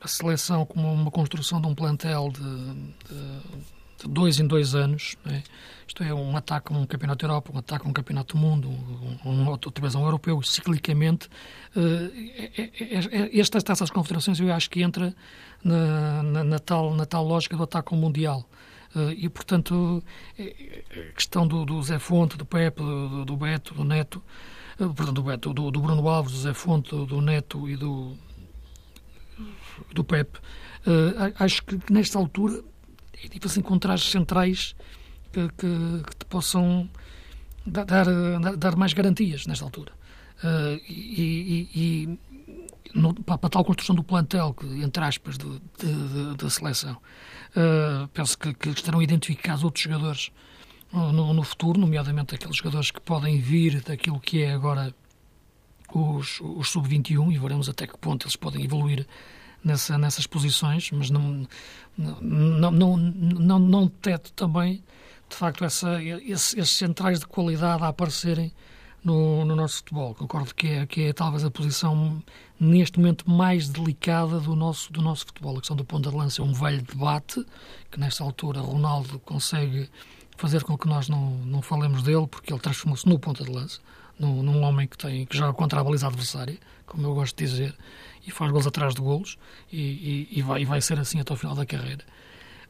a 0.01 0.07
seleção 0.07 0.65
como 0.65 0.93
uma 0.93 1.11
construção 1.11 1.61
de 1.61 1.67
um 1.67 1.75
plantel 1.75 2.31
de, 2.31 2.41
de 2.41 3.78
de 3.99 4.09
dois 4.09 4.39
em 4.39 4.47
dois 4.47 4.75
anos. 4.75 5.17
É? 5.27 5.43
Isto 5.87 6.03
é, 6.03 6.13
um 6.13 6.37
ataque 6.37 6.73
a 6.73 6.77
um 6.77 6.85
campeonato 6.85 7.27
da 7.27 7.33
Europa, 7.33 7.51
um 7.53 7.59
ataque 7.59 7.87
a 7.87 7.89
um 7.89 7.93
campeonato 7.93 8.37
do 8.37 8.41
mundo, 8.41 8.69
um, 8.69 9.31
um, 9.31 9.49
outra 9.49 9.81
vez 9.81 9.95
um 9.95 10.05
europeu, 10.05 10.41
ciclicamente. 10.43 11.29
Uh, 11.75 12.13
estas 13.33 13.63
taças 13.63 13.89
de 13.89 13.95
confederações 13.95 14.39
eu 14.39 14.53
acho 14.53 14.69
que 14.69 14.83
entra 14.83 15.15
na, 15.65 16.23
na, 16.23 16.45
na, 16.45 16.59
tal, 16.59 16.95
na 16.95 17.07
tal 17.07 17.25
lógica 17.25 17.57
do 17.57 17.63
ataque 17.63 17.95
ao 17.95 17.99
mundial. 17.99 18.49
Uh, 18.95 19.13
e, 19.17 19.29
portanto, 19.29 20.03
a 20.39 21.13
questão 21.15 21.47
do, 21.47 21.65
do 21.65 21.83
Zé 21.83 21.99
Fonte, 21.99 22.37
do 22.37 22.45
Pepe, 22.45 22.83
do, 22.83 23.25
do 23.25 23.37
Beto, 23.37 23.75
do 23.75 23.85
Neto, 23.85 24.23
uh, 24.79 24.93
perdão, 24.93 25.15
do, 25.15 25.23
Beto, 25.23 25.55
do, 25.55 25.71
do 25.71 25.81
Bruno 25.81 26.07
Alves, 26.07 26.33
do 26.33 26.39
Zé 26.39 26.53
Fonte, 26.53 26.91
do 26.91 27.21
Neto 27.23 27.69
e 27.69 27.77
do, 27.77 28.15
do 29.93 30.05
Pepe, 30.05 30.39
acho 31.39 31.65
que 31.65 31.79
nesta 31.91 32.19
altura 32.19 32.63
é 33.25 33.29
difícil 33.29 33.61
encontrar 33.61 33.99
centrais 33.99 34.75
que, 35.33 35.49
que, 35.49 36.03
que 36.09 36.17
te 36.17 36.27
possam 36.27 36.89
dar, 37.67 37.85
dar, 37.85 38.57
dar, 38.57 38.77
mais 38.77 38.93
garantias 38.93 39.47
nesta 39.47 39.65
altura. 39.65 39.93
Uh, 40.43 40.81
e, 40.89 41.69
e, 41.75 42.19
no, 42.95 43.13
para, 43.15 43.39
para, 43.39 43.51
tal 43.51 43.65
construção 43.65 43.95
do 43.95 44.03
plantel, 44.03 44.55
que, 44.55 44.67
entre 44.83 45.05
aspas, 45.05 45.37
da 45.37 46.51
seleção. 46.51 46.97
Uh, 47.51 48.09
penso 48.09 48.39
que, 48.39 48.55
que, 48.55 48.69
estarão 48.71 49.03
identificados 49.03 49.65
outros 49.65 49.83
jogadores 49.83 50.31
no, 50.93 51.35
no, 51.35 51.43
futuro, 51.43 51.79
nomeadamente 51.79 52.35
aqueles 52.35 52.57
jogadores 52.57 52.91
que 52.91 53.01
podem 53.01 53.39
vir 53.41 53.83
daquilo 53.83 54.19
que 54.19 54.43
é 54.43 54.53
agora 54.53 54.95
os, 55.93 56.41
os 56.41 56.71
sub-21 56.71 57.33
e 57.33 57.39
veremos 57.39 57.69
até 57.69 57.87
que 57.87 57.97
ponto 57.99 58.25
eles 58.25 58.37
podem 58.37 58.65
evoluir 58.65 59.07
nessa, 59.65 59.99
nessas 59.99 60.27
posições, 60.27 60.91
mas 60.91 61.11
não, 61.11 61.47
não, 61.97 62.71
não, 62.71 62.97
não, 62.97 63.59
não 63.59 63.89
teto 63.89 64.33
também, 64.33 64.83
de 65.29 65.37
facto, 65.37 65.65
essa, 65.65 66.03
esses, 66.03 66.55
esses 66.57 66.71
centrais 66.71 67.21
de 67.21 67.27
qualidade 67.27 67.83
a 67.83 67.89
aparecerem 67.89 68.53
no, 69.05 69.45
no, 69.45 69.55
nosso 69.55 69.77
futebol. 69.79 70.15
Concordo 70.15 70.55
que 70.55 70.67
é, 70.67 70.87
que 70.87 71.03
é 71.03 71.13
talvez 71.13 71.45
a 71.45 71.51
posição 71.51 72.23
neste 72.59 72.99
momento 72.99 73.31
mais 73.31 73.69
delicada 73.69 74.41
do 74.41 74.57
nosso, 74.57 74.93
do 74.93 75.01
nosso 75.03 75.27
futebol. 75.27 75.57
A 75.57 75.61
questão 75.61 75.77
do 75.77 75.85
ponta 75.85 76.11
de 76.11 76.17
lança 76.17 76.43
é 76.43 76.45
um 76.45 76.53
velho 76.53 76.83
debate, 76.83 77.45
que 77.91 78.01
nesta 78.01 78.25
altura 78.25 78.61
Ronaldo 78.61 79.19
consegue 79.21 79.89
fazer 80.37 80.63
com 80.63 80.79
que 80.79 80.87
nós 80.87 81.09
não, 81.09 81.31
não 81.39 81.61
falemos 81.61 82.03
dele, 82.03 82.27
porque 82.27 82.53
ele 82.53 82.61
transformou-se 82.61 83.07
no 83.09 83.19
ponta 83.19 83.45
de 83.45 83.51
lança, 83.51 83.81
num, 84.19 84.43
num 84.43 84.63
homem 84.63 84.87
que, 84.87 84.97
tem, 84.97 85.27
que 85.27 85.37
joga 85.37 85.53
contra 85.53 85.81
a 85.81 85.85
baliza 85.85 86.07
adversária, 86.07 86.59
como 86.87 87.07
eu 87.07 87.15
gosto 87.15 87.37
de 87.37 87.45
dizer, 87.45 87.75
e 88.29 88.31
faz 88.31 88.53
gols 88.53 88.67
atrás 88.67 88.95
de 88.95 89.01
golos, 89.01 89.39
e, 89.73 89.81
e, 89.81 90.39
e, 90.39 90.43
vai, 90.43 90.63
e 90.63 90.65
vai 90.65 90.81
ser 90.81 90.99
assim 90.99 91.19
até 91.19 91.33
o 91.33 91.37
final 91.37 91.55
da 91.55 91.65
carreira, 91.65 92.05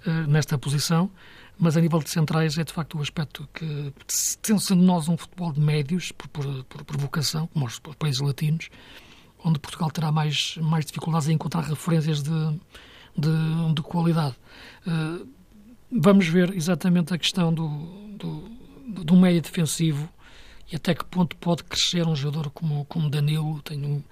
uh, 0.07 0.27
nesta 0.29 0.57
posição. 0.57 1.11
Mas 1.59 1.77
a 1.77 1.81
nível 1.81 1.99
de 1.99 2.09
centrais 2.09 2.57
é 2.57 2.63
de 2.63 2.73
facto 2.73 2.97
o 2.97 3.03
aspecto 3.03 3.49
que, 3.53 3.93
sendo 4.07 4.77
nós 4.77 5.09
um 5.09 5.17
futebol 5.17 5.53
de 5.53 5.61
médios, 5.61 6.13
por, 6.13 6.29
por, 6.29 6.65
por, 6.65 6.85
como 7.53 7.67
os 7.67 7.81
países 7.99 8.21
latinos, 8.21 8.71
onde 9.45 9.59
Portugal 9.59 9.91
terá 9.91 10.13
mais, 10.13 10.57
mais 10.59 10.87
dificuldades 10.87 11.29
em 11.29 11.33
encontrar 11.33 11.63
referências 11.63 12.23
de, 12.23 12.61
de, 13.17 13.75
de 13.75 13.83
qualidade. 13.83 14.37
Uh, 14.87 15.29
vamos 15.91 16.29
ver 16.29 16.55
exatamente 16.55 17.13
a 17.13 17.19
questão 17.19 17.53
do, 17.53 17.69
do, 18.17 18.49
do 19.05 19.17
médio 19.17 19.43
defensivo 19.43 20.09
e 20.71 20.77
até 20.77 20.95
que 20.95 21.05
ponto 21.05 21.37
pode 21.37 21.65
crescer 21.65 22.07
um 22.07 22.15
jogador 22.15 22.51
como, 22.51 22.85
como 22.85 23.09
Danilo. 23.09 23.61
Tenho, 23.63 24.05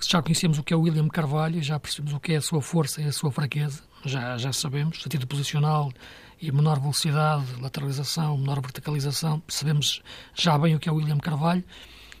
já 0.00 0.22
conhecemos 0.22 0.58
o 0.58 0.62
que 0.62 0.72
é 0.72 0.76
o 0.76 0.80
William 0.80 1.08
Carvalho, 1.08 1.62
já 1.62 1.78
percebemos 1.78 2.14
o 2.14 2.20
que 2.20 2.32
é 2.32 2.36
a 2.36 2.40
sua 2.40 2.62
força 2.62 3.02
e 3.02 3.04
a 3.04 3.12
sua 3.12 3.30
fraqueza, 3.30 3.82
já, 4.04 4.36
já 4.38 4.52
sabemos, 4.52 5.02
sentido 5.02 5.26
posicional, 5.26 5.92
e 6.40 6.50
menor 6.50 6.80
velocidade, 6.80 7.44
lateralização, 7.60 8.36
menor 8.36 8.60
verticalização. 8.60 9.38
Percebemos 9.40 10.02
já 10.34 10.58
bem 10.58 10.74
o 10.74 10.80
que 10.80 10.88
é 10.88 10.92
o 10.92 10.96
William 10.96 11.18
Carvalho. 11.18 11.62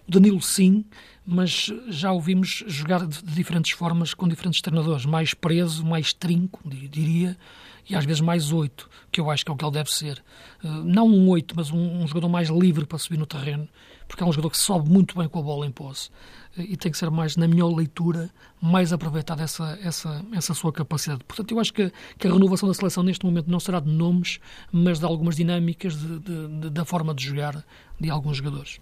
Danilo, 0.08 0.40
sim, 0.40 0.84
mas 1.26 1.72
já 1.88 2.12
o 2.12 2.20
vimos 2.20 2.62
jogar 2.66 3.06
de, 3.06 3.22
diferentes 3.22 3.72
formas 3.72 4.14
com 4.14 4.28
diferentes 4.28 4.60
treinadores. 4.60 5.04
Mais 5.06 5.34
preso, 5.34 5.84
mais 5.84 6.12
trinco, 6.12 6.60
diria, 6.64 7.36
e 7.88 7.96
às 7.96 8.04
vezes 8.04 8.20
mais 8.20 8.52
oito, 8.52 8.88
que 9.10 9.20
eu 9.20 9.30
acho 9.30 9.44
que 9.44 9.50
é 9.50 9.54
o 9.54 9.56
que 9.56 9.64
ele 9.64 9.72
deve 9.72 9.92
ser. 9.92 10.22
Uh, 10.62 10.68
não 10.68 11.06
um 11.06 11.28
oito, 11.28 11.54
mas 11.56 11.70
um, 11.70 12.02
um, 12.02 12.06
jogador 12.06 12.28
mais 12.28 12.48
livre 12.48 12.86
para 12.86 12.98
subir 12.98 13.18
no 13.18 13.26
terreno, 13.26 13.68
porque 14.06 14.22
é 14.22 14.26
um 14.26 14.32
jogador 14.32 14.50
que 14.50 14.58
sobe 14.58 14.88
muito 14.88 15.16
bem 15.18 15.28
com 15.28 15.38
a 15.38 15.42
bola 15.42 15.66
em 15.66 15.70
posse 15.70 16.10
e 16.56 16.76
tem 16.76 16.92
que 16.92 16.98
ser 16.98 17.10
mais, 17.10 17.36
na 17.36 17.48
minha 17.48 17.66
leitura, 17.66 18.30
mais 18.60 18.92
aproveitada 18.92 19.42
essa, 19.42 19.78
essa, 19.82 20.24
essa 20.32 20.54
sua 20.54 20.72
capacidade. 20.72 21.24
Portanto, 21.24 21.50
eu 21.50 21.58
acho 21.58 21.72
que, 21.72 21.90
que 22.18 22.26
a 22.26 22.32
renovação 22.32 22.68
da 22.68 22.74
seleção 22.74 23.02
neste 23.02 23.24
momento 23.24 23.50
não 23.50 23.58
será 23.58 23.80
de 23.80 23.90
nomes, 23.90 24.38
mas 24.70 24.98
de 24.98 25.04
algumas 25.04 25.36
dinâmicas 25.36 25.96
de, 25.96 26.18
de, 26.18 26.48
de, 26.60 26.70
da 26.70 26.84
forma 26.84 27.14
de 27.14 27.24
jogar 27.24 27.64
de 27.98 28.10
alguns 28.10 28.36
jogadores. 28.36 28.80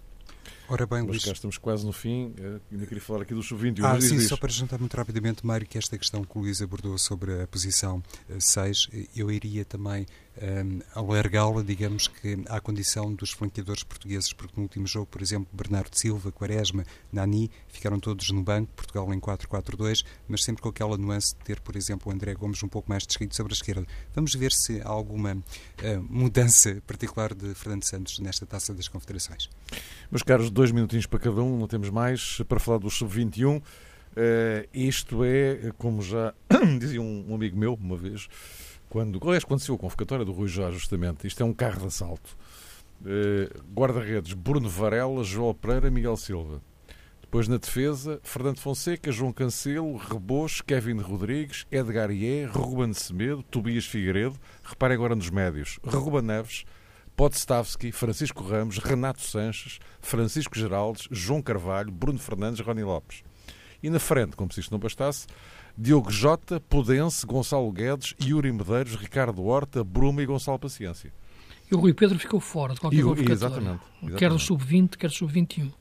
Ora 0.71 0.85
bem, 0.85 1.01
Luís. 1.01 1.21
Já 1.21 1.33
estamos 1.33 1.57
quase 1.57 1.85
no 1.85 1.91
fim. 1.91 2.33
Eu 2.37 2.61
ainda 2.71 2.85
queria 2.85 3.01
falar 3.01 3.23
aqui 3.23 3.33
do 3.33 3.43
sub-21. 3.43 3.83
Ah, 3.83 3.99
sim, 3.99 4.17
só 4.21 4.37
para 4.37 4.49
juntar 4.49 4.79
muito 4.79 4.95
rapidamente, 4.95 5.45
Mário, 5.45 5.67
que 5.67 5.77
esta 5.77 5.97
questão 5.97 6.23
que 6.23 6.37
o 6.37 6.39
Luís 6.39 6.61
abordou 6.61 6.97
sobre 6.97 7.41
a 7.41 7.45
posição 7.45 8.01
6, 8.39 8.87
eh, 8.93 9.05
eu 9.13 9.29
iria 9.29 9.65
também 9.65 10.05
um, 10.41 10.79
alargá-la, 10.95 11.61
digamos 11.61 12.07
que 12.07 12.39
à 12.47 12.59
condição 12.61 13.13
dos 13.13 13.31
flanqueadores 13.31 13.83
portugueses, 13.83 14.31
porque 14.33 14.53
no 14.55 14.63
último 14.63 14.87
jogo, 14.87 15.07
por 15.07 15.21
exemplo, 15.21 15.47
Bernardo 15.51 15.95
Silva, 15.95 16.31
Quaresma, 16.31 16.85
Nani, 17.11 17.51
ficaram 17.67 17.99
todos 17.99 18.29
no 18.31 18.41
banco, 18.41 18.71
Portugal 18.75 19.13
em 19.13 19.19
4-4-2, 19.19 20.03
mas 20.27 20.43
sempre 20.43 20.61
com 20.61 20.69
aquela 20.69 20.97
nuance 20.97 21.35
de 21.35 21.43
ter, 21.43 21.59
por 21.59 21.75
exemplo, 21.75 22.11
o 22.11 22.15
André 22.15 22.33
Gomes 22.33 22.61
um 22.63 22.67
pouco 22.67 22.89
mais 22.89 23.05
descrito 23.05 23.35
sobre 23.35 23.53
a 23.53 23.55
esquerda. 23.55 23.85
Vamos 24.13 24.33
ver 24.33 24.51
se 24.51 24.81
há 24.81 24.89
alguma 24.89 25.33
uh, 25.33 26.03
mudança 26.09 26.81
particular 26.87 27.33
de 27.33 27.53
Fernando 27.53 27.83
Santos 27.83 28.19
nesta 28.19 28.45
taça 28.45 28.73
das 28.73 28.87
confederações. 28.87 29.49
Meus 30.09 30.23
caros, 30.23 30.49
dois 30.49 30.71
minutinhos 30.71 31.05
para 31.05 31.19
cada 31.19 31.41
um, 31.41 31.57
não 31.57 31.67
temos 31.67 31.89
mais, 31.89 32.41
para 32.47 32.59
falar 32.59 32.77
do 32.77 32.89
sub-21. 32.89 33.57
Uh, 33.57 33.63
eh, 34.13 34.67
isto 34.73 35.23
é, 35.23 35.71
como 35.77 36.01
já 36.01 36.33
dizia 36.79 37.01
um, 37.01 37.25
um 37.29 37.35
amigo 37.35 37.57
meu 37.57 37.75
uma 37.75 37.95
vez, 37.95 38.27
quando, 38.91 39.21
aliás, 39.23 39.45
quando 39.45 39.61
se 39.61 39.71
a 39.71 39.77
convocatória 39.77 40.25
do 40.25 40.33
Rui 40.33 40.49
Jorge, 40.49 40.77
justamente, 40.77 41.25
isto 41.25 41.41
é 41.41 41.45
um 41.45 41.53
carro 41.53 41.79
de 41.79 41.85
assalto. 41.87 42.37
Uh, 43.01 43.63
Guarda-redes, 43.73 44.33
Bruno 44.33 44.67
Varela, 44.67 45.23
João 45.23 45.53
Pereira, 45.53 45.89
Miguel 45.89 46.17
Silva. 46.17 46.61
Depois 47.21 47.47
na 47.47 47.55
defesa, 47.55 48.19
Fernando 48.21 48.59
Fonseca, 48.59 49.09
João 49.09 49.31
Cancelo, 49.31 49.95
Rebos, 49.95 50.59
Kevin 50.59 50.97
Rodrigues, 50.97 51.65
Edgar 51.71 52.11
Ié, 52.11 52.43
Ruben 52.43 52.91
Semedo, 52.93 53.41
Tobias 53.43 53.85
Figueiredo. 53.85 54.35
Reparem 54.61 54.95
agora 54.95 55.15
nos 55.15 55.29
médios. 55.29 55.79
Ruben 55.85 56.23
Neves, 56.23 56.65
Podstavski, 57.15 57.93
Francisco 57.93 58.43
Ramos, 58.43 58.77
Renato 58.77 59.21
Sanches, 59.21 59.79
Francisco 60.01 60.59
Geraldes, 60.59 61.07
João 61.09 61.41
Carvalho, 61.41 61.93
Bruno 61.93 62.19
Fernandes, 62.19 62.59
Rony 62.59 62.83
Lopes. 62.83 63.23
E 63.81 63.89
na 63.89 63.99
frente, 63.99 64.35
como 64.35 64.51
se 64.51 64.59
isto 64.59 64.71
não 64.71 64.79
bastasse, 64.79 65.27
Diogo 65.81 66.11
Jota, 66.11 66.59
Pudense, 66.59 67.25
Gonçalo 67.25 67.71
Guedes, 67.71 68.13
Yuri 68.23 68.51
Medeiros, 68.51 68.93
Ricardo 68.93 69.43
Horta, 69.43 69.83
Bruma 69.83 70.21
e 70.21 70.27
Gonçalo 70.27 70.59
Paciência. 70.59 71.11
E 71.71 71.73
o 71.73 71.79
Rui 71.79 71.91
Pedro 71.91 72.19
ficou 72.19 72.39
fora 72.39 72.75
de 72.75 72.79
qualquer 72.79 73.01
convocatória. 73.01 73.33
Exatamente, 73.33 73.81
exatamente. 73.81 74.19
Quer 74.19 74.29
do 74.29 74.37
sub-20, 74.37 74.95
quer 74.95 75.07
do 75.07 75.13
sub-21. 75.13 75.71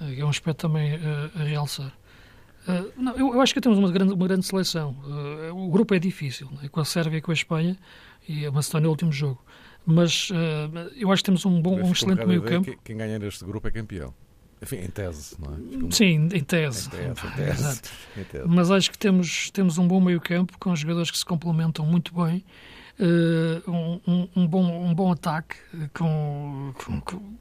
É 0.00 0.24
um 0.24 0.28
aspecto 0.28 0.66
também 0.66 0.96
uh, 0.96 1.30
a 1.36 1.44
realçar. 1.44 1.96
Uh, 2.66 2.90
não, 3.00 3.12
eu, 3.12 3.34
eu, 3.34 3.40
acho 3.40 3.54
que 3.54 3.60
temos 3.60 3.78
uma 3.78 3.92
grande, 3.92 4.12
uma 4.14 4.26
grande 4.26 4.44
seleção. 4.44 4.96
Uh, 5.04 5.54
o 5.54 5.70
grupo 5.70 5.94
é 5.94 6.00
difícil, 6.00 6.50
né? 6.60 6.68
com 6.68 6.80
a 6.80 6.84
Sérvia 6.84 7.18
e 7.18 7.20
com 7.20 7.30
a 7.30 7.34
Espanha, 7.34 7.78
e 8.28 8.44
a 8.44 8.50
Macedónia 8.50 8.86
é 8.86 8.88
o 8.88 8.90
último 8.90 9.12
jogo. 9.12 9.40
Mas 9.86 10.28
eu 10.96 11.10
acho 11.10 11.22
que 11.22 11.26
temos 11.26 11.46
um, 11.46 11.62
bom, 11.62 11.80
um 11.80 11.92
excelente 11.92 12.26
meio-campo. 12.26 12.76
Quem 12.82 12.96
ganhar 12.96 13.22
este 13.22 13.44
grupo 13.44 13.68
é 13.68 13.70
campeão. 13.70 14.12
Enfim, 14.62 14.76
em 14.76 14.88
tese, 14.88 15.36
não 15.38 15.54
é? 15.54 15.90
Sim, 15.90 16.28
em 16.32 16.44
tese. 16.44 16.88
Em 16.88 16.90
tese, 16.90 17.26
em 17.26 17.30
tese. 17.36 17.82
Em 18.16 18.24
tese. 18.24 18.44
Mas 18.46 18.70
acho 18.70 18.90
que 18.90 18.98
temos, 18.98 19.50
temos 19.50 19.78
um 19.78 19.88
bom 19.88 20.00
meio-campo 20.00 20.58
com 20.58 20.74
jogadores 20.76 21.10
que 21.10 21.16
se 21.16 21.24
complementam 21.24 21.86
muito 21.86 22.14
bem. 22.14 22.44
Uh, 22.98 23.70
um, 24.06 24.28
um, 24.36 24.46
bom, 24.46 24.84
um 24.84 24.94
bom 24.94 25.10
ataque 25.10 25.56
com, 25.94 26.74
com, 26.84 27.00
com, 27.00 27.36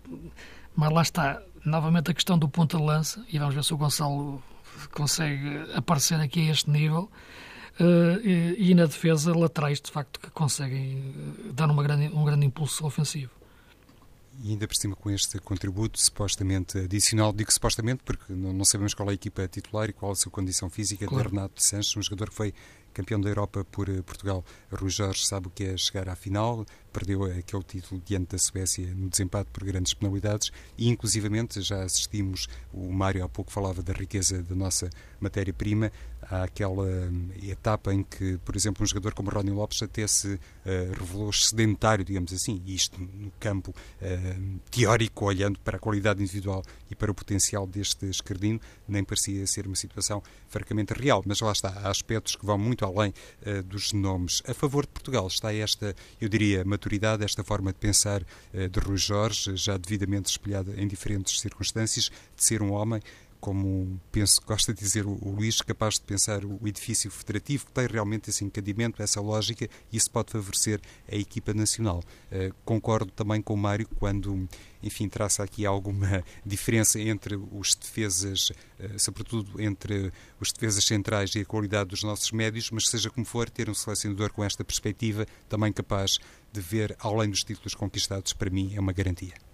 mas 0.74 0.90
lá 0.90 1.02
está 1.02 1.42
novamente 1.66 2.12
a 2.12 2.14
questão 2.14 2.40
do 2.40 2.48
ponta 2.48 2.78
de 2.78 2.84
lança 2.84 3.26
e 3.28 3.38
vamos 3.38 3.54
ver 3.54 3.66
se 3.66 3.74
o 3.74 3.78
Gonçalo 3.78 4.42
consegue 4.92 5.66
aparecer 5.76 6.18
aqui 6.22 6.48
a 6.48 6.52
este 6.54 6.70
nível 6.70 7.12
uh, 7.78 8.20
e, 8.26 8.72
e, 8.72 8.74
na 8.74 8.86
defesa 8.86 9.38
laterais 9.38 9.82
de 9.82 9.92
facto 9.92 10.18
que 10.22 10.30
conseguem 10.32 11.14
eh, 11.48 11.52
dar 11.52 11.70
uma 11.70 11.84
grande, 11.84 12.08
um 12.16 12.24
grande 12.24 12.46
impulso 12.46 12.86
ofensivo 12.86 13.32
e 14.42 14.52
ainda 14.52 14.68
por 14.68 14.76
cima 14.76 14.96
com 14.96 15.10
este 15.10 15.38
contributo 15.40 16.00
supostamente 16.00 16.78
adicional, 16.78 17.34
digo 17.34 17.52
supostamente 17.52 18.04
porque 18.04 18.32
não, 18.34 18.64
sabemos 18.64 18.94
qual 18.94 19.10
é 19.10 19.12
a 19.12 19.16
equipa 19.16 19.48
titular 19.48 19.90
e 19.90 19.94
qual 19.94 20.12
a 20.12 20.16
sua 20.16 20.32
condição 20.32 20.70
física 20.70 21.06
claro. 21.06 21.30
de 21.30 21.36
Renato 21.36 21.62
Sanches, 21.62 21.96
um 21.98 22.02
jogador 22.02 22.30
que 22.30 22.36
foi 22.36 22.54
campeão 22.94 23.20
da 23.20 23.30
Europa 23.30 23.66
por 23.72 23.88
eh, 23.90 24.02
Portugal. 24.02 24.44
Rui 24.72 24.90
Jorge 24.90 25.26
sabe 25.26 25.48
o 25.48 25.50
que 25.50 25.64
é 25.64 25.78
chegar 25.78 26.10
à 26.10 26.16
final, 26.16 26.66
perdeu 26.92 27.24
aquele 27.24 27.64
título 27.64 28.02
diante 28.06 28.32
da 28.32 28.38
Suécia 28.38 28.94
no 28.94 29.10
desempate 29.10 29.50
por 29.52 29.64
grandes 29.64 29.94
penalidades 29.94 30.52
e, 30.78 30.90
inclusivamente, 30.90 31.62
já 31.62 31.84
assistimos, 31.84 32.48
o 32.74 32.92
Mário 32.92 33.24
há 33.24 33.30
pouco 33.30 33.52
falava 33.52 33.82
da 33.82 33.94
riqueza 33.94 34.42
da 34.42 34.56
nossa 34.56 34.90
matéria-prima, 35.20 35.92
há 36.30 36.44
aquela 36.44 36.84
hum, 36.84 37.30
etapa 37.42 37.94
em 37.94 38.04
que, 38.04 38.38
por 38.46 38.56
exemplo, 38.56 38.84
um 38.84 38.86
jogador 38.86 39.14
como 39.14 39.30
Ronnie 39.30 39.52
Lopes 39.52 39.82
até 39.82 40.06
se 40.06 40.34
uh, 40.36 40.40
revelou 40.98 41.34
sedentário, 41.34 42.06
digamos 42.06 42.32
assim, 42.32 42.62
isto 42.66 43.02
no 43.02 43.32
campo 43.40 43.72
uh, 43.72 44.60
teórico, 44.70 45.26
olhando 45.26 45.60
para 45.60 45.78
a 45.78 45.80
qualidade 45.80 46.22
individual 46.22 46.64
e 46.90 46.96
para 46.96 47.12
o 47.12 47.16
potencial 47.16 47.66
deste 47.66 48.06
escardino, 48.06 48.62
nem 48.88 49.04
parecia 49.04 49.46
ser 49.48 49.66
uma 49.66 49.76
situação 49.76 50.22
francamente 50.48 50.94
real, 50.94 51.24
mas 51.26 51.40
lá 51.40 51.52
está, 51.52 51.70
há 51.70 51.90
aspectos 51.90 52.36
que 52.36 52.46
vão 52.46 52.58
muito 52.58 52.86
além 52.86 53.14
uh, 53.46 53.64
dos 53.64 53.92
nomes. 53.92 54.44
A 54.48 54.54
favor 54.54 54.86
de 54.86 54.92
Portugal 54.92 55.28
está 55.28 55.54
esta, 55.54 55.96
eu 56.22 56.30
diria, 56.30 56.64
maturidade, 56.64 57.24
esta 57.24 57.44
forma 57.44 57.74
de 57.74 57.80
pensar 57.80 58.24
de 58.54 58.80
Rui 58.80 58.98
Jorge, 58.98 59.56
já 59.56 59.78
devidamente 59.78 60.30
espelhada 60.30 60.74
em 60.80 60.88
diferentes 60.88 61.40
circunstâncias, 61.40 62.12
de 62.36 62.44
ser 62.44 62.62
um 62.62 62.72
homem 62.72 63.02
como 63.40 64.00
penso 64.12 64.42
gosta 64.46 64.74
de 64.74 64.80
dizer 64.80 65.06
o, 65.06 65.18
o 65.22 65.36
Luís, 65.36 65.62
capaz 65.62 65.96
de 65.96 66.02
pensar 66.02 66.44
o, 66.44 66.60
o 66.62 66.68
edifício 66.68 67.10
federativo, 67.10 67.66
que 67.66 67.72
tem 67.72 67.88
realmente 67.88 68.30
esse 68.30 68.44
encadimento, 68.44 69.02
essa 69.02 69.22
lógica, 69.22 69.70
e 69.92 69.98
isso 69.98 70.12
pode 70.12 70.32
favorecer 70.32 70.80
a 71.12 71.16
equipa 71.16 71.54
nacional. 71.54 72.04
Uh, 72.32 72.54
concordo 72.66 73.12
também 73.12 73.42
com 73.42 73.54
o 73.54 73.58
Mário 73.58 73.88
quando, 73.98 74.48
enfim, 74.84 75.08
traça 75.08 75.44
aqui 75.44 75.66
alguma 75.66 76.24
diferença 76.46 77.00
entre 77.00 77.36
os 77.36 77.76
defesas, 77.76 78.50
uh, 78.50 78.98
sobretudo 78.98 79.62
entre 79.62 80.12
os 80.40 80.52
defesas 80.52 80.84
centrais 80.84 81.34
e 81.36 81.40
a 81.40 81.46
qualidade 81.46 81.90
dos 81.90 82.04
nossos 82.04 82.32
médios, 82.32 82.70
mas 82.72 82.88
seja 82.88 83.10
como 83.10 83.26
for, 83.26 83.50
ter 83.50 83.70
um 83.70 83.74
selecionador 83.74 84.32
com 84.32 84.44
esta 84.44 84.64
perspectiva, 84.64 85.26
também 85.48 85.72
capaz 85.72 86.20
de 86.52 86.62
ver 86.62 86.96
além 87.00 87.30
dos 87.30 87.44
títulos 87.44 87.76
conquistados, 87.76 88.34
para 88.34 88.50
mim 88.50 88.76
é 88.76 88.80
uma 88.80 88.92
garantia. 88.94 89.49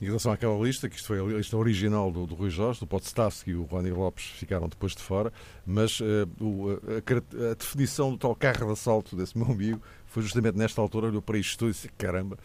Em 0.00 0.04
relação 0.04 0.30
àquela 0.30 0.56
lista, 0.64 0.88
que 0.88 0.94
isto 0.94 1.08
foi 1.08 1.18
a 1.18 1.24
lista 1.24 1.56
original 1.56 2.10
do, 2.12 2.24
do 2.24 2.34
Rui 2.34 2.50
Jorge, 2.50 2.78
do 2.78 2.86
Potsdamski 2.86 3.50
e 3.50 3.54
o 3.54 3.64
Rony 3.64 3.90
Lopes 3.90 4.26
ficaram 4.26 4.68
depois 4.68 4.94
de 4.94 5.02
fora, 5.02 5.32
mas 5.66 5.98
uh, 5.98 6.04
o, 6.40 6.70
a, 6.70 7.50
a, 7.50 7.54
definição 7.54 8.12
do 8.12 8.16
tal 8.16 8.34
carro 8.36 8.66
de 8.66 8.72
assalto 8.72 9.16
desse 9.16 9.36
meu 9.36 9.50
amigo 9.50 9.82
foi 10.06 10.22
justamente 10.22 10.56
nesta 10.56 10.80
altura, 10.80 11.08
olhou 11.08 11.20
para 11.20 11.36
isto 11.36 11.64
e 11.66 11.72
disse: 11.72 11.88
caramba, 11.98 12.36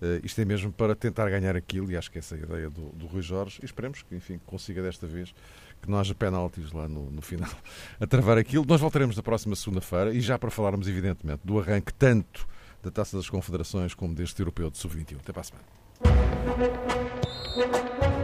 uh, 0.00 0.24
isto 0.24 0.40
é 0.40 0.46
mesmo 0.46 0.72
para 0.72 0.94
tentar 0.94 1.28
ganhar 1.28 1.54
aquilo, 1.54 1.92
e 1.92 1.96
acho 1.96 2.10
que 2.10 2.18
essa 2.18 2.36
é 2.36 2.38
a 2.38 2.42
ideia 2.42 2.70
do, 2.70 2.88
do 2.92 3.06
Rui 3.06 3.20
Jorge, 3.20 3.58
e 3.62 3.66
esperemos 3.66 4.00
que, 4.00 4.14
enfim, 4.14 4.40
consiga 4.46 4.82
desta 4.82 5.06
vez 5.06 5.34
que 5.82 5.90
não 5.90 5.98
haja 5.98 6.14
penaltis 6.14 6.72
lá 6.72 6.88
no, 6.88 7.10
no 7.10 7.20
final 7.20 7.50
a 8.00 8.06
travar 8.06 8.38
aquilo. 8.38 8.64
Nós 8.66 8.80
voltaremos 8.80 9.14
na 9.14 9.22
próxima 9.22 9.54
segunda-feira 9.54 10.14
e 10.14 10.22
já 10.22 10.38
para 10.38 10.50
falarmos, 10.50 10.88
evidentemente, 10.88 11.42
do 11.44 11.60
arranque 11.60 11.92
tanto 11.92 12.48
da 12.82 12.90
Taça 12.90 13.18
das 13.18 13.28
Confederações 13.28 13.92
como 13.92 14.14
deste 14.14 14.40
Europeu 14.40 14.70
de 14.70 14.78
Sub-21. 14.78 15.18
Até 15.20 15.32
para 15.32 15.42
a 15.42 15.44
semana. 15.44 15.83
Thank 17.56 18.18
you. 18.18 18.23